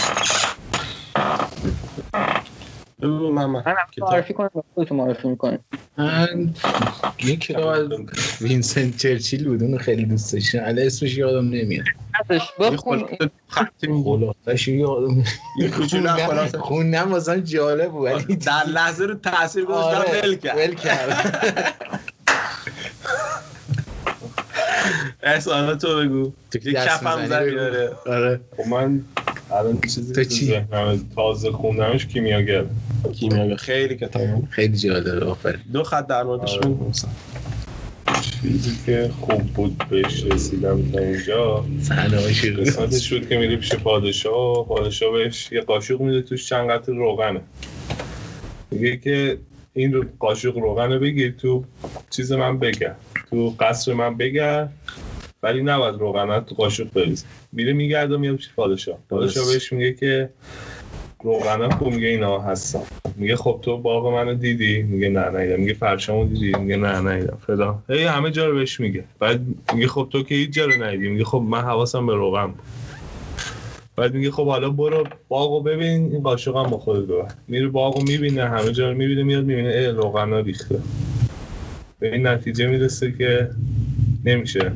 من 3.08 3.64
معرفی 4.02 4.34
کنم 4.34 4.50
خودتون 4.76 4.98
معرفی 4.98 5.28
می‌کنم 5.28 5.60
من 5.98 6.54
یه 7.24 7.36
کتاب 7.36 7.68
از 7.68 7.88
وینسنت 8.42 8.98
چرچیل 8.98 9.48
بود 9.48 9.64
اونو 9.64 9.78
خیلی 9.78 10.06
دوست 10.06 10.34
داشتم. 10.34 10.60
الان 10.62 10.86
اسمش 10.86 11.18
یادم 11.18 11.50
نمیاد. 11.50 11.86
بخون. 12.60 13.08
خلاصش 14.04 14.68
یادم 14.68 15.24
یه 15.60 15.70
کوچولو 15.70 16.10
خلاصه. 16.10 16.58
خوندم 16.58 17.12
واسم 17.12 17.40
جالب 17.40 17.92
بود 17.92 18.12
ولی 18.12 18.36
در 18.36 18.64
لحظه 18.68 19.06
رو 19.06 19.14
تاثیر 19.14 19.66
گذاشتم 19.66 20.12
ول 20.24 20.36
کرد. 20.36 20.58
ول 20.58 20.76
کرد. 20.76 21.74
احسانا 25.24 25.76
تو 25.76 26.00
بگو. 26.00 26.32
تو 26.52 26.70
یه 26.70 26.74
کفم 26.74 27.26
زدی 27.26 27.52
داره 27.52 27.92
آره. 28.06 28.40
خب 28.58 28.68
من 28.68 29.02
الان 29.52 29.80
چیزی 29.82 30.14
تو 30.14 30.24
که 30.24 30.30
چی؟ 30.30 30.62
تازه 31.16 31.52
خوندمش 31.52 32.06
کیمیاگر. 32.06 32.66
کیمیاگر. 33.14 33.56
خیلی 33.56 33.96
کتاب 33.96 34.22
خیلی 34.50 34.78
جالب 34.78 35.24
آفرین. 35.24 35.60
دو 35.74 35.84
خط 35.84 36.08
در 36.08 36.24
موردش 36.24 36.58
آره. 36.58 36.70
بگو. 36.70 36.92
چیزی 38.42 38.78
که 38.86 39.12
خوب 39.22 39.42
بود 39.42 39.84
بهش 39.90 40.24
رسیدم 40.24 40.92
تا 40.92 41.00
اینجا. 41.00 41.66
قسمتش 42.60 43.10
شد 43.10 43.30
که 43.30 43.38
میری 43.38 43.58
پیش 43.58 43.76
پادشاه. 43.76 44.68
پادشاه 44.68 45.12
بهش 45.12 45.52
یه 45.52 45.62
قاشق 45.62 46.02
میده 46.02 46.22
توش 46.22 46.50
چند 46.50 46.70
قطع 46.70 46.92
روغنه. 46.92 47.42
میگه 48.72 48.98
که 48.98 49.38
این 49.74 49.94
رو 49.94 50.06
قاشق 50.20 50.58
روغن 50.58 50.92
رو 50.92 51.00
بگیر 51.00 51.32
تو 51.32 51.64
چیز 52.10 52.32
من 52.32 52.60
بگم. 52.60 52.96
تو 53.34 53.56
قصر 53.60 53.94
من 53.94 54.18
بگرد 54.18 54.74
ولی 55.44 55.64
نباید 55.64 55.96
روغن 55.96 56.40
تو 56.40 56.56
قاشق 56.56 56.94
بریز. 56.94 57.26
میره 57.52 57.74
میگرده 57.74 58.18
میاد 58.18 58.36
پیش 58.36 58.50
پادشاه. 58.56 58.98
پادشاه 59.10 59.46
بهش 59.46 59.74
میگه 59.74 59.94
که 59.94 60.30
روغنا 61.24 61.70
کو 61.70 61.90
میگه 61.90 62.08
اینا 62.08 62.40
هستن. 62.40 62.82
میگه 63.16 63.36
خب 63.36 63.60
تو 63.62 63.78
باغ 63.78 64.08
منو 64.08 64.34
دیدی؟ 64.34 64.82
میگه 64.82 65.10
نه 65.10 65.30
نه 65.30 65.58
میگه 65.58 65.74
فرشامو 65.74 66.26
دیدی؟ 66.26 66.58
میگه 66.58 66.76
نه 66.76 67.00
نه 67.00 67.28
فدا 67.48 67.84
هی 67.90 68.04
همه 68.04 68.32
جا 68.32 68.48
رو 68.48 68.56
بهش 68.56 68.80
میگه. 68.80 69.04
بعد 69.20 69.42
میگه 69.74 69.88
خب 69.88 70.08
تو 70.12 70.24
که 70.24 70.36
هیچ 70.36 70.50
جا 70.50 70.66
رو 70.66 70.84
ندیدی. 70.84 71.10
میگه 71.10 71.26
خب 71.26 71.44
من 71.48 71.62
حواسم 71.62 72.06
به 72.06 72.16
روغن 72.16 72.46
بود. 72.46 72.62
بعد 73.96 74.14
میگه 74.14 74.32
خب 74.32 74.46
حالا 74.48 74.70
برو 74.70 75.04
باغو 75.28 75.62
ببین 75.62 76.12
این 76.12 76.24
قاشق 76.24 76.56
هم 76.56 76.70
با 76.70 76.78
خودت 76.78 77.08
ببر. 77.08 77.32
میره 77.48 77.68
باغو 77.68 78.02
می‌بینه 78.02 78.50
همه 78.50 78.72
جا 78.72 78.92
رو 78.92 78.98
می‌بینه 78.98 79.24
میاد 79.24 79.44
می‌بینه 79.44 79.70
ای 79.70 79.86
روغنا 79.86 80.40
ریخته. 80.40 80.80
به 82.04 82.14
این 82.14 82.28
نتیجه 82.28 82.68
می‌رسه 82.68 83.12
که 83.12 83.50
نمیشه. 84.26 84.72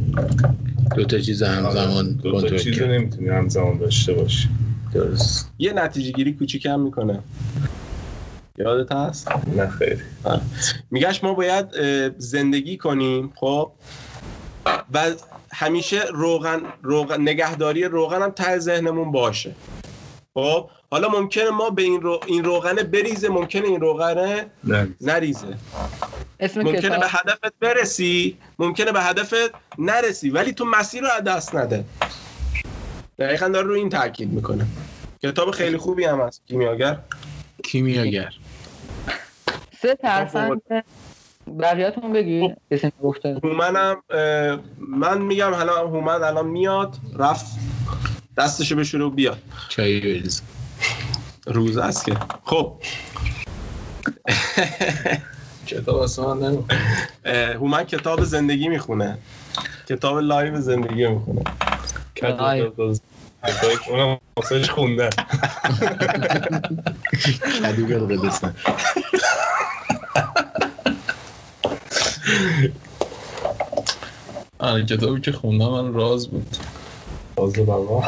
دو 0.96 1.06
تا 1.06 1.20
چیز 1.20 1.44
همزمان 1.44 2.14
دو 2.14 2.42
تا 2.42 2.58
چیز 2.58 2.82
نمی‌تونی 2.82 3.30
همزمان 3.30 3.78
داشته 3.78 4.14
باشی. 4.14 4.50
درست. 4.94 5.52
یه 5.60 5.74
نتیجه 5.74 6.12
گیری 6.12 6.34
کوچیکم 6.34 6.80
می‌کنه. 6.80 7.20
یادت 8.58 8.92
هست؟ 8.92 9.32
نه 9.58 9.68
خیلی. 9.68 10.02
میگش 10.92 11.24
ما 11.24 11.34
باید 11.34 11.66
زندگی 12.18 12.78
کنیم 12.78 13.32
خب؟ 13.36 13.72
و 14.94 15.12
همیشه 15.52 16.02
روغن, 16.14 16.60
روغن 16.84 17.22
نگهداری 17.22 17.84
روغن 17.84 18.22
هم 18.22 18.32
ته 18.32 18.60
ذهنمون 18.60 19.12
باشه. 19.12 19.56
خب؟ 20.34 20.70
حالا 20.92 21.10
ممکنه 21.10 21.50
ما 21.50 21.70
به 21.70 21.82
این, 21.84 22.02
رو... 22.02 22.20
این 22.28 22.44
روغنه 22.44 22.84
بریزه 22.84 23.30
ممکنه 23.30 23.68
این 23.68 23.82
روغنه 23.82 24.46
نریزه. 25.02 25.48
ممکنه 26.56 27.00
به 27.00 27.08
هدفت 27.08 27.54
برسی 27.60 28.38
ممکنه 28.60 28.92
به 28.92 29.02
هدفت 29.02 29.34
نرسی 29.78 30.30
ولی 30.30 30.54
تو 30.54 30.66
مسیر 30.66 31.02
رو 31.02 31.22
دست 31.26 31.56
نده. 31.56 31.86
دقیقا 33.20 33.48
داره 33.48 33.68
رو 33.68 33.74
این 33.74 33.90
تاکید 33.90 34.30
می‌کنه. 34.30 34.66
کتاب 35.24 35.52
خیلی 35.52 35.78
خوبی 35.78 36.06
هم 36.06 36.22
هست 36.22 36.42
کیمیاگر. 36.48 36.98
کیمیاگر. 37.64 38.34
سه 39.82 39.96
ترفند. 39.96 40.62
بقیه‌تون 41.60 42.14
بگی 42.14 42.56
کسی 42.72 42.92
گفته 43.04 43.40
هومنم 43.44 44.04
من 44.78 45.22
میگم 45.22 45.54
حالا 45.54 45.88
هومن 45.88 46.24
الان 46.24 46.48
میاد 46.48 46.98
رفت 47.20 47.46
دستشو 48.38 48.76
بشوره 48.76 49.04
و 49.04 49.10
بیاد. 49.10 49.42
چایی 49.70 50.00
بریز. 50.00 50.42
روز 51.48 51.78
است 51.78 52.06
که. 52.06 52.18
خب. 52.46 52.74
کتاب 55.68 56.02
اصلا 56.02 56.34
من 56.34 56.66
هومن 57.56 57.84
کتاب 57.84 58.24
زندگی 58.24 58.68
می‌خونه. 58.68 59.18
کتاب 59.90 60.18
لایو 60.18 60.62
زندگی 60.62 61.08
می‌خونه. 61.08 61.42
اونم 63.88 64.18
واسهش 64.38 64.70
خونده. 64.70 65.10
کدو 67.76 68.08
قدستان 68.08 68.56
آره 74.60 74.86
کتابی 74.86 75.22
که 75.22 75.32
خوندم 75.32 75.70
من 75.70 75.94
راز 75.94 76.28
بود. 76.28 76.58
راز 77.40 77.56
بابا. 77.56 78.04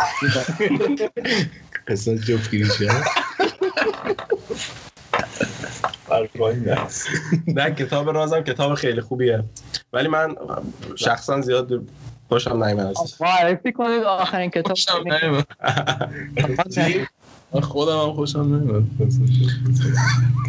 قصه 1.87 2.17
جفتگیری 2.17 2.65
شد 2.65 2.89
نه 7.47 7.71
کتاب 7.71 8.09
رازم 8.09 8.41
کتاب 8.41 8.73
خیلی 8.73 9.01
خوبیه. 9.01 9.43
ولی 9.93 10.07
من 10.07 10.35
شخصا 10.95 11.41
زیاد 11.41 11.69
خوشم 12.29 12.63
نیمه 12.63 12.93
معرفی 13.19 13.71
کنید 13.71 14.03
آخرین 14.03 14.49
کتاب 14.49 14.77
من 17.53 17.61
خودم 17.61 17.99
هم 17.99 18.13
خوشم 18.13 18.39
نمیاد 18.39 18.83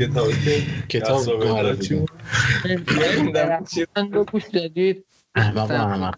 کتاب 0.01 0.29
کتاب 0.89 1.45
معرفی 1.45 2.07
رو 4.13 4.25
گوش 4.25 4.45
دادید. 4.53 5.05
احمق 5.35 5.71
احمق 5.71 6.15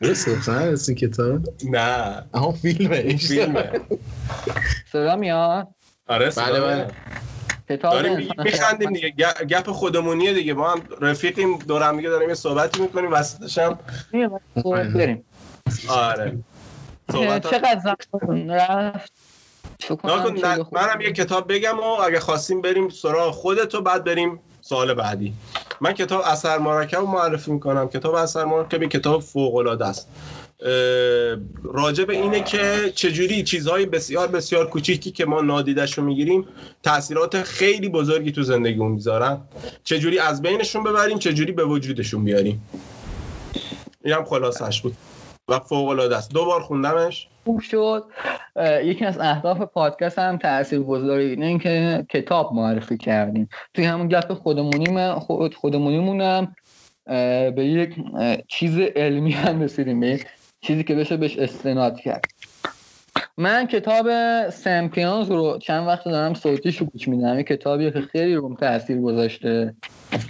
درست 0.00 0.90
کتاب؟ 0.90 1.48
نه. 1.64 2.22
اما 2.34 2.52
فیلمه. 2.52 3.16
فیلمه. 3.16 3.70
صدا 4.92 5.16
میاد؟ 5.16 5.68
آره 6.08 6.30
بله 6.30 6.60
بله. 6.60 6.90
داریم 7.78 8.28
میخندیم 8.38 8.92
دیگه. 8.92 9.10
گپ 9.48 9.70
خودمونیه 9.70 10.32
دیگه. 10.34 10.54
ما 10.54 10.70
هم 10.70 10.82
رفیقیم 11.00 11.58
دور 11.58 11.82
هم 11.82 11.96
دیگه 11.96 12.08
داریم 12.08 12.28
یه 12.28 12.34
صحبتی 12.34 12.82
می‌کنیم 12.82 13.12
وسطش 13.12 13.58
هم. 13.58 13.78
بریم 14.72 15.24
آره. 15.88 16.38
چقدر 17.12 17.80
زمان 17.84 18.50
رفت. 18.50 19.12
منم 20.72 21.00
یه 21.00 21.12
کتاب 21.12 21.52
بگم 21.52 21.80
و 21.80 21.82
اگه 21.82 22.20
خواستیم 22.20 22.62
بریم 22.62 22.88
سراغ 22.88 23.34
خودت 23.34 23.74
و 23.74 23.80
بعد 23.80 24.04
بریم 24.04 24.40
سوال 24.60 24.94
بعدی. 24.94 25.34
من 25.80 25.92
کتاب 25.92 26.22
اثر 26.26 26.58
مرکب 26.58 26.98
رو 26.98 27.06
معرفی 27.06 27.50
می‌کنم. 27.50 27.88
کتاب 27.88 28.14
اثر 28.14 28.44
مرکب 28.44 28.84
کتاب 28.84 29.22
فوق 29.22 29.56
العاده 29.56 29.86
است 29.86 30.08
راجع 31.64 32.10
اینه 32.10 32.42
که 32.42 32.92
چجوری 32.94 33.42
چیزهای 33.42 33.86
بسیار 33.86 34.28
بسیار 34.28 34.70
کوچیکی 34.70 35.10
که 35.10 35.24
ما 35.24 35.40
نادیدش 35.40 35.98
رو 35.98 36.04
می‌گیریم 36.04 36.44
تاثیرات 36.82 37.42
خیلی 37.42 37.88
بزرگی 37.88 38.32
تو 38.32 38.42
زندگیمون 38.42 38.92
می‌ذارن. 38.92 39.40
چجوری 39.84 40.18
از 40.18 40.42
بینشون 40.42 40.84
ببریم 40.84 41.18
چجوری 41.18 41.52
به 41.52 41.64
وجودشون 41.64 42.24
بیاریم. 42.24 42.62
این 44.04 44.14
هم 44.14 44.24
خلاصش 44.24 44.80
بود 44.80 44.94
و 45.48 45.58
فوق 45.58 45.88
العاده 45.88 46.16
است. 46.16 46.32
دو 46.32 46.44
بار 46.44 46.60
خوندمش. 46.60 47.28
خوب 47.44 47.60
شد. 47.60 48.04
یکی 48.84 49.04
از 49.04 49.18
اهداف 49.18 49.60
پادکست 49.60 50.18
هم 50.18 50.38
تأثیر 50.38 50.80
گذاری 50.80 51.24
اینه 51.24 51.46
اینکه 51.46 52.06
کتاب 52.10 52.52
معرفی 52.52 52.96
کردیم. 52.96 53.48
توی 53.74 53.84
همون 53.84 54.08
گپ 54.08 54.32
خودمونی 54.32 55.12
خود 55.12 55.54
خودمونیمونم 55.54 56.56
به 57.56 57.64
یک 57.64 57.94
چیز 58.48 58.78
علمی 58.78 59.32
هم 59.32 59.62
رسیدیم. 59.62 60.00
به 60.00 60.20
چیزی 60.68 60.84
که 60.84 60.94
بشه 60.94 61.16
بهش 61.16 61.38
استناد 61.38 62.00
کرد. 62.00 62.24
من 63.36 63.66
کتاب 63.66 64.06
سمپیانز 64.50 65.30
رو 65.30 65.58
چند 65.58 65.86
وقت 65.86 66.04
دارم 66.04 66.34
صوتیش 66.34 66.76
رو 66.76 66.86
گوش 66.86 67.08
میدم. 67.08 67.42
کتابی 67.42 67.90
که 67.90 68.00
خیلی 68.00 68.34
روم 68.34 68.54
تاثیر 68.54 69.00
گذاشته. 69.00 69.74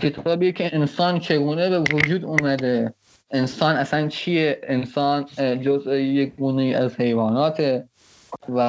کتابی 0.02 0.52
که 0.52 0.76
انسان 0.76 1.20
چگونه 1.20 1.70
به 1.70 1.78
وجود 1.80 2.24
اومده؟ 2.24 2.94
انسان 3.30 3.76
اصلا 3.76 4.08
چیه؟ 4.08 4.60
انسان 4.62 5.26
جزء 5.62 5.94
یک 5.94 6.34
گونه 6.34 6.76
از 6.76 6.96
حیوانات 7.00 7.84
و 8.48 8.60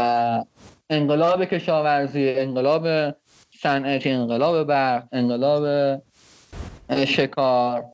انقلاب 0.90 1.46
کشاورزی 1.46 2.30
انقلاب 2.30 3.16
صنعتی 3.62 4.10
انقلاب 4.10 4.64
برق 4.64 5.04
انقلاب 5.12 5.98
شکار 7.08 7.86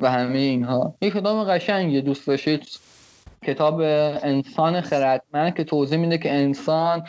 و 0.00 0.10
همه 0.10 0.38
اینها. 0.38 0.94
یک 1.02 1.12
کتاب 1.12 1.50
قشنگی 1.50 2.00
دوست 2.00 2.26
داشتید 2.26 2.83
کتاب 3.46 3.80
انسان 4.22 4.80
خردمند 4.80 5.56
که 5.56 5.64
توضیح 5.64 5.98
میده 5.98 6.18
که 6.18 6.32
انسان 6.32 7.06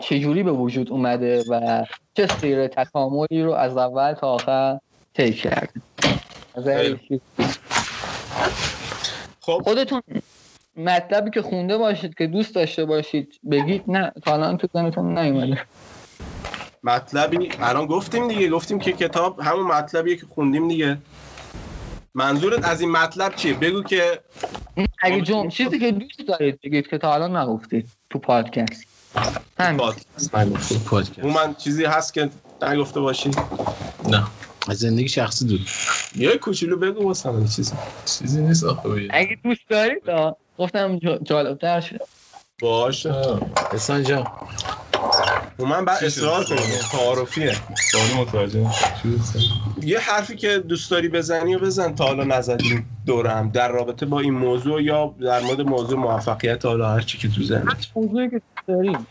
چجوری 0.00 0.42
به 0.42 0.52
وجود 0.52 0.90
اومده 0.90 1.44
و 1.48 1.84
چه 2.16 2.26
سیر 2.26 2.66
تکاملی 2.66 3.42
رو 3.42 3.52
از 3.52 3.76
اول 3.76 4.12
تا 4.12 4.28
آخر 4.28 4.78
طی 5.14 5.32
کرده. 5.32 5.82
خب. 9.40 9.60
خودتون 9.64 10.02
مطلبی 10.76 11.30
که 11.30 11.42
خونده 11.42 11.78
باشید 11.78 12.14
که 12.14 12.26
دوست 12.26 12.54
داشته 12.54 12.84
باشید 12.84 13.40
بگید. 13.50 13.84
نه 13.88 14.12
تا 14.24 14.34
الان 14.34 14.56
تو 14.56 14.68
ذهنتون 14.72 15.18
نیومده. 15.18 15.66
مطلبی 16.82 17.50
الان 17.60 17.86
گفتیم 17.86 18.28
دیگه 18.28 18.50
گفتیم 18.50 18.78
که 18.78 18.92
کتاب 18.92 19.40
همون 19.40 19.66
مطلبیه 19.66 20.16
که 20.16 20.26
خوندیم 20.26 20.68
دیگه. 20.68 20.98
منظورت 22.16 22.64
از 22.64 22.80
این 22.80 22.90
مطلب 22.90 23.34
چیه؟ 23.34 23.54
بگو 23.54 23.82
که 23.82 24.20
اگه 25.02 25.20
جمع 25.20 25.48
چیزی 25.48 25.78
که 25.78 25.92
دوست 25.92 26.28
دارید 26.28 26.60
بگید 26.60 26.86
که 26.88 26.98
تا 26.98 27.14
الان 27.14 27.36
نگفتید 27.36 27.88
تو 28.10 28.18
پادکست. 28.18 28.84
پادکست. 29.78 31.24
من 31.24 31.54
چیزی 31.54 31.84
هست 31.84 32.14
که 32.14 32.30
نگفته 32.62 33.00
باشی؟ 33.00 33.30
نه. 34.10 34.26
از 34.68 34.78
زندگی 34.78 35.08
شخصی 35.08 35.46
دود 35.46 35.60
یه 36.16 36.38
کوچولو 36.38 36.76
بگو 36.76 37.04
واسه 37.04 37.30
من 37.30 37.46
چیزی 37.48 37.76
چیزی 38.18 38.42
نیست 38.42 38.64
آخه 38.64 39.08
اگه 39.10 39.38
دوست 39.44 39.68
دارید 39.70 40.02
گفتم 40.58 40.98
جالبتر 41.22 41.80
شد. 41.80 42.00
باشه. 42.60 43.14
احسان 43.72 44.02
جان. 44.02 44.26
من 45.58 45.84
بعد 45.84 46.04
اصرار 46.04 46.44
کنم. 46.44 46.56
تعارفیه. 46.92 47.52
سوال 47.92 48.10
متوجه 48.10 48.66
یه 49.82 49.98
حرفی 49.98 50.36
که 50.36 50.58
دوست 50.58 50.90
داری 50.90 51.08
بزنی 51.08 51.54
و 51.54 51.58
بزن 51.58 51.94
تا 51.94 52.04
حالا 52.04 52.24
نزدیم 52.24 52.86
دورم. 53.06 53.50
در 53.50 53.68
رابطه 53.68 54.06
با 54.06 54.20
این 54.20 54.34
موضوع 54.34 54.82
یا 54.82 55.14
در 55.20 55.40
مورد 55.40 55.60
موضوع 55.60 55.98
موفقیت 55.98 56.64
حالا 56.64 56.88
هر 56.88 57.00
چی 57.00 57.18
که 57.18 57.28
تو 57.28 57.42
ذهنت. 57.42 57.86
موضوعی 57.96 58.30
که 58.30 58.40
داریم 58.68 59.06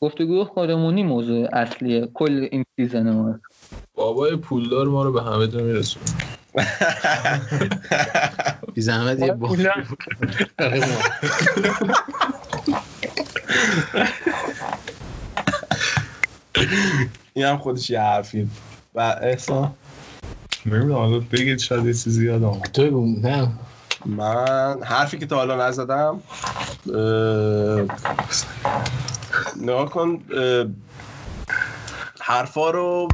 گفتگو 0.00 0.44
خودمونی 0.44 1.02
موضوع 1.02 1.48
اصلیه. 1.52 2.08
کل 2.14 2.48
این 2.50 2.64
سیزن 2.76 3.12
ما. 3.12 3.38
بابای 3.94 4.36
پولدار 4.36 4.86
ما 4.86 5.04
رو 5.04 5.12
به 5.12 5.22
همه 5.22 5.48
جا 5.48 5.60
میرسون 5.60 6.02
بی 8.74 8.80
زحمت 8.80 9.20
یه 9.20 9.32
این 17.34 17.44
هم 17.44 17.58
خودش 17.58 17.90
یه 17.90 18.00
حرفی 18.00 18.48
و 18.94 19.00
احسان. 19.22 19.74
نمی‌دونم 20.66 20.92
حالا 20.92 21.18
بگید 21.18 21.58
شاید 21.58 21.86
یه 21.86 21.94
چیزی 21.94 22.26
یادم. 22.26 22.60
تو 22.72 22.82
بگو 22.82 23.06
نه. 23.06 23.48
من 24.06 24.82
حرفی 24.82 25.18
که 25.18 25.26
تا 25.26 25.36
حالا 25.36 25.68
نزدم 25.68 26.20
اه، 26.94 27.86
نگاه 29.56 29.90
کن 29.90 30.18
حرفا 32.20 32.70
رو 32.70 33.08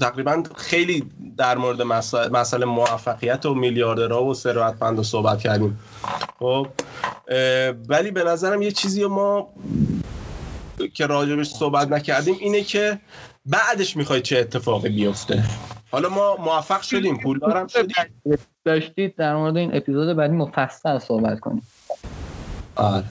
تقریبا 0.00 0.42
خیلی 0.56 1.04
در 1.36 1.58
مورد 1.58 1.82
مسائل 1.82 2.32
مسئله 2.32 2.66
موفقیت 2.66 3.46
و 3.46 3.54
میلیاردرها 3.54 4.24
و 4.24 4.34
ثروتمند 4.34 4.96
رو 4.96 5.02
صحبت 5.02 5.38
کردیم. 5.38 5.78
خب 6.38 6.66
ولی 7.88 8.10
به 8.10 8.24
نظرم 8.24 8.62
یه 8.62 8.70
چیزی 8.70 9.02
رو 9.02 9.08
ما 9.08 9.48
که 10.88 11.06
راجبش 11.06 11.50
صحبت 11.50 11.88
نکردیم 11.88 12.36
اینه 12.40 12.62
که 12.62 12.98
بعدش 13.46 13.96
می‌خوای 13.96 14.20
چه 14.20 14.38
اتفاقی 14.38 14.88
بیفته؟ 14.88 15.44
حالا 15.90 16.08
ما 16.08 16.36
موفق 16.36 16.82
شدیم 16.82 17.18
پولدارم 17.18 17.66
شدیم. 17.66 17.94
داشتید 18.64 19.16
در 19.16 19.36
مورد 19.36 19.56
این 19.56 19.76
اپیزود 19.76 20.16
بعدی 20.16 20.36
مفصل 20.36 20.98
صحبت 20.98 21.40
کنیم 21.40 21.62
آره. 22.76 23.04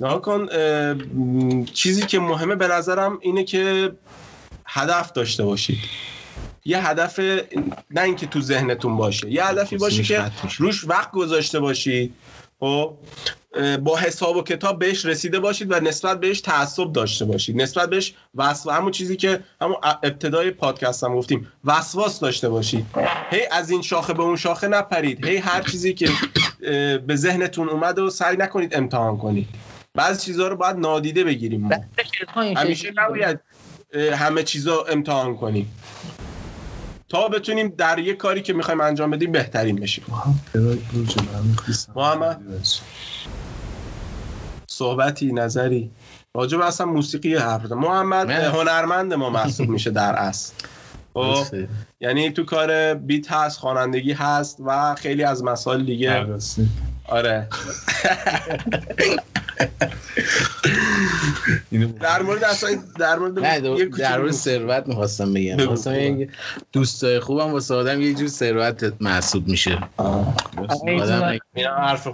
نها 0.00 0.18
کن 0.18 0.48
اه، 0.52 0.92
م، 0.92 1.64
چیزی 1.64 2.02
که 2.06 2.18
مهمه 2.18 2.54
به 2.54 2.68
نظرم 2.68 3.18
اینه 3.20 3.44
که 3.44 3.92
هدف 4.66 5.12
داشته 5.12 5.44
باشید. 5.44 5.78
یه 6.64 6.88
هدف 6.88 7.18
نه 7.90 8.00
اینکه 8.02 8.26
تو 8.26 8.40
ذهنتون 8.40 8.96
باشه 8.96 9.32
یه 9.32 9.46
هدفی 9.46 9.76
باشه 9.76 10.02
که 10.02 10.30
روش 10.58 10.84
وقت 10.88 11.10
گذاشته 11.10 11.60
باشید 11.60 12.14
خب 12.60 12.94
اه، 13.54 13.76
با 13.76 13.96
حساب 13.96 14.36
و 14.36 14.42
کتاب 14.42 14.78
بهش 14.78 15.06
رسیده 15.06 15.40
باشید 15.40 15.72
و 15.72 15.80
نسبت 15.80 16.20
بهش 16.20 16.40
تعصب 16.40 16.92
داشته 16.92 17.24
باشید. 17.24 17.62
نسبت 17.62 17.90
بهش 17.90 18.14
وسواس 18.34 18.76
همون 18.76 18.92
چیزی 18.92 19.16
که 19.16 19.40
همون 19.60 19.76
ابتدای 19.82 20.50
پادکست 20.50 21.04
هم 21.04 21.16
گفتیم 21.16 21.52
وسواس 21.64 22.20
داشته 22.20 22.48
باشید. 22.48 22.86
هی 23.30 23.40
از 23.52 23.70
این 23.70 23.82
شاخه 23.82 24.12
به 24.12 24.22
اون 24.22 24.36
شاخه 24.36 24.68
نپرید. 24.68 25.26
هی 25.26 25.36
هر 25.36 25.62
چیزی 25.62 25.94
که 25.94 26.10
به 27.06 27.16
ذهنتون 27.16 27.68
اومده 27.68 28.02
و 28.02 28.10
سعی 28.10 28.36
نکنید 28.36 28.76
امتحان 28.76 29.18
کنید. 29.18 29.48
بعضی 29.94 30.26
چیزها 30.26 30.48
رو 30.48 30.56
باید 30.56 30.76
نادیده 30.76 31.24
بگیریم 31.24 31.60
ما. 31.60 31.84
همیشه 32.56 32.92
نباید 32.96 33.40
همه 34.12 34.42
چیزا 34.42 34.82
امتحان 34.82 35.36
کنیم. 35.36 35.70
تا 37.14 37.28
بتونیم 37.28 37.68
در 37.68 37.98
یه 37.98 38.14
کاری 38.14 38.42
که 38.42 38.52
می‌خوایم 38.52 38.80
انجام 38.80 39.10
بدیم 39.10 39.32
بهترین 39.32 39.76
بشیم. 39.76 40.04
محمد. 41.96 42.40
صحبتی 44.66 45.32
نظری. 45.32 45.90
راجع 46.36 46.58
به 46.58 46.66
اصلا 46.66 46.86
موسیقی 46.86 47.36
حرف 47.36 47.64
بزن. 47.64 47.76
محمد 47.76 48.26
من- 48.26 48.34
هنرمند 48.34 49.14
ما 49.14 49.30
محسوب 49.30 49.68
میشه 49.68 49.90
در 49.90 50.14
اصل. 50.14 50.54
خب 51.14 51.44
یعنی 52.00 52.30
تو 52.30 52.44
کار 52.44 52.94
بیت 52.94 53.32
هست 53.32 53.58
خوانندگی 53.58 54.12
هست 54.12 54.56
و 54.66 54.94
خیلی 54.94 55.24
از 55.24 55.44
مسائل 55.44 55.84
دیگه 55.84 56.26
آره. 57.14 57.46
در 62.00 62.22
مورد 62.22 62.44
اصلا 62.44 62.70
در 62.98 63.18
مورد 63.18 63.38
نه 63.38 63.54
یه 63.78 63.84
در- 63.86 64.18
مورد 64.18 64.32
ثروت 64.32 64.86
می‌خواستم 64.86 65.32
بگم. 65.34 65.56
بگم 65.56 66.26
دوستای 66.72 67.20
خوبم 67.20 67.52
واسه 67.52 67.74
آدم 67.74 68.00
یه 68.00 68.14
جور 68.14 68.28
ثروت 68.28 68.92
محسوب 69.00 69.48
میشه. 69.48 69.78
آدم 69.96 71.38
این 71.54 71.66
هم 71.66 71.72
حرف. 71.72 72.06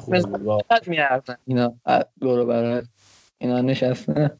قد 0.70 0.88
میارزن. 0.88 1.36
اینا. 1.46 1.74
دور 2.20 2.38
و 2.38 2.46
برای 2.46 2.82
اینا 3.38 3.60
نشسته. 3.60 4.30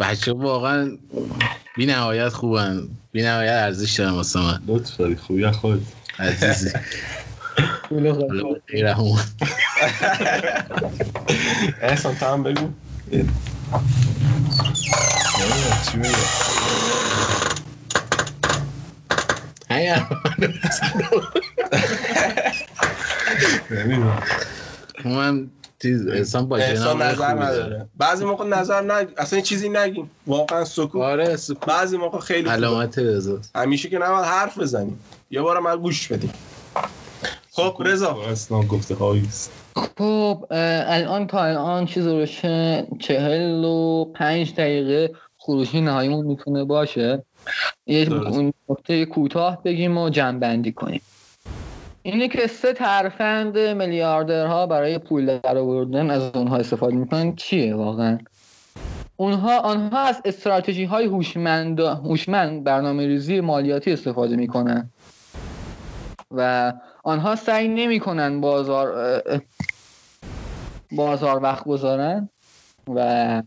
بچه 0.00 0.32
واقعا 0.32 0.98
بی 1.76 1.86
نهایت 1.86 2.28
خوبن. 2.28 2.88
بی 3.12 3.22
نهایت 3.22 3.50
ارزش 3.52 3.92
دارن 4.00 4.10
واسه 4.12 4.40
من. 4.40 4.62
لطف 4.66 4.96
داری 4.96 5.16
خوبی 5.16 5.44
از 5.44 5.56
خودت. 5.56 5.82
عزیزی. 6.18 6.70
چی 15.82 15.98
بگم 15.98 16.30
همین 19.70 19.94
نمی‌دونم 23.70 24.22
من 25.04 25.50
چیز 25.82 26.06
احسان 26.06 26.48
باشه 26.48 26.64
احسان 26.64 26.98
نام 26.98 27.02
نظر 27.02 27.34
نداره 27.34 27.88
بعضی 27.96 28.24
موقع 28.24 28.48
نظر 28.48 28.80
نه 28.80 29.06
اصلا 29.16 29.40
چیزی 29.40 29.68
نگیم 29.68 30.10
واقعا 30.26 30.64
سکوت 30.64 31.02
آره 31.02 31.36
سکوت 31.36 31.64
بعضی 31.66 31.96
موقع 31.96 32.18
خیلی. 32.18 32.48
علامت 32.48 32.98
رضا 32.98 33.40
همیشه 33.54 33.88
که 33.88 33.98
نباید 33.98 34.24
حرف 34.24 34.58
بزنیم 34.58 35.04
یه 35.30 35.42
بار 35.42 35.60
من 35.60 35.76
گوش 35.76 36.12
بدیم 36.12 36.32
خب 37.56 37.76
رضا. 37.80 38.16
اصلا 38.30 38.58
گفته 38.60 38.94
هاییست 38.94 39.52
خب 39.76 40.46
الان 40.86 41.26
تا 41.26 41.44
الان 41.44 41.86
چیز 41.86 42.06
روشه 42.06 42.86
چهل 42.98 43.64
و 43.64 44.04
پنج 44.04 44.54
دقیقه 44.54 45.14
خروجی 45.38 45.80
نهاییمون 45.80 46.26
می‌تونه 46.26 46.64
باشه. 46.64 47.22
یه 47.86 48.08
نکته 48.68 49.04
کوتاه 49.04 49.62
بگیم 49.62 49.98
و 49.98 50.10
جمع 50.10 50.70
کنیم. 50.70 51.00
اینه 52.02 52.28
که 52.28 52.46
سه 52.46 52.72
ترفند 52.72 53.58
میلیاردرها 53.58 54.66
برای 54.66 54.98
پول 54.98 55.38
در 55.38 55.58
آوردن 55.58 56.10
از 56.10 56.30
اونها 56.34 56.56
استفاده 56.56 56.94
می‌کنن. 56.96 57.36
چیه 57.36 57.74
واقعا؟ 57.74 58.18
اونها 59.16 59.60
آنها 59.60 59.98
از 59.98 60.22
استراتژی 60.24 60.84
های 60.84 61.06
هوشمند 61.06 61.80
هوشمند 61.80 62.64
برنامه 62.64 63.06
ریزی 63.06 63.40
مالیاتی 63.40 63.92
استفاده 63.92 64.36
می‌کنن. 64.36 64.90
و 66.30 66.72
آنها 67.06 67.36
سعی 67.36 67.68
نمی‌کنن 67.68 68.40
بازار 68.40 69.22
بازار 70.92 71.42
وقت 71.42 71.64
گذارن 71.64 72.28
و 72.88 73.42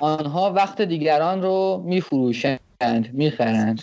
آنها 0.00 0.52
وقت 0.52 0.82
دیگران 0.82 1.42
رو 1.42 1.82
میفروشند 1.86 3.10
می‌خرند. 3.12 3.82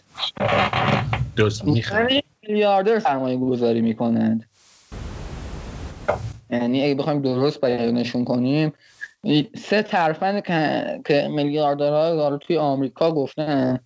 درست 1.36 1.63
یعنی 1.68 2.24
میلیاردر 2.43 2.99
سرمایه 2.99 3.38
گذاری 3.38 3.82
می‌کنند. 3.82 4.49
یعنی 6.49 6.84
اگه 6.84 6.95
بخوایم 6.95 7.22
درست 7.22 7.66
بیانشون 7.66 8.26
کنیم 8.26 8.74
سه 9.55 9.82
ترفند 9.82 10.43
که, 11.05 11.28
میلیاردرها 11.32 12.38
توی 12.38 12.57
آمریکا 12.57 13.11
گفتن 13.11 13.80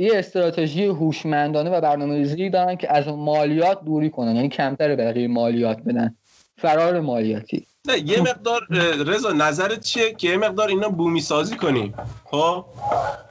یه 0.00 0.18
استراتژی 0.18 0.84
هوشمندانه 0.84 1.70
و 1.70 1.80
برنامه 1.80 2.14
ریزی 2.14 2.50
دارن 2.50 2.76
که 2.76 2.92
از 2.92 3.08
مالیات 3.08 3.84
دوری 3.84 4.10
کنن 4.10 4.36
یعنی 4.36 4.48
کمتر 4.48 4.96
بقیه 4.96 5.28
مالیات 5.28 5.78
بدن. 5.78 6.14
فرار 6.58 7.00
مالیاتی. 7.00 7.66
نه 7.88 7.98
یه 7.98 8.20
مقدار 8.20 8.66
اه، 8.70 9.02
رضا 9.02 9.32
نظرت 9.32 9.80
چیه 9.80 10.14
که 10.14 10.28
یه 10.28 10.36
مقدار 10.36 10.68
اینا 10.68 10.88
بومی 10.88 11.20
سازی 11.20 11.56
کنیم 11.56 11.94
خب؟ 12.24 12.64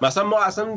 مثلا 0.02 0.24
ما 0.24 0.40
اصلا 0.44 0.68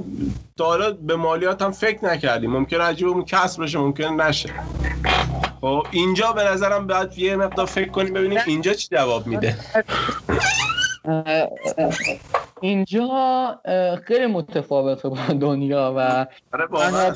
تا 0.57 0.65
حالا 0.65 0.93
به 0.93 1.17
مالیات 1.17 1.63
هم 1.63 1.73
فکر 1.73 2.05
نکردیم. 2.05 2.51
ممکن 2.51 2.81
عجیبمون 2.81 3.25
کسب 3.25 3.63
بشه 3.63 3.79
ممکن 3.79 4.21
نشه. 4.21 4.51
خب 5.61 5.87
اینجا 5.91 6.33
به 6.33 6.45
نظرم 6.45 6.87
باید 6.87 7.19
یه 7.19 7.37
مقدار 7.37 7.67
فکر 7.67 7.89
کنیم 7.89 8.15
ببینیم 8.15 8.39
اینجا 8.47 8.73
چی 8.73 8.89
جواب 8.91 9.27
میده. 9.27 9.57
اینجا 12.61 13.61
خیلی 14.07 14.27
متفاوته 14.27 15.09
با 15.09 15.17
دنیا 15.41 15.95
و 15.97 16.27
آره 16.53 16.67
واقعا. 16.71 17.15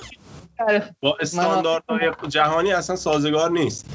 با 1.01 1.16
استانداردهای 1.20 2.11
جهانی 2.28 2.72
اصلا 2.72 2.97
سازگار 2.97 3.51
نیست. 3.51 3.91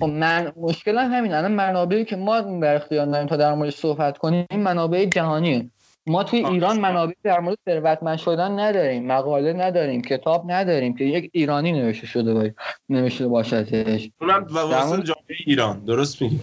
خب 0.00 0.04
من 0.06 0.52
مشکل 0.56 0.98
همین 0.98 1.34
الان 1.34 1.52
منابعی 1.52 2.04
که 2.04 2.16
ما 2.16 2.40
در 2.40 2.74
اختیار 2.74 3.06
داریم 3.06 3.26
تا 3.26 3.36
در 3.36 3.54
مورد 3.54 3.70
صحبت 3.70 4.18
کنیم 4.18 4.46
این 4.50 4.62
منابع 4.62 5.04
جهانیه 5.04 5.70
ما 6.06 6.24
توی 6.24 6.46
ایران 6.46 6.80
منابع 6.80 7.12
در 7.22 7.40
مورد 7.40 7.58
ثروتمند 7.64 8.18
شدن 8.18 8.60
نداریم 8.60 9.06
مقاله 9.06 9.52
نداریم 9.52 10.02
کتاب 10.02 10.50
نداریم 10.50 10.96
که 10.96 11.04
یک 11.04 11.30
ایرانی 11.32 11.72
نوشته 11.72 12.06
شده 12.06 12.34
باشه 12.34 12.54
نوشته 12.88 13.28
باشدش 13.28 14.10
اونم 14.20 14.46
واسه 14.50 15.02
جامعه 15.02 15.36
ایران 15.46 15.80
درست 15.80 16.22
میگی. 16.22 16.40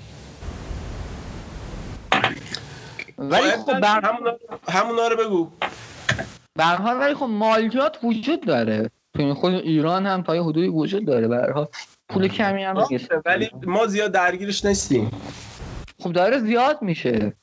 ولی 3.30 3.52
خب 3.52 3.80
بر 3.80 4.06
همونا 4.06 4.32
همونا 4.70 5.08
رو 5.08 5.18
بگو. 5.18 5.50
به 6.56 6.64
حال 6.64 7.00
ولی 7.00 7.14
خب 7.14 7.26
مالیات 7.26 7.98
وجود 8.04 8.46
داره. 8.46 8.90
توی 9.16 9.34
خود 9.34 9.54
ایران 9.54 10.06
هم 10.06 10.24
تا 10.24 10.36
یه 10.36 10.44
حدودی 10.44 10.68
وجود 10.68 11.06
داره. 11.06 11.54
حال 11.54 11.68
پول 12.10 12.28
کمی 12.28 12.64
هم 12.64 12.88
ولی 13.26 13.50
ما 13.64 13.88
زیاد 13.88 14.12
درگیرش 14.12 14.66
نیستیم. 14.66 15.12
خب 16.00 16.12
داره 16.12 16.40
زیاد 16.40 16.82
میشه. 16.82 17.34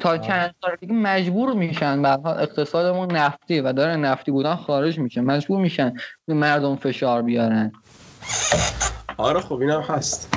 تا 0.00 0.18
چند 0.18 0.54
سال 0.62 0.76
دیگه 0.80 0.92
مجبور 0.92 1.52
میشن 1.52 2.02
به 2.02 2.26
اقتصادمون 2.26 3.12
نفتی 3.12 3.60
و 3.60 3.72
داره 3.72 3.96
نفتی 3.96 4.30
بودن 4.30 4.54
خارج 4.54 4.98
میشه. 4.98 5.20
مجبور 5.20 5.60
میشن 5.60 5.94
به 6.26 6.34
مردم 6.34 6.76
فشار 6.76 7.22
بیارن. 7.22 7.72
آره 9.16 9.40
خب 9.40 9.60
اینم 9.60 9.80
هست. 9.80 10.34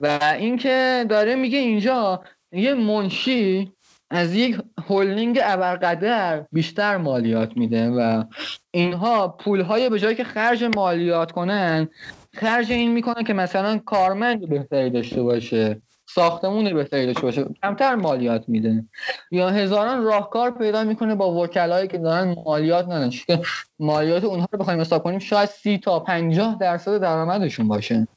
و 0.00 0.18
اینکه 0.38 1.06
داره 1.08 1.34
میگه 1.34 1.58
اینجا 1.58 2.22
یه 2.52 2.74
منشی 2.74 3.72
از 4.10 4.34
یک 4.34 4.58
هولینگ 4.88 5.40
ابرقدر 5.42 6.44
بیشتر 6.52 6.96
مالیات 6.96 7.56
میده 7.56 7.90
و 7.90 8.24
اینها 8.70 9.28
پولهای 9.28 9.88
به 9.88 9.98
جایی 9.98 10.16
که 10.16 10.24
خرج 10.24 10.64
مالیات 10.64 11.32
کنن 11.32 11.88
خرج 12.34 12.72
این 12.72 12.92
می‌کنه 12.92 13.24
که 13.24 13.34
مثلا 13.34 13.78
کارمند 13.78 14.48
بهتری 14.48 14.90
داشته 14.90 15.22
باشه 15.22 15.82
ساختمون 16.06 16.74
بهتری 16.74 17.06
داشته 17.06 17.22
باشه 17.22 17.44
کمتر 17.62 17.94
مالیات 17.94 18.48
میده. 18.48 18.84
یا 19.30 19.50
هزاران 19.50 20.02
راهکار 20.02 20.50
پیدا 20.50 20.84
می‌کنه 20.84 21.14
با 21.14 21.34
وکلایی 21.34 21.88
که 21.88 21.98
دارن 21.98 22.34
مالیات 22.46 22.88
ندن 22.88 23.10
که 23.10 23.40
مالیات 23.78 24.24
اونها 24.24 24.48
رو 24.52 24.58
بخوایم 24.58 24.80
حساب 24.80 25.02
کنیم 25.02 25.18
شاید 25.18 25.48
سی 25.48 25.78
تا 25.78 26.00
پنجاه 26.00 26.56
درصد 26.60 27.00
درآمدشون 27.00 27.68
باشه. 27.68 28.08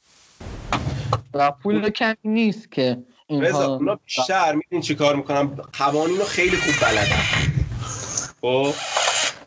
و 1.33 1.51
پول 1.51 1.89
کمی 1.89 2.15
نیست 2.23 2.71
که 2.71 2.97
رضا 3.41 3.75
اونا 3.75 3.99
بیشتر 4.05 4.55
میدین 4.55 4.81
چی 4.81 4.95
کار 4.95 5.15
می‌کنم 5.15 5.61
قوانین 5.79 6.17
رو 6.17 6.23
خیلی 6.23 6.57
خوب 6.57 6.73
بلدن. 6.81 7.23
خب؟ 8.41 8.73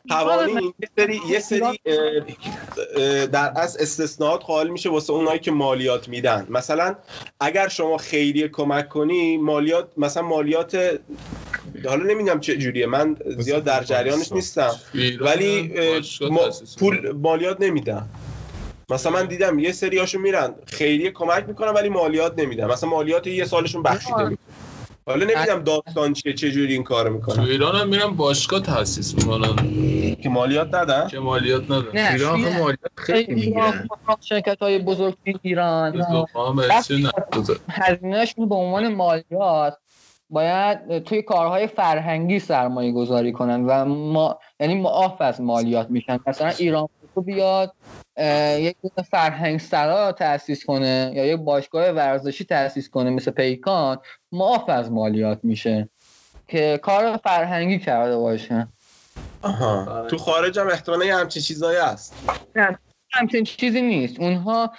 قوانین 0.08 0.74
یه 0.80 0.88
سری 0.98 1.20
یه 1.28 1.40
سری 1.40 1.80
در 3.26 3.52
از 3.56 3.76
استثناءات 3.76 4.44
قائل 4.44 4.68
میشه 4.68 4.90
واسه 4.90 5.12
اونایی 5.12 5.38
که 5.38 5.50
مالیات 5.50 6.08
میدن. 6.08 6.46
مثلا 6.50 6.94
اگر 7.40 7.68
شما 7.68 7.96
خیریه 7.96 8.48
کمک 8.48 8.88
کنی 8.88 9.36
مالیات 9.36 9.88
مثلا 9.96 10.22
مالیات 10.22 11.00
حالا 11.84 12.04
نمی‌دونم 12.04 12.40
چه 12.40 12.56
جوریه. 12.56 12.86
من 12.86 13.16
زیاد 13.38 13.64
در 13.64 13.84
جریانش 13.84 14.32
نیستم. 14.32 14.74
ولی 15.20 15.72
پول 16.78 17.12
مالیات 17.12 17.60
نمیدم 17.60 18.08
مثلا 18.90 19.12
من 19.12 19.26
دیدم 19.26 19.58
یه 19.58 19.72
سری 19.72 19.98
هاشون 19.98 20.22
میرن 20.22 20.54
خیریه 20.66 21.10
کمک 21.10 21.44
می‌کنن 21.48 21.70
ولی 21.70 21.88
مالیات 21.88 22.38
نمیدن. 22.38 22.66
مثلا 22.66 22.90
مالیات 22.90 23.26
یه 23.26 23.44
سالشون 23.44 23.82
بخشیده 23.82 24.22
می‌کنن 24.24 24.38
حالا 25.06 25.26
نمی‌دونم 25.26 25.62
داستان 25.62 26.12
چیه 26.12 26.32
چه 26.32 26.50
جوری 26.50 26.72
این 26.72 26.82
کارو 26.82 27.12
می‌کنن. 27.12 27.36
تو 27.36 27.42
ایران 27.42 27.76
هم 27.76 27.88
میرن 27.88 28.06
باشگاه 28.06 28.60
تاسیس 28.60 29.14
می‌کنن. 29.14 29.56
که 30.22 30.28
مالیات 30.28 30.74
ندن؟ 30.74 31.08
که 31.08 31.18
مالیات 31.18 31.70
ندن. 31.70 32.12
ایران 32.12 32.40
هم 32.40 32.58
مالیات 32.58 32.78
خیلی 32.96 33.34
می‌گیرن. 33.34 33.88
شرکت 34.20 34.58
های 34.62 34.78
بزرگ 34.78 35.16
ایران. 35.42 36.04
هزینهشون 37.68 38.48
به 38.48 38.54
عنوان 38.54 38.94
مالیات 38.94 39.78
باید 40.30 40.98
توی 40.98 41.22
کارهای 41.22 41.66
فرهنگی 41.66 42.38
سرمایه 42.38 42.92
گذاری 42.92 43.32
کنن 43.32 43.64
و 43.64 43.84
ما 43.84 44.38
یعنی 44.60 44.74
معاف 44.74 45.20
از 45.20 45.40
مالیات 45.40 45.90
میشن. 45.90 46.20
مثلا 46.26 46.48
ایران 46.58 46.88
بیاد 47.22 47.74
یک 48.58 48.76
فرهنگ 49.10 49.60
سرا 49.60 50.12
تاسیس 50.12 50.64
کنه 50.64 51.12
یا 51.14 51.26
یک 51.26 51.36
باشگاه 51.36 51.90
ورزشی 51.90 52.44
تاسیس 52.44 52.88
کنه 52.90 53.10
مثل 53.10 53.30
پیکان 53.30 53.98
معاف 54.32 54.68
از 54.68 54.92
مالیات 54.92 55.40
میشه 55.42 55.88
که 56.48 56.80
کار 56.82 57.16
فرهنگی 57.16 57.78
کرده 57.78 58.16
باشه. 58.16 58.68
آها. 59.42 60.06
تو 60.10 60.18
خارج 60.18 60.58
هم 60.58 60.68
احتمالا 60.68 61.04
یه 61.04 61.16
همچین 61.16 61.42
چیزایی 61.42 61.78
هست. 61.78 62.12
نه 62.54 62.78
همچین 63.12 63.44
چیزی 63.44 63.82
نیست. 63.82 64.20
اونها 64.20 64.72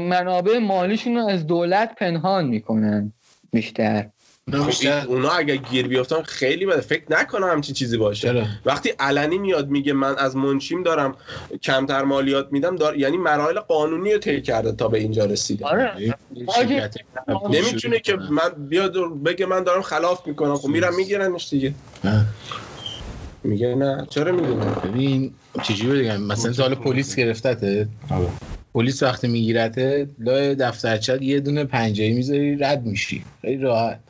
منابع 0.00 0.58
مالیشون 0.58 1.16
رو 1.16 1.26
از 1.26 1.46
دولت 1.46 1.94
پنهان 1.94 2.46
می‌کنن 2.46 3.12
بیشتر. 3.52 4.10
خب 4.52 5.08
اونا 5.08 5.30
اگه 5.30 5.56
گیر 5.56 5.88
بیافتن 5.88 6.22
خیلی 6.22 6.66
بده. 6.66 6.80
فکر 6.80 7.02
نکنم 7.10 7.50
همچین 7.50 7.74
چیزی 7.74 7.96
باشه؟ 7.96 8.46
وقتی 8.64 8.88
علنی 8.98 9.38
میاد 9.38 9.68
میگه 9.68 9.92
من 9.92 10.16
از 10.18 10.36
منشیم 10.36 10.82
دارم 10.82 11.14
کمتر 11.62 12.02
مالیات 12.02 12.48
میدم 12.50 12.76
دار... 12.76 12.96
یعنی 12.96 13.16
مراحل 13.16 13.60
قانونی 13.60 14.12
رو 14.12 14.18
طی 14.18 14.42
کرده 14.42 14.72
تا 14.72 14.88
به 14.88 14.98
اینجا 14.98 15.24
رسیده. 15.24 15.66
آره. 15.66 16.14
نمی‌تونه 17.50 17.98
که 17.98 18.16
من 18.16 18.66
بیاد 18.68 19.22
بگه 19.22 19.46
من 19.46 19.62
دارم 19.62 19.82
خلاف 19.82 20.26
می‌کنم. 20.26 20.56
خب 20.56 20.68
میرم 20.68 20.96
میگیرنش 20.96 21.50
دیگه. 21.50 21.74
میگه 23.44 23.74
نه. 23.74 24.06
چرا 24.10 24.32
می‌دونه 24.32 24.64
ببین 24.64 25.34
چجوری 25.62 26.02
بگم؟ 26.02 26.22
مثلا 26.22 26.52
سال 26.52 26.74
پلیس 26.74 27.16
گرفتته؟ 27.16 27.88
آره. 28.10 28.28
پلیس 28.74 29.02
وقتی 29.02 29.28
میگیرته 29.28 30.08
لای 30.18 30.54
دفترچت 30.54 31.22
یه 31.22 31.40
دونه 31.40 31.64
پنجهی 31.64 32.12
می‌ذاری 32.12 32.56
رد 32.56 32.86
میشی. 32.86 33.24
خیلی 33.40 33.62
راحت. 33.62 34.00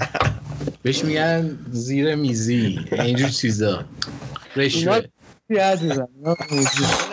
بهش 0.82 1.04
میگن 1.04 1.58
زیر 1.70 2.14
میزی. 2.14 2.78
اینجور 2.92 3.28
چیزا. 3.28 3.84
رشوه. 4.56 5.00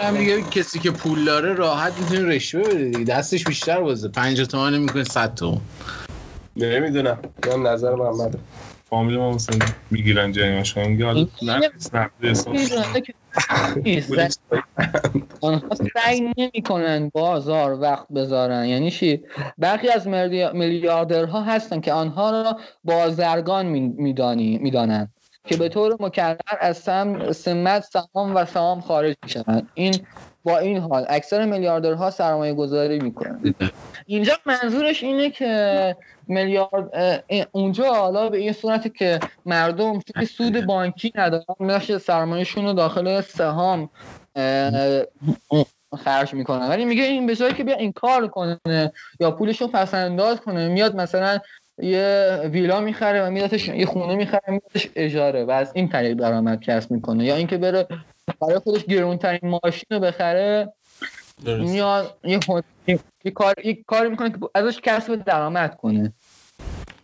هم 0.01 0.17
دیگه 0.17 0.41
کسی 0.41 0.79
که 0.79 0.91
پول 0.91 1.25
داره 1.25 1.53
راحت 1.53 1.93
می‌تونه 1.99 2.23
رشوه 2.23 2.61
بده 2.63 2.89
دیگه. 2.89 3.03
دستش 3.03 3.45
بیشتر 3.45 3.81
بازه 3.81 4.07
50 4.07 4.47
تومن 4.47 4.77
می‌کنه 4.77 5.03
100 5.03 5.35
تومن. 5.35 5.61
نمی‌دونم. 6.55 7.19
من 7.47 7.71
نظر 7.71 7.95
محمد 7.95 8.39
فامیل 8.93 9.17
ما 9.17 9.33
مثلا 9.33 9.57
می‌گیرن 9.91 10.31
جریمش 10.31 10.73
کنن 10.73 10.87
میگه 10.87 11.05
حالا 11.05 11.25
آنها 15.41 15.75
سعی 15.93 16.31
نمی‌کنن 16.37 17.11
بازار 17.13 17.79
وقت 17.81 18.07
بذارن. 18.15 18.65
یعنی 18.65 18.91
چی؟ 18.91 19.23
برخی 19.57 19.89
از 19.89 20.07
میلیاردرها 20.53 21.41
هستن 21.41 21.79
که 21.79 21.93
آنها 21.93 22.31
را 22.31 22.59
بازرگان 22.83 23.65
میدانی 23.65 24.57
می‌دانند 24.57 25.13
که 25.47 25.57
به 25.57 25.69
طور 25.69 25.97
مکرر 25.99 26.37
از 26.59 26.77
سم 26.77 27.31
سمت 27.31 27.83
سهام 27.83 28.35
و 28.35 28.45
سهام 28.45 28.81
خارج 28.81 29.15
می‌شوند. 29.23 29.69
این 29.73 30.05
با 30.43 30.57
این 30.57 30.77
حال 30.77 31.05
اکثر 31.09 31.45
میلیاردرها 31.45 32.09
سرمایه 32.09 32.53
گذاری 32.53 32.99
می‌کنن 32.99 33.55
اینجا 34.05 34.33
منظورش 34.45 35.03
اینه 35.03 35.29
که 35.29 35.95
میلیارد 36.27 37.23
اونجا 37.51 37.93
حالا 37.93 38.29
به 38.29 38.37
این 38.37 38.53
صورتی 38.53 38.89
که 38.89 39.19
مردم 39.45 39.99
سود 40.37 40.65
بانکی 40.65 41.11
ندارن 41.15 41.43
میشه 41.59 41.97
سرمایهشون 41.97 42.65
رو 42.65 42.73
داخل 42.73 43.21
سهام 43.21 43.89
خرج 45.97 46.33
می‌کنن. 46.33 46.69
ولی 46.69 46.85
میگه 46.85 47.03
این 47.03 47.27
به 47.27 47.35
جایی 47.35 47.53
که 47.53 47.63
بیا 47.63 47.75
این 47.75 47.91
کار 47.91 48.27
کنه 48.27 48.59
یا 49.19 49.31
پولش 49.31 49.61
رو 49.61 49.67
پس 49.67 49.93
انداز 49.93 50.41
کنه 50.41 50.67
میاد 50.67 50.95
مثلا 50.95 51.39
یه 51.77 52.39
ویلا 52.51 52.79
می‌خره 52.79 53.27
و 53.27 53.31
میدادش 53.31 53.67
یه 53.67 53.85
خونه 53.85 54.15
می‌خره 54.15 54.43
میدادش 54.47 54.89
اجاره 54.95 55.45
و 55.45 55.51
از 55.51 55.71
این 55.75 55.89
طریق 55.89 56.13
درآمد 56.13 56.61
کسب 56.61 56.91
می‌کنه. 56.91 57.25
یا 57.25 57.35
اینکه 57.35 57.57
بره 57.57 57.87
برای 58.41 58.59
خودش 58.59 58.85
گرونترین 58.85 59.59
ماشین 59.63 59.87
رو 59.91 59.99
بخره 59.99 60.73
میاد 61.45 62.17
یه, 62.23 62.39
یه 63.25 63.31
کار 63.31 63.53
یه 63.63 63.83
کاری 63.87 64.09
می‌کنه 64.09 64.29
که 64.29 64.37
ازش 64.55 64.79
کسب 64.81 65.15
درآمد 65.15 65.77
کنه. 65.77 66.13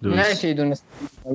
نه 0.01 0.35
که 0.35 0.53
دونست 0.53 0.85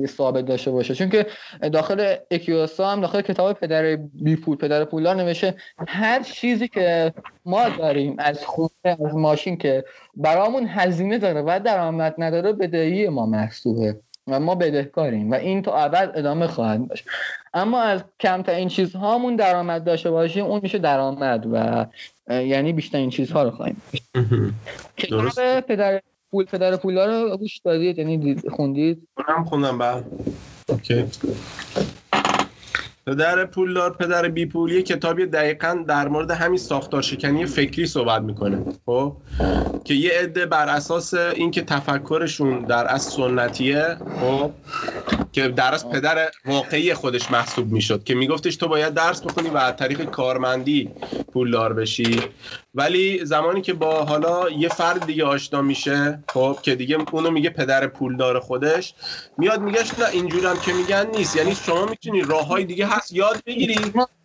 ثابت 0.05 0.45
داشته 0.45 0.71
باشه. 0.71 0.95
چون 0.95 1.09
که 1.09 1.25
داخل 1.73 2.15
اکیوسا 2.31 2.91
هم 2.91 3.01
داخل 3.01 3.21
کتاب 3.21 3.59
پدر 3.59 3.95
بی 3.95 4.35
پول 4.35 4.57
پدر 4.57 4.85
پولدار 4.85 5.15
نوشته 5.15 5.55
هر 5.87 6.23
چیزی 6.23 6.67
که 6.67 7.13
ما 7.45 7.69
داریم 7.69 8.15
از 8.19 8.45
خونه 8.45 8.69
از 8.85 9.15
ماشین 9.15 9.57
که 9.57 9.85
برامون 10.15 10.67
هزینه 10.67 11.17
داره 11.17 11.41
و 11.41 11.59
درآمد 11.65 12.15
نداره 12.17 12.53
بدهی 12.53 13.09
ما 13.09 13.25
محسوبه 13.25 13.99
و 14.27 14.39
ما 14.39 14.55
بدهکاریم 14.55 15.31
و 15.31 15.33
این 15.33 15.61
تا 15.61 15.75
ابد 15.77 16.11
ادامه 16.15 16.47
خواهد 16.47 16.87
داشت. 16.87 17.05
اما 17.53 17.81
از 17.81 18.03
کمترین 18.19 18.67
چیزهامون 18.67 19.35
درآمد 19.35 19.83
داشته 19.83 20.11
باشیم 20.11 20.45
اون 20.45 20.59
میشه 20.63 20.77
درآمد 20.77 21.47
و 21.51 21.85
یعنی 22.29 22.73
بیشتر 22.73 22.97
این 22.97 23.09
چیزها 23.09 23.43
رو 23.43 23.51
خواهیم 23.51 23.81
کتاب 24.97 25.61
پدر 25.61 26.01
پول 26.31 26.45
پدر 26.45 26.75
پولا 26.75 27.05
رو 27.05 27.37
گوش 27.37 27.57
دادید 27.57 27.97
یعنی 27.97 28.35
خوندید. 28.51 29.07
هم 29.27 29.43
خوندم 29.43 29.77
بعد 29.77 30.05
اوکی. 30.69 31.05
پدر 33.07 33.45
پولدار 33.45 33.93
پدر 33.93 34.27
بی 34.27 34.45
پول 34.45 34.71
یه 34.71 34.81
کتابی 34.81 35.25
دقیقا 35.25 35.83
در 35.87 36.07
مورد 36.07 36.31
همین 36.31 36.57
ساختار 36.57 37.01
شکنی 37.01 37.45
فکری 37.45 37.85
صحبت 37.85 38.21
می‌کنه. 38.21 38.65
خب؟ 38.85 39.17
که 39.83 39.93
یه 39.93 40.11
عده 40.19 40.45
بر 40.45 40.69
اساس 40.69 41.13
اینکه 41.13 41.61
تفکرشون 41.61 42.59
در 42.59 42.93
از 42.93 43.01
سنتیه 43.01 43.97
خب؟ 44.21 44.51
که 45.35 45.47
در 45.47 45.73
از 45.73 45.89
پدر 45.89 46.31
واقعی 46.45 46.93
خودش 46.93 47.31
محسوب 47.31 47.71
می‌شد 47.71 48.03
که 48.03 48.15
میگفتش 48.15 48.55
تو 48.55 48.67
باید 48.67 48.93
درس 48.93 49.21
بخونی 49.21 49.49
و 49.49 49.57
از 49.57 49.75
طریق 49.75 50.03
کارمندی 50.03 50.91
پولدار 51.33 51.73
بشی. 51.73 52.21
ولی 52.73 53.25
زمانی 53.25 53.61
که 53.61 53.73
با 53.73 54.05
حالا 54.05 54.49
یه 54.49 54.69
فرد 54.69 55.05
دیگه 55.05 55.25
آشنا 55.25 55.61
میشه 55.61 56.19
خب 56.33 56.57
که 56.61 56.75
دیگه 56.75 56.97
اونو 57.11 57.31
میگه 57.31 57.49
پدر 57.49 57.87
پولدار 57.87 58.39
خودش 58.39 58.93
میاد 59.37 59.61
میگهش 59.61 59.99
نه 59.99 60.09
اینجورم 60.11 60.59
که 60.59 60.73
میگن 60.73 61.07
نیست. 61.15 61.35
یعنی 61.35 61.55
شما 61.55 61.85
می‌تونی 61.85 62.21
راه 62.21 62.47
های 62.47 62.65
دیگه 62.65 62.87
هست 62.87 63.13
یاد 63.13 63.43
بگیری 63.45 63.75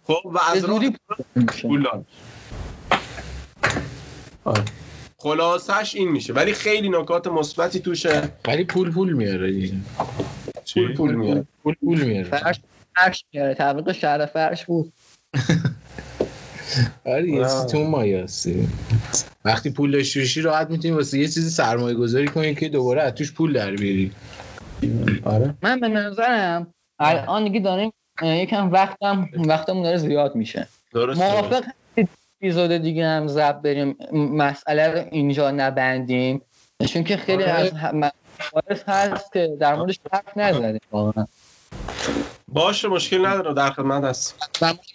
خب 0.06 0.20
و 0.24 0.38
از 0.52 0.64
راه 0.64 0.80
پولدار. 1.62 2.04
خلاصش 5.18 5.94
این 5.94 6.08
میشه. 6.08 6.32
ولی 6.32 6.52
خیلی 6.52 6.88
نکات 6.88 7.26
مثبتی 7.26 7.80
توشه. 7.80 8.32
ولی 8.48 8.64
پول 8.64 8.92
پول 8.92 9.12
میاره 9.12 9.52
دیگه. 9.52 9.74
پول 10.74 10.94
پول 10.94 11.14
میاره. 11.14 11.46
پول 11.62 11.74
پول 11.74 12.04
میاره. 12.04 12.24
فرش 12.24 12.60
فرش 12.96 13.24
میاره. 13.32 13.54
تعویق 13.54 13.92
شهر 13.92 14.26
فرش 14.26 14.64
بود. 14.64 14.92
آره 17.04 17.28
یه 17.30 17.42
چیزی 17.42 17.66
تو 17.66 17.84
مایه 17.84 18.26
وقتی 19.44 19.70
پول 19.70 19.90
داشته 19.90 20.20
باشی 20.20 20.40
راحت 20.40 20.70
می‌تونی 20.70 20.94
واسه 20.94 21.18
یه 21.18 21.28
چیزی 21.28 21.50
سرمایه 21.50 21.94
گذاری 21.94 22.28
کنی 22.28 22.54
که 22.54 22.68
دوباره 22.68 23.02
از 23.02 23.14
توش 23.14 23.32
پول 23.32 23.52
در 23.52 23.70
بیاری. 23.70 24.12
آره. 25.24 25.54
من 25.62 25.80
به 25.80 25.88
نظرم 25.88 26.74
الان 26.98 27.44
دیگه 27.44 27.60
داریم 27.60 27.92
یکم 28.22 28.72
وقتم 28.72 29.28
وقتمون 29.34 29.82
داره 29.82 29.96
زیاد 29.96 30.34
میشه. 30.34 30.66
درست 30.92 31.20
موافق 31.20 31.64
اپیزود 32.40 32.72
دیگه 32.72 33.06
هم 33.06 33.26
زب 33.26 33.52
بریم 33.52 33.96
مسئله 34.12 34.88
رو 34.88 35.08
اینجا 35.10 35.50
نبندیم. 35.50 36.42
چون 36.88 37.04
که 37.04 37.16
خیلی 37.16 37.42
آره. 37.42 37.52
از 37.52 37.72
مباحث 38.52 38.82
هست 38.88 39.32
که 39.32 39.56
در 39.60 39.74
موردش 39.74 40.00
حرف 40.12 40.36
نزدیم 40.36 40.80
واقعا. 40.90 41.26
باشه 42.48 42.88
مشکل 42.88 43.26
نداره. 43.26 43.54
در 43.54 43.70
خدمت 43.70 44.04
هست 44.04 44.36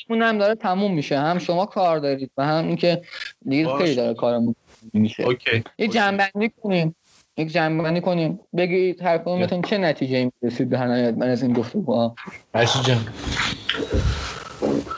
اون 0.10 0.22
هم 0.22 0.38
داره 0.38 0.56
تموم 0.56 0.94
میشه. 0.94 1.20
هم 1.20 1.40
شما 1.40 1.66
کار 1.66 2.00
دارید 2.00 2.32
و 2.38 2.46
هم 2.46 2.68
اینکه 2.68 3.02
دیگه. 3.50 3.78
خیلی 3.78 3.96
داره 3.96 4.14
کارمون 4.14 4.56
میشه. 4.94 5.24
اوکی. 5.24 5.64
یک 5.78 5.92
جنبندی 5.92 6.52
کنیم. 6.64 6.96
یک 7.38 7.52
جنبندی 7.52 8.02
کنیم. 8.02 8.40
بگید 8.58 9.02
هر 9.02 9.18
کدومتون 9.18 9.62
چه 9.62 9.78
نتیجه 9.78 10.18
این 10.18 10.32
رسید 10.42 10.70
به 10.70 10.80
نهایت 10.80 11.14
من 11.18 11.30
از 11.30 11.44
این 11.44 11.54
گفتگوها؟ 11.54 12.16
فرشی 12.54 12.80
جان. 12.82 13.08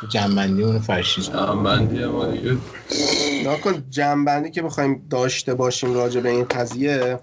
جنبندی 0.09 0.63
اونو 0.63 0.79
فرشی 0.79 1.21
جنبندی 1.21 2.05
ما 2.05 2.25
دیگه. 2.25 2.57
جنبندی 3.89 4.51
که 4.51 4.61
بخوایم 4.61 5.07
داشته 5.09 5.53
باشیم 5.53 5.93
راجع 5.93 6.21
به 6.21 6.29
این 6.29 6.43
قضیه 6.43 7.19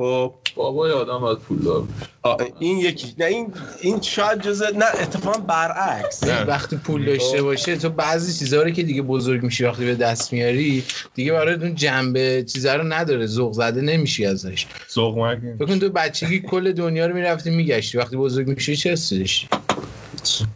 خب 0.00 0.34
بابای 0.54 0.92
آدم 0.92 1.18
باید 1.18 1.38
پول 1.38 1.58
دار 1.58 1.80
بشه. 1.80 2.10
آه، 2.22 2.36
این 2.58 2.78
یکی 2.78 3.14
نه 3.18 3.24
این 3.24 3.52
این 3.80 4.00
شاید 4.00 4.42
جزء 4.42 4.70
نه 4.70 4.84
اتفاقا 4.84 5.38
برعکس. 5.38 6.24
نه. 6.24 6.44
وقتی 6.44 6.76
پول 6.76 7.04
داشته 7.04 7.42
باشه 7.42 7.76
تو 7.76 7.88
بعضی 7.88 8.38
چیزها 8.38 8.62
رو 8.62 8.70
که 8.70 8.82
دیگه 8.82 9.02
بزرگ 9.02 9.42
میشی 9.42 9.64
وقتی 9.64 9.84
به 9.84 9.94
دست 9.94 10.32
میاری 10.32 10.84
دیگه 11.14 11.32
برای 11.32 11.54
اون 11.54 11.74
جنبه 11.74 12.44
چیزا 12.52 12.74
رو 12.74 12.84
نداره 12.84 13.26
ذوق 13.26 13.52
زده 13.52 13.80
نمیشی 13.80 14.26
ازش. 14.26 14.66
ذوق 14.92 15.18
مگه 15.18 15.54
بکن 15.60 15.78
تو 15.78 15.88
بچگی 15.88 16.40
کل 16.40 16.72
دنیا 16.72 17.06
رو 17.06 17.14
می‌رفتی 17.14 17.50
میگشتی. 17.50 17.98
وقتی 17.98 18.16
بزرگ 18.16 18.48
میشی 18.48 18.76
چه 18.76 18.92
حسی 18.92 19.18
داشتی؟ 19.18 19.48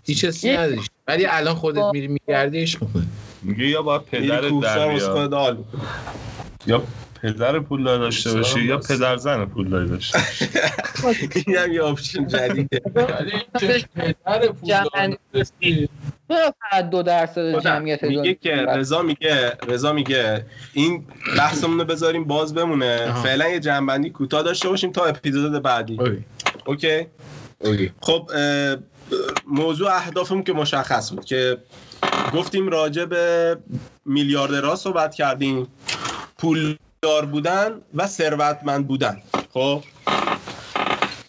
هیچ 0.05 0.25
حسی 0.25 0.57
نداشتی. 0.57 0.91
ولی 1.09 1.27
الان 1.27 1.55
خودت 1.55 1.85
میری 1.93 2.09
میگردی 2.09 2.61
عشق 2.61 2.83
می‌کنی. 2.83 3.09
میگه 3.43 3.65
یا 3.65 3.83
باید 3.83 4.03
میری 4.13 4.27
پدرت 4.27 4.61
در 4.63 4.93
می‌کنی. 4.93 5.65
یا 6.67 6.83
پدر 7.25 7.59
پول 7.59 7.85
داشته 7.85 8.33
باشی 8.33 8.61
یا 8.61 8.79
پدر 8.79 9.17
زن 9.17 9.45
پول 9.45 9.87
داشته 9.87 10.19
باشی؟ 11.03 11.29
این 11.47 11.57
هم 11.57 11.73
یه 11.73 11.83
آپشن 11.83 12.27
جدیده. 12.27 12.79
پدر 12.79 14.49
پول 14.49 15.89
فقط 16.29 16.91
دو 16.91 17.03
درصد 17.03 17.61
جمعیت 17.61 18.03
میگه 18.03 18.35
که 18.35 18.51
رضا 18.57 19.03
میگه 19.03 19.53
رضا 19.69 19.93
میگه 19.93 20.45
این 20.73 21.05
بحثمون 21.39 21.79
رو 21.79 21.85
بذاریم 21.85 22.25
باز 22.25 22.55
بمونه. 22.55 23.23
فعلا 23.23 23.49
یه 23.49 23.61
جنبندی 23.61 24.11
کوتاه 24.11 24.43
داشته 24.43 24.69
باشیم 24.69 24.93
تا 24.93 25.05
اپیزود 25.05 25.63
بعدی. 25.63 25.99
اوکی. 26.67 27.07
خب 28.01 28.31
موضوع 29.47 29.91
اهدافمون 29.91 30.43
که 30.43 30.53
مشخص 30.53 31.13
بود 31.13 31.25
که 31.25 31.59
گفتیم 32.35 32.69
راجع 32.69 33.05
به 33.05 33.57
میلیاردرها 34.05 34.77
صحبت 34.77 35.15
کردیم. 35.15 35.67
پولدار 37.05 37.25
بودن 37.25 37.81
و 37.95 38.07
ثروتمند 38.07 38.87
بودن. 38.89 39.23
خب؟ 39.55 39.83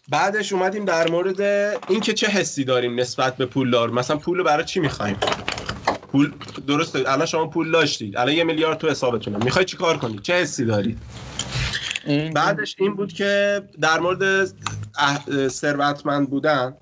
بعدش 0.10 0.54
اومدیم 0.54 0.86
در 0.86 1.10
مورد 1.12 1.42
اینکه 1.90 2.14
چه 2.14 2.28
حسی 2.28 2.64
داریم 2.64 3.00
نسبت 3.00 3.38
به 3.38 3.46
پولدار 3.46 3.90
مثلا 3.90 4.18
پول 4.18 4.38
رو 4.38 4.44
برای 4.44 4.66
چی 4.66 4.80
می‌خوایم؟ 4.80 5.18
پول 6.12 6.32
درسته 6.68 7.00
الان 7.08 7.26
شما 7.26 7.48
پول 7.48 7.72
داشتید. 7.72 8.18
الان 8.18 8.34
یه 8.36 8.44
میلیارد 8.44 8.78
تو 8.78 8.90
حسابتونه. 8.90 9.44
می‌خوای 9.44 9.66
چی 9.66 9.78
کار 9.78 9.98
کنی؟ 9.98 10.20
چه 10.20 10.34
حسی 10.34 10.66
داری؟ 10.66 10.98
این- 12.06 12.34
بعدش 12.34 12.76
این 12.80 12.96
بود 12.96 13.14
که 13.14 13.62
در 13.82 14.00
مورد 14.00 14.46
ثروتمند 15.48 16.30
بودن 16.30 16.76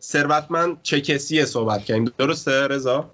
ثروتمند 0.00 0.82
چه 0.82 1.00
کسیه 1.00 1.44
صحبت 1.44 1.84
کردیم؟ 1.84 2.12
درسته 2.18 2.66
رضا؟ 2.66 3.10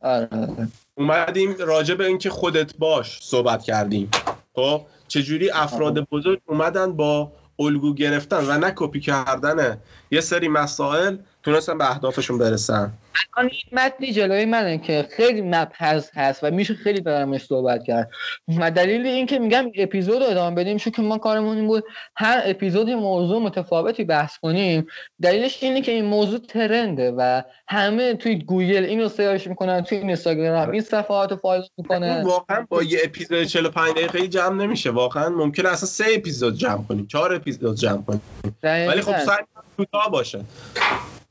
آره 0.00 0.28
آره. 0.32 0.68
اومدیم 0.98 1.54
راجع 1.58 1.94
به 1.94 2.06
اینکه 2.06 2.30
خودت 2.30 2.76
باش 2.76 3.18
صحبت 3.22 3.62
کردیم. 3.62 4.10
خب 4.54 4.82
چجوری 5.08 5.50
افراد 5.50 6.00
بزرگ 6.00 6.40
اومدن 6.46 6.92
با 6.92 7.32
الگو 7.58 7.94
گرفتن 7.94 8.44
و 8.48 8.58
نه 8.58 8.72
کپی 8.76 9.00
کردن 9.00 9.78
یه 10.10 10.20
سری 10.20 10.48
مسائل 10.48 11.16
تونستن 11.42 11.78
به 11.78 11.90
اهدافشون 11.90 12.38
برسن. 12.38 12.92
الان 13.36 13.50
این 13.52 13.60
متنی 13.72 14.12
جلوی 14.12 14.44
منه 14.44 14.78
که 14.78 15.08
خیلی 15.16 15.42
مبحث 15.42 16.10
هست 16.14 16.44
و 16.44 16.50
میشه 16.50 16.74
خیلی 16.74 17.00
درمش 17.00 17.44
صحبت 17.44 17.84
کرد. 17.84 18.10
و 18.58 18.70
دلیل 18.70 19.06
این 19.06 19.26
که 19.26 19.38
میگم 19.38 19.70
اپیزود 19.74 20.22
رو 20.22 20.28
ادامه 20.28 20.56
بدیم 20.56 20.76
چون 20.76 20.92
که 20.92 21.02
ما 21.02 21.18
کارمون 21.18 21.56
این 21.56 21.66
بود 21.66 21.84
هر 22.16 22.42
اپیزود 22.44 22.90
موضوع 22.90 23.42
متفاوتی 23.42 24.04
بحث 24.04 24.38
کنیم. 24.38 24.86
دلیلش 25.22 25.62
اینه 25.62 25.80
که 25.80 25.92
این 25.92 26.04
موضوع 26.04 26.38
trend 26.38 26.98
ه 26.98 27.10
و 27.10 27.42
همه 27.68 28.14
توی 28.14 28.38
گوگل 28.38 28.84
اینو 28.84 29.08
search 29.08 29.46
می‌کنن 29.46 29.80
توی 29.80 29.98
اینستاگرام 29.98 30.70
این 30.70 30.82
صفحات 30.82 31.30
رو 31.30 31.36
follow 31.36 31.62
می‌کنن. 31.76 32.22
واقعا 32.22 32.66
با 32.68 32.82
یه 32.82 32.98
اپیزود 33.04 33.44
45 33.44 33.92
دقیقه 33.92 34.28
جمع 34.28 34.64
نمیشه. 34.64 34.90
واقعا 34.90 35.28
ممکنه 35.28 35.68
اصلا 35.68 35.88
سه 35.88 36.04
اپیزود 36.14 36.56
جمع 36.56 36.84
کنیم 36.88 37.06
چهار 37.06 37.34
اپیزود 37.34 37.76
جمع 37.76 38.02
کنیم. 38.02 38.22
ولی 38.62 39.00
خب 39.00 39.18
سعی 39.18 39.44
کوتاه 39.76 40.10
باشه 40.10 40.44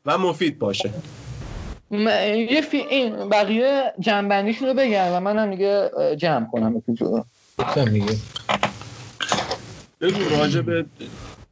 و 0.05 0.17
مفید 0.17 0.59
باشه. 0.59 0.89
یه 1.91 2.61
فی... 2.61 2.77
این 2.77 3.29
بقیه 3.29 3.93
جنبندیشون 3.99 4.67
رو 4.67 4.73
بگم 4.73 5.07
و 5.11 5.19
منم 5.19 5.51
دیگه 5.51 5.91
جمع 6.17 6.47
کنم 6.51 6.83
بگو 10.01 10.29
راجع 10.29 10.61
به 10.61 10.85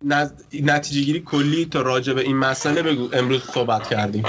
نز... 0.04 0.32
نتیجه 0.54 1.02
گیری 1.02 1.20
کلی 1.20 1.66
تا 1.66 1.82
راجع 1.82 2.14
به 2.14 2.22
این 2.22 2.38
مسئله 2.38 2.82
بگو. 2.82 3.10
امروز 3.14 3.44
صحبت 3.44 3.90
کردیم. 3.90 4.24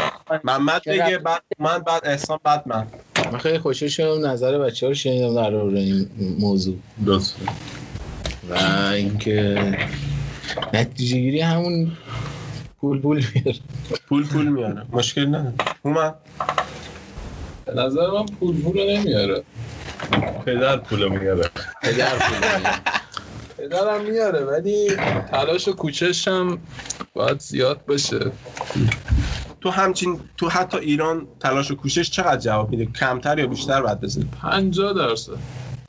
محمد 0.45 0.83
بگه 0.87 1.19
بعد 1.19 1.43
من 1.59 1.79
بعد 1.79 2.03
احسان 2.05 2.39
بعد 2.45 2.63
من. 2.67 2.87
من 3.33 3.39
خیلی 3.39 3.59
خوشحال 3.59 3.89
شدم 3.89 4.27
نظر 4.27 4.59
بچه 4.59 4.87
ها 4.87 4.91
رو 4.91 4.95
شنیدم 4.95 5.35
در 5.35 5.51
مورد 5.51 5.77
این 5.77 6.09
موضوع. 6.39 6.77
درست. 7.07 7.37
و 8.51 8.55
اینکه 8.93 9.77
نتیجه 10.75 11.17
گیری 11.17 11.41
همون 11.41 11.93
پول 12.85 13.01
پول 13.01 13.25
میاره. 13.35 13.61
پول 14.09 14.27
پول 14.27 14.49
میاره. 14.49 14.87
مشکل 14.93 15.27
نداره. 15.27 15.55
هومن؟ 15.85 16.15
به 17.67 17.73
نظر 17.75 18.11
من 18.11 18.27
پول 18.27 18.63
پول 18.63 18.97
نمیاره. 18.97 19.43
پدر 20.47 20.77
پول 20.77 21.09
میاره. 21.09 21.51
پدر 21.83 22.19
پول 22.19 22.39
میاره. 22.39 22.81
پدرم 23.59 24.05
میاره 24.05 24.45
ولی 24.45 24.91
تلاش 25.31 25.69
و 25.69 25.73
کوچش 25.73 26.29
هم 26.29 26.59
باید 27.15 27.41
زیاد 27.41 27.85
باشه 27.87 28.33
تو 29.61 29.71
همچین 29.71 30.21
تو 30.37 30.49
حتی 30.49 30.79
ایران 30.79 31.27
تلاش 31.41 31.71
و 31.71 31.75
کوشش 31.75 32.11
چقدر 32.11 32.41
جواب 32.41 32.71
میده؟ 32.71 32.87
کمتر 32.87 33.39
یا 33.39 33.47
بیشتر 33.47 33.83
باید 33.83 34.01
بزنی 34.01 34.29
50 34.43 34.93
درصد. 34.93 35.33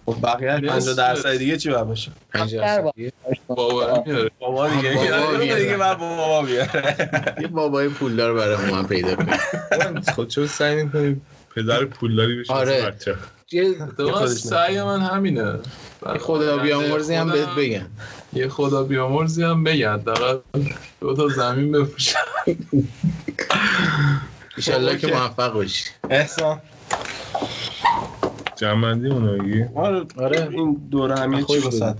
خب 0.05 0.15
بقیه 0.23 0.51
نصف. 0.51 0.87
50 0.87 0.95
درصد 0.95 1.37
دیگه 1.37 1.57
چی 1.57 1.69
باید 1.69 1.83
باشه؟ 1.87 2.11
پنج 2.33 2.43
بیشتر 2.55 2.81
درصدی. 2.81 3.11
باور 3.47 4.03
میاره 4.05 4.31
بابا 4.39 4.67
دیگه 4.67 4.93
بابا 5.11 5.37
دیگه. 5.37 5.77
بعد 5.77 5.97
بابا 5.99 6.41
بیاره 6.41 6.95
یه 7.41 7.47
بابای 7.47 7.89
پولدار 7.89 8.33
برای 8.33 8.71
من 8.71 8.87
پیدا 8.87 9.15
کنیم. 9.15 9.39
خود 10.15 10.27
چون 10.27 10.47
سعی 10.47 10.83
می‌کنیم 10.83 11.25
پدر 11.55 11.85
پولداری 11.85 12.39
بشه 12.39 12.53
آره. 12.53 12.93
یه 13.51 13.75
سعی 14.27 14.81
من 14.81 15.01
همینه. 15.01 15.59
یه 16.13 16.17
خدا 16.19 16.57
بیامرزی 16.57 17.15
هم 17.15 17.31
بهت 17.31 17.49
بگم. 17.57 17.85
یه 18.33 18.47
خدا 18.49 18.83
بیامرزی 18.83 19.43
هم 19.43 19.63
بگن 19.63 19.93
حداقل 19.93 20.37
دو 21.01 21.15
تا 21.15 21.27
زمین 21.27 21.71
بفروشن 21.71 22.19
ایشالله 24.57 24.97
که. 24.97 25.07
موفق 25.07 25.53
باشی. 25.53 25.83
احسان. 26.09 26.61
جنبندی 28.55 29.07
اونو 29.07 29.67
آره 29.75 30.05
آره. 30.17 30.47
این 30.51 30.87
دوره 30.91 31.19
همیه 31.19 31.43
چی 31.43 31.59
واسه 31.59 31.95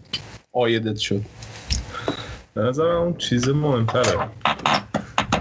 آیدت 0.54 0.98
شد. 0.98 1.22
به 2.54 2.62
نظر 2.62 2.84
من 2.84 2.96
اون 2.96 3.18
چیز 3.18 3.50
مهمتره. 3.50 4.28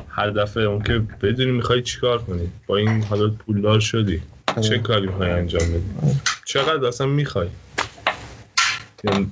هدفه 0.09 0.61
اون 0.61 0.83
که 0.83 0.99
بدونی 1.23 1.51
می‌خوای 1.51 1.83
چیکار 1.83 2.23
کنی. 2.23 2.49
با 2.67 2.77
این 2.77 3.03
حالا 3.03 3.29
پولدار 3.29 3.81
شدی. 3.81 4.23
چه 4.61 4.79
کاری 4.79 5.07
می‌خوای 5.07 5.31
انجام 5.31 5.62
بدی؟ 5.62 6.21
چقدر 6.45 6.87
اصلا 6.87 7.07
می‌خوای؟ 7.07 7.49
یعنی 9.05 9.31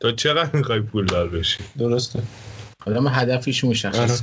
تا 0.00 0.12
چقدر 0.12 0.56
می‌خوای 0.56 0.80
پولدار 0.80 1.28
بشی؟ 1.28 1.58
درسته. 1.78 2.22
آدم 2.86 3.08
هدفش 3.08 3.64
مشخص 3.64 4.22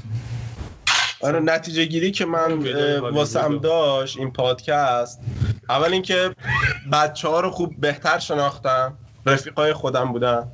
آره 1.26 1.40
نتیجه 1.40 1.86
گیری 1.86 2.12
که 2.12 2.26
من 2.26 2.54
واسم. 3.00 3.58
داشت 3.58 4.18
این 4.18 4.32
پادکست 4.32 5.20
اول 5.70 5.94
اینکه 5.94 6.36
بچه 6.92 7.28
ها 7.28 7.40
رو 7.40 7.52
خوب 7.52 7.76
بهتر 7.80 8.20
شناختم 8.20 8.94
رفیقای 9.26 9.74
خودم 9.74 10.12
بودن 10.12 10.48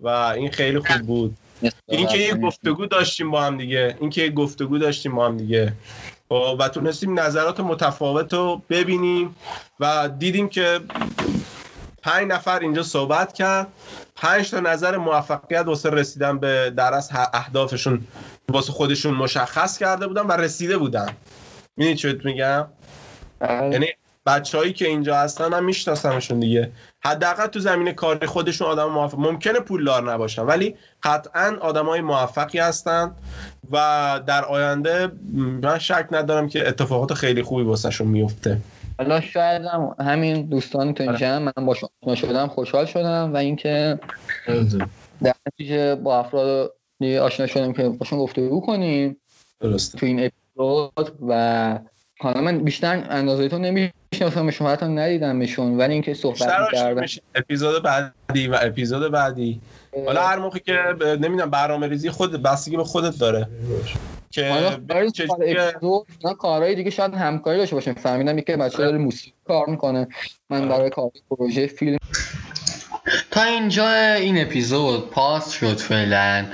و 0.00 0.08
این 0.08 0.50
خیلی 0.50 0.78
خوب 0.78 0.98
بود. 0.98 1.36
اینکه 1.88 2.18
یه 2.18 2.34
گفتگو 2.34 2.86
داشتیم 2.86 3.30
با 3.30 3.42
هم 3.42 3.58
دیگه 3.58 3.96
اینکه 4.00 4.22
یه 4.22 4.30
گفتگو 4.30 4.78
داشتیم 4.78 5.14
با 5.14 5.26
هم 5.26 5.36
دیگه. 5.36 5.72
خب، 6.28 6.56
و 6.60 6.68
تونستیم 6.68 7.20
نظرات 7.20 7.60
متفاوت 7.60 8.34
رو 8.34 8.62
ببینیم 8.70 9.36
و 9.80 10.10
دیدیم 10.18 10.48
که 10.48 10.80
پنج 12.02 12.26
نفر 12.26 12.58
اینجا 12.58 12.82
صحبت 12.82 13.32
کرد 13.32 13.66
پنج 14.16 14.50
تا 14.50 14.60
نظر 14.60 14.96
موفقیت 14.96 15.66
واسه 15.66 15.90
رسیدن 15.90 16.38
به 16.38 16.72
درس 16.76 17.10
اهدافشون 17.34 18.06
واسه 18.50 18.72
خودشون 18.72 19.14
مشخص 19.14 19.78
کرده 19.78 20.06
بودن 20.06 20.22
و 20.22 20.32
رسیده 20.32 20.78
بودن. 20.78 21.08
می‌دونی 21.76 21.96
چه 21.96 22.20
میگم؟ 22.24 22.66
بله. 23.38 23.72
یعنی 23.72 23.86
بچههایی 24.26 24.72
که 24.72 24.86
اینجا 24.88 25.16
هستن 25.16 25.48
من 25.48 25.64
میشناسمشون 25.64 26.40
دیگه. 26.40 26.72
حداقل 27.04 27.46
تو 27.46 27.60
زمین 27.60 27.92
کاری 27.92 28.26
خودشون 28.26 28.68
آدم 28.68 28.84
موفق 28.84 29.18
ممکنه 29.18 29.60
پولدار 29.60 30.12
نباشن 30.12 30.42
ولی 30.42 30.74
قطعا 31.02 31.56
آدمای 31.60 32.00
موفقی 32.00 32.58
هستن 32.58 33.14
و 33.70 34.20
در 34.26 34.44
آینده 34.44 35.12
من 35.62 35.78
شک 35.78 36.06
ندارم 36.10 36.48
که 36.48 36.68
اتفاقات 36.68 37.14
خیلی 37.14 37.42
خوبی 37.42 37.62
واسهشون 37.62 38.08
میفته 38.08 38.58
حالا 38.98 39.20
شاید 39.20 39.62
هم 39.62 39.94
همین 40.00 40.42
دوستان 40.42 40.94
تو 40.94 41.02
اینجا 41.02 41.38
من 41.38 41.66
با 41.66 41.74
شما 41.74 42.14
شدم 42.14 42.46
خوشحال 42.46 42.86
شدم 42.86 43.32
و 43.34 43.36
اینکه 43.36 43.98
در 45.22 45.34
نتیجه 45.46 45.94
با 45.94 46.18
افراد 46.18 46.74
آشنا 47.20 47.46
شدم 47.46 47.72
که 47.72 47.88
باشون 47.88 48.18
گفتگو 48.18 48.60
کنیم 48.60 49.16
درسته. 49.60 49.98
تو 49.98 50.06
این 50.06 50.20
اپیزود 50.20 51.16
و 51.28 51.78
حالا 52.20 52.40
من 52.40 52.58
بیشتر 52.58 53.06
اندازه 53.10 53.48
تو 53.48 53.58
نمی‌شناسم 53.58 54.50
شما 54.50 54.70
حتی 54.70 54.86
ندیدمشون 54.86 55.76
ولی 55.76 55.92
اینکه 55.92 56.14
صحبت 56.14 56.72
کردم 56.72 57.06
اپیزود 57.34 57.82
بعدی 57.82 58.48
و 58.48 58.58
اپیزود 58.62 59.12
بعدی. 59.12 59.60
حالا 60.06 60.22
هر 60.22 60.38
موقع 60.38 60.58
که 60.58 60.74
نمی‌دونم 61.00 61.50
برنامه 61.50 61.86
ریزی 61.86 62.10
خود 62.10 62.42
بستگی 62.42 62.76
به 62.76 62.84
خودت 62.84 63.18
داره. 63.18 63.48
که 64.30 64.52
نه 66.24 66.34
کارهای 66.34 66.74
دیگه 66.74 66.90
شاید 66.90 67.14
همکاری 67.14 67.58
داشته 67.58 67.74
باشیم. 67.74 67.94
فهمیدم 67.94 68.40
که 68.40 68.56
بچه 68.56 68.78
داره 68.78 68.98
موسیقی 68.98 69.32
کار 69.44 69.68
می‌کنه. 69.68 70.08
من 70.50 70.68
برای 70.68 70.90
کار 70.90 71.10
پروژه 71.30 71.66
فیلم 71.66 71.98
تا 73.30 73.42
اینجا 73.42 73.90
این 74.12 74.42
اپیزود 74.42 75.10
پاس 75.10 75.50
شد 75.50 75.78
فعلا. 75.78 76.44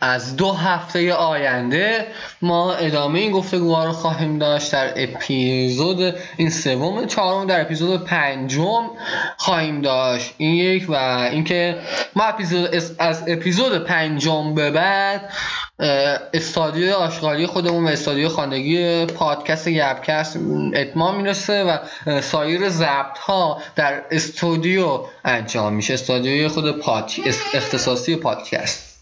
از 0.00 0.36
دو 0.36 0.52
هفته 0.52 1.14
آینده 1.14 2.06
ما 2.42 2.74
ادامه 2.74 3.18
این 3.18 3.32
گفتگوها 3.32 3.84
رو 3.84 3.92
خواهیم 3.92 4.38
داشت 4.38 4.72
در 4.72 4.92
اپیزود 4.96 6.14
این 6.36 6.50
سوم 6.50 7.06
چهارم 7.06 7.46
در 7.46 7.60
اپیزود 7.60 8.04
پنجم 8.04 8.90
خواهیم 9.36 9.80
داشت. 9.80 10.34
این 10.38 10.54
یک 10.54 10.90
و 10.90 10.94
اینکه 11.32 11.78
ما 12.16 12.24
اپیزود 12.24 12.74
از 12.98 13.24
اپیزود 13.28 13.84
پنجم 13.84 14.54
به 14.54 14.70
بعد 14.70 15.30
استادیو 16.34 16.94
آشغالی 16.94 17.46
خودمون 17.46 17.84
و 17.84 17.88
استادیو 17.88 18.28
خواندگی 18.28 19.06
پادکست 19.06 19.68
گپکست 19.68 20.38
اتمام 20.74 21.16
می‌رسه 21.16 21.64
و 21.64 21.78
سایر 22.20 22.68
ضبط 22.68 23.18
ها 23.18 23.62
در 23.76 24.02
استودیو 24.10 25.00
انجام 25.24 25.72
میشه. 25.72 25.91
استودیوی 25.92 26.48
خود 26.48 26.78
پاد 26.78 27.10
اختصاصی 27.54 28.16
پادکست. 28.16 28.92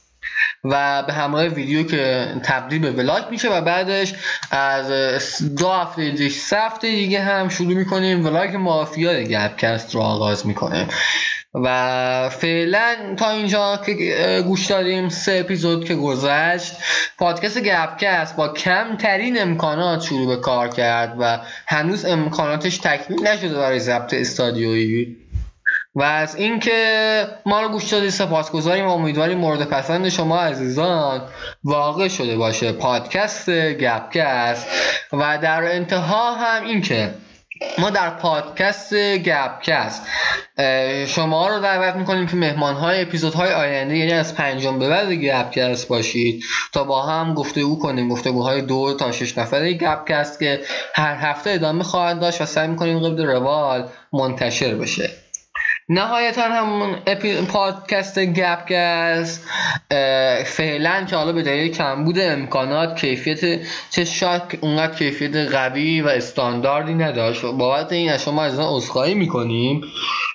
و 0.64 1.02
به 1.02 1.12
همراه 1.12 1.46
ویدیو 1.46 1.82
که 1.82 2.26
تبدیل 2.44 2.78
به 2.78 2.90
ولاگ 2.90 3.30
میشه 3.30 3.48
و 3.48 3.60
بعدش 3.60 4.14
از 4.50 4.88
دو 5.56 5.68
هفته 5.68 6.10
دیگه 6.10 6.28
سه 6.28 6.56
هفته 6.56 6.90
دیگه 6.90 7.20
هم 7.20 7.48
شروع 7.48 7.74
می‌کنیم. 7.74 8.26
ولاگ 8.26 8.56
مافیا 8.56 9.22
گپکست 9.22 9.94
رو 9.94 10.00
آغاز 10.00 10.46
می‌کنیم 10.46 10.88
و 11.54 12.28
فعلا 12.28 13.14
تا 13.16 13.30
اینجا 13.30 13.80
که 13.86 14.42
گوش 14.46 14.66
داریم 14.66 15.08
سه 15.08 15.32
اپیزود 15.32 15.84
که 15.84 15.94
گذشت. 15.94 16.72
پادکست 17.18 17.58
گپکست 17.58 18.36
با 18.36 18.48
کمترین 18.48 19.42
امکانات 19.42 20.02
شروع 20.02 20.36
به 20.36 20.36
کار 20.36 20.68
کرد 20.68 21.16
و 21.18 21.38
هنوز 21.66 22.04
امکاناتش 22.04 22.78
تکمیل 22.78 23.26
نشده 23.26 23.54
برای 23.54 23.80
ضبط 23.80 24.14
استادیویی. 24.14 25.16
و 25.94 26.02
از 26.02 26.36
اینکه 26.36 27.28
ما 27.46 27.62
رو 27.62 27.68
گوش 27.68 27.92
دادید 27.92 28.10
سپاسگزاریم 28.10 28.86
و 28.86 28.90
امیدواریم 28.90 29.38
مورد 29.38 29.64
پسند 29.64 30.08
شما 30.08 30.40
عزیزان 30.40 31.22
واقع 31.64 32.08
شده 32.08 32.36
باشه. 32.36 32.72
پادکست 32.72 33.50
گپکست. 33.50 34.66
و 35.12 35.38
در 35.42 35.62
انتها 35.62 36.34
هم 36.34 36.64
اینکه 36.64 37.14
ما 37.78 37.90
در 37.90 38.10
پادکست 38.10 38.94
گپکست 38.94 40.02
شما 41.06 41.48
رو 41.48 41.60
دعوت 41.60 41.96
می‌کنیم 41.96 42.26
که 42.26 42.36
مهمان 42.36 42.74
های 42.74 43.02
اپیزود 43.02 43.34
های 43.34 43.52
آینده 43.52 43.96
یعنی 43.96 44.12
از 44.12 44.34
پنجم 44.34 44.78
به 44.78 44.88
بعد 44.88 45.12
گپکست 45.12 45.88
باشید 45.88 46.44
تا 46.72 46.84
با 46.84 47.02
هم 47.02 47.34
گفتگو 47.34 47.78
کنیم. 47.78 48.08
گفتگوهای 48.08 48.62
دو 48.62 48.96
تا 48.98 49.12
شش 49.12 49.38
نفره 49.38 49.72
گپکست 49.72 50.38
که 50.38 50.60
هر 50.94 51.14
هفته 51.14 51.50
ادامه 51.50 51.84
خواهد 51.84 52.20
داشت 52.20 52.40
و 52.40 52.46
سعی 52.46 52.68
می‌کنیم 52.68 52.98
قبل 52.98 53.26
روال 53.26 53.88
منتشر 54.12 54.74
بشه. 54.74 55.10
نهایتا 55.92 56.42
همون 56.42 56.96
پادکست 57.48 58.18
گپگست 58.18 59.46
فعلا 60.44 61.04
که 61.04 61.16
حالا 61.16 61.32
به 61.32 61.42
دلیل 61.42 61.72
کمبود 61.72 62.18
امکانات 62.18 63.00
کیفیت 63.00 63.60
چه 63.90 64.04
شاک 64.04 64.58
اونقدر 64.60 64.94
کیفیت 64.94 65.36
قوی 65.36 66.00
و 66.00 66.08
استانداردی 66.08 66.94
نداشت. 66.94 67.44
بابت 67.44 67.92
این 67.92 68.10
از 68.10 68.22
شما 68.22 68.42
از 68.42 68.58
عذرخواهی 68.58 69.14
می‌کنیم. 69.14 69.82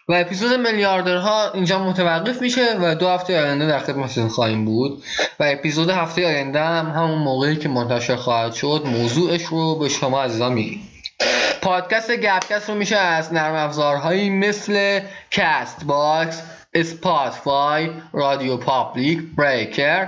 و 0.08 0.14
اپیزود 0.14 0.54
میلیاردرها 0.54 1.52
اینجا 1.52 1.84
متوقف 1.84 2.42
میشه 2.42 2.66
و 2.82 2.96
دو 2.96 3.10
هفته 3.10 3.42
آینده 3.42 3.68
در 3.68 3.80
خدمتتون 3.80 4.28
خواهیم 4.28 4.66
بود. 4.66 5.04
و 5.40 5.44
اپیزود 5.44 5.90
هفته 5.90 6.26
آینده 6.26 6.60
هم 6.60 6.92
همون 6.96 7.20
موقعی 7.20 7.56
که 7.56 7.70
منتشر 7.70 8.16
خواهد 8.16 8.54
شد 8.54 8.84
موضوعش 8.86 9.44
رو 9.44 9.76
به 9.76 9.90
شما 9.90 10.24
عزیزان 10.24 10.54
میگیم. 10.54 10.95
پادکست 11.62 12.12
گپکست 12.12 12.70
رو 12.70 12.76
میشه 12.76 12.98
از 12.98 13.34
نرم 13.34 13.56
افزارهایی 13.56 14.30
مثل 14.30 15.00
Castbox 15.32 16.42
Spotify 16.74 17.90
RadioPublic 18.14 19.20
Breaker 19.38 20.08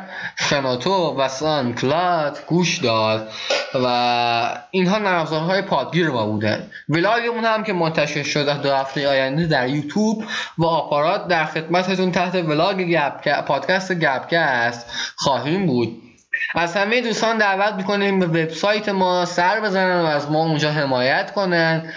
شنوتو 0.50 1.16
و 1.18 1.28
SoundCloud 1.28 2.40
گوش 2.48 2.78
داد 2.78 3.30
و 3.74 4.64
اینها 4.72 4.98
نرم 4.98 5.22
افزارهای 5.22 5.62
پادگیر 5.62 6.10
ما 6.10 6.26
بودن. 6.26 6.72
vlog 6.90 7.22
مون 7.22 7.46
هم 7.46 7.64
که 7.64 7.74
منتشر 7.74 8.24
شده 8.24 8.58
دو 8.58 8.74
هفته 8.74 9.08
آینده 9.08 9.46
در 9.46 9.68
یوتیوب 9.68 10.24
و 10.58 10.66
آپارات 10.66 11.28
در 11.28 11.46
خدمتتون 11.46 12.12
تحت 12.12 12.36
ولاگ 12.36 12.78
گپ 12.78 13.42
پادکست 13.42 13.94
گپکست 13.94 14.86
خواهیم 15.16 15.66
بود. 15.66 16.07
از 16.56 16.76
همه 16.76 17.02
دوستان 17.02 17.38
دعوت 17.38 17.74
می‌کنیم 17.74 18.20
به 18.20 18.26
وبسایت 18.26 18.90
ما 18.90 19.26
سر 19.26 19.60
بزنن 19.60 20.02
و 20.02 20.06
از 20.06 20.32
ما 20.32 20.46
اونجا 20.46 20.72
حمایت 20.72 21.32
کنن. 21.32 21.94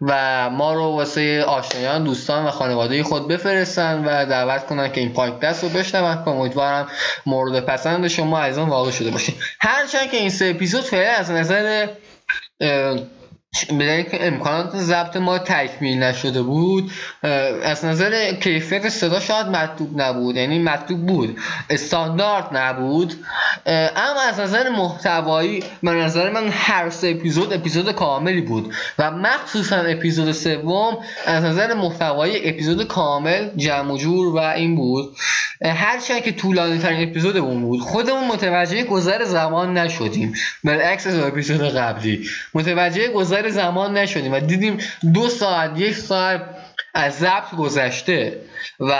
و 0.00 0.50
ما 0.50 0.74
رو 0.74 0.82
واسه 0.82 1.42
آشنایان 1.42 2.04
دوستان 2.04 2.46
و 2.46 2.50
خانواده 2.50 3.02
خود 3.02 3.28
بفرستن 3.28 4.04
و 4.04 4.26
دعوت 4.26 4.66
کنن 4.66 4.92
که 4.92 5.00
این 5.00 5.12
پادکست 5.12 5.62
رو 5.62 5.68
بشنون. 5.68 6.24
که 6.24 6.28
امیدوارم 6.28 6.88
مورد 7.26 7.60
پسند 7.60 8.08
شما 8.08 8.40
عزیزان 8.40 8.68
واقع 8.68 8.90
شده 8.90 9.10
باشیم 9.10 9.34
هرچند 9.60 10.10
که 10.10 10.16
این 10.16 10.30
سه 10.30 10.46
اپیزود 10.46 10.84
فعلا 10.84 11.12
از 11.12 11.30
نظر 11.30 11.86
به 13.78 14.06
که 14.10 14.26
امکانات 14.26 14.76
ضبط 14.76 15.16
ما 15.16 15.38
تکمیل 15.38 16.02
نشده 16.02 16.42
بود 16.42 16.90
از 17.62 17.84
نظر 17.84 18.32
کیفیت 18.32 18.88
صدا 18.88 19.20
شاید 19.20 19.46
مطلوب 19.46 20.00
نبود 20.00 20.36
یعنی 20.36 20.58
مطلوب 20.58 21.06
بود. 21.06 21.38
استاندارد 21.70 22.48
نبود. 22.52 23.14
اما 23.66 24.20
از 24.28 24.40
نظر 24.40 24.68
محتوایی 24.68 25.64
به 25.82 25.90
نظر 25.90 26.30
من 26.30 26.48
هر 26.48 26.90
سه 26.90 27.08
اپیزود 27.08 27.52
اپیزود 27.52 27.92
کاملی 27.92 28.40
بود. 28.40 28.74
و 28.98 29.10
مخصوصا 29.10 29.76
اپیزود 29.76 30.32
سوم 30.32 30.98
از 31.26 31.44
نظر 31.44 31.74
محتوایی 31.74 32.48
اپیزود 32.48 32.86
کامل 32.86 33.48
جمع 33.56 33.92
و 33.92 33.98
جور 33.98 34.34
و 34.34 34.38
این 34.38 34.76
بود. 34.76 35.16
هرچند 35.64 36.22
که 36.22 36.32
طولانی 36.32 36.78
ترین 36.78 37.08
اپیزودمون 37.08 37.62
بود. 37.62 37.80
خودمون 37.80 38.28
متوجه 38.28 38.84
گذر 38.84 39.24
زمان 39.24 39.78
نشدیم. 39.78 40.34
برعکس 40.64 41.06
اپیزود 41.06 41.60
قبلی. 41.60 42.28
متوجه 42.54 43.08
گذر 43.08 43.43
زمان 43.50 43.96
نشدیم 43.96 44.32
و 44.32 44.40
دیدیم 44.40 44.78
دو 45.14 45.28
ساعت 45.28 45.78
یک 45.78 45.96
ساعت 45.96 46.42
از 46.94 47.18
ضبط 47.18 47.54
گذشته. 47.58 48.40
و 48.80 48.94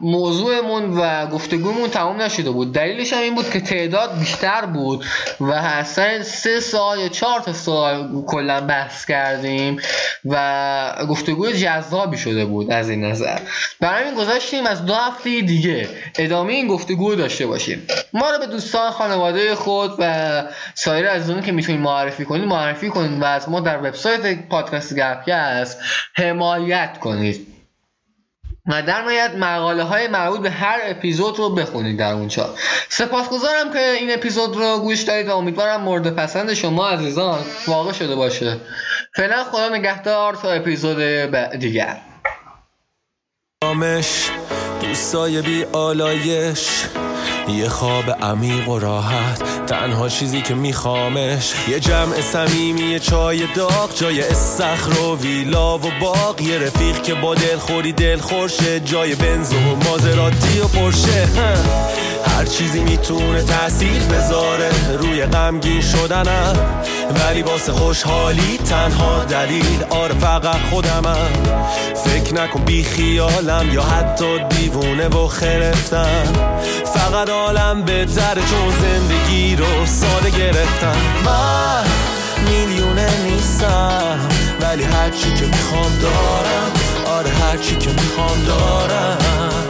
موضوعمون 0.00 0.98
و 0.98 1.26
گفتگومون 1.26 1.90
تمام 1.90 2.22
نشده 2.22 2.50
بود. 2.50 2.72
دلیلش 2.72 3.12
هم 3.12 3.22
این 3.22 3.34
بود 3.34 3.50
که 3.50 3.60
تعداد 3.60 4.18
بیشتر 4.18 4.66
بود 4.66 5.04
و 5.40 5.50
اصلا 5.50 6.22
سه 6.22 6.60
سال 6.60 6.98
یا 6.98 7.08
چهار 7.08 7.40
تا 7.40 7.52
سال 7.52 8.24
کلا 8.26 8.60
بحث 8.60 9.04
کردیم 9.04 9.80
و 10.24 11.06
گفتگوی 11.08 11.52
جذابی 11.52 12.18
شده 12.18 12.44
بود 12.44 12.70
از 12.70 12.88
این 12.88 13.04
نظر. 13.04 13.38
برای 13.80 14.04
این 14.04 14.14
گذاشتیم 14.14 14.66
از 14.66 14.86
دو 14.86 14.94
هفته 14.94 15.40
دیگه 15.40 15.88
ادامه 16.18 16.52
این 16.52 16.66
گفتگو 16.66 17.14
داشته 17.14 17.46
باشیم. 17.46 17.86
ما 18.12 18.30
رو 18.30 18.38
به 18.38 18.46
دوستان 18.46 18.90
خانواده 18.90 19.54
خود 19.54 19.94
و 19.98 20.44
سایر 20.74 21.08
عزیزانی 21.08 21.42
که 21.42 21.52
می‌تونید 21.52 21.80
معرفی 21.80 22.24
کنید 22.24 22.44
معرفی 22.44 22.88
کنید 22.88 23.22
و 23.22 23.24
از 23.24 23.48
ما 23.48 23.60
در 23.60 23.78
وبسایت 23.78 24.48
پادکست 24.48 24.94
گپکست 24.94 25.78
حمایت 26.14 26.98
کنید. 26.98 27.53
و 28.66 28.82
در 28.82 29.02
نهایت 29.02 29.30
مقاله 29.34 29.82
های 29.82 30.08
مربوط 30.08 30.40
به 30.40 30.50
هر 30.50 30.80
اپیزود 30.82 31.38
رو 31.38 31.54
بخونید 31.54 31.98
در 31.98 32.12
اونجا. 32.12 32.54
سپاسگزارم 32.88 33.72
که 33.72 33.90
این 33.90 34.14
اپیزود 34.14 34.56
رو 34.56 34.78
گوش 34.78 35.02
دارید 35.02 35.28
و 35.28 35.36
امیدوارم 35.36 35.80
مورد 35.80 36.16
پسند 36.16 36.54
شما 36.54 36.88
عزیزان 36.88 37.38
واقع 37.66 37.92
شده 37.92 38.14
باشه. 38.14 38.60
فعلا 39.16 39.44
خدا 39.44 39.68
نگهدار 39.68 40.34
تا 40.34 40.52
اپیزود 40.52 41.00
دیگر. 41.58 42.00
دوستای 44.80 45.42
بی 45.42 45.64
آلایش 45.72 46.84
یه 47.48 47.68
خواب 47.68 48.10
عمیق 48.22 48.68
و 48.68 48.78
راحت 48.78 49.66
تنها 49.66 50.08
چیزی 50.08 50.42
که 50.42 50.54
میخوامش 50.54 51.54
یه 51.68 51.80
جمع 51.80 52.20
صمیمی 52.20 53.00
چای 53.00 53.46
داغ 53.54 53.94
جای 53.94 54.20
استخر 54.20 54.98
و 54.98 55.16
ویلا 55.16 55.78
و 55.78 55.82
باغ 56.00 56.40
یه 56.40 56.58
رفیق 56.58 57.02
که 57.02 57.14
با 57.14 57.34
دلخوری 57.34 57.92
دل 57.92 58.18
خورشه 58.18 58.80
جای 58.80 59.14
بنز 59.14 59.52
و 59.52 59.76
مازراتی 59.90 60.60
و 60.60 60.68
پرشه. 60.68 61.28
هر 62.26 62.44
چیزی 62.44 62.80
می‌تونه 62.80 63.42
تاثیر 63.42 64.02
بذاره. 64.02 64.70
روی 64.98 65.26
غمگین 65.26 65.80
شدنم 65.80 66.56
ولی 67.14 67.42
واسه 67.42 67.72
خوشحالی 67.72 68.58
تنها 68.58 69.24
دلیل 69.24 69.84
آره 69.90 70.14
فقط 70.14 70.56
خودمم. 70.70 71.28
فکر 72.04 72.34
نکن 72.34 72.64
بی 72.64 72.84
خیالم 72.84 73.70
یا 73.72 73.82
حتی 73.82 74.38
دیوونه 74.38 75.08
و 75.08 75.28
خرفتم. 75.28 76.24
فقط 76.94 77.30
عالم 77.30 77.82
بهتره 77.82 78.42
چون 78.42 78.70
زندگی 78.80 79.56
رو 79.56 79.86
ساده 79.86 80.30
گرفتم. 80.30 80.96
من 81.24 81.84
میلیونه 82.50 83.10
نیستم 83.22 84.18
ولی 84.60 84.82
هرچی 84.82 85.34
که 85.34 85.46
می‌خوام 85.46 85.92
دارم. 86.02 86.72
آره 87.18 87.30
هرچی 87.30 87.76
که 87.76 87.90
می‌خوام 87.90 88.44
دارم. 88.46 89.63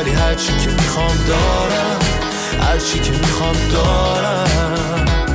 ولی 0.00 0.10
هرچی 0.10 0.52
که 0.52 0.70
می‌خوام 0.70 1.16
دارم 1.28 1.98
هرچی 2.60 2.98
که 3.00 3.10
می‌خوام 3.10 3.56
دارم. 3.72 5.29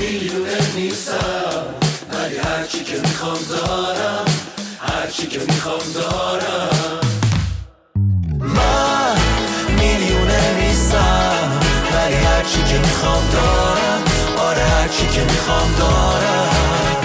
میلیونه 0.00 0.74
نیستم 0.76 1.62
ولی 2.12 2.36
هرچی 2.38 2.84
که 2.84 2.96
می‌خوام 2.96 3.38
دارم 3.50 4.24
هرچی 4.80 5.26
که 5.26 5.38
می‌خوام 5.38 5.80
دارم 5.94 7.00
من 8.40 9.16
میلیونه 9.78 10.40
نیستم 10.60 11.60
ولی 11.94 12.14
هرچی 12.14 12.62
که 12.62 12.78
می‌خوام 12.78 13.22
دارم 13.32 13.67
هرچی 14.98 15.18
که 15.18 15.24
می‌خوام 15.32 15.74
دارم. 15.78 16.96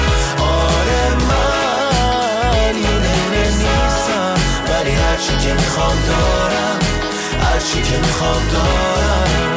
آره 0.41 1.15
من 1.30 2.74
میلیونه 2.74 3.15
نیستم 3.30 4.36
ولی 4.70 4.91
هرچی 4.91 5.38
که 5.38 5.53
می‌خوام 5.53 5.98
دارم 6.07 6.80
هرچی 7.41 7.82
که 7.82 7.98
می‌خوام 7.98 8.48
دارم. 8.53 9.52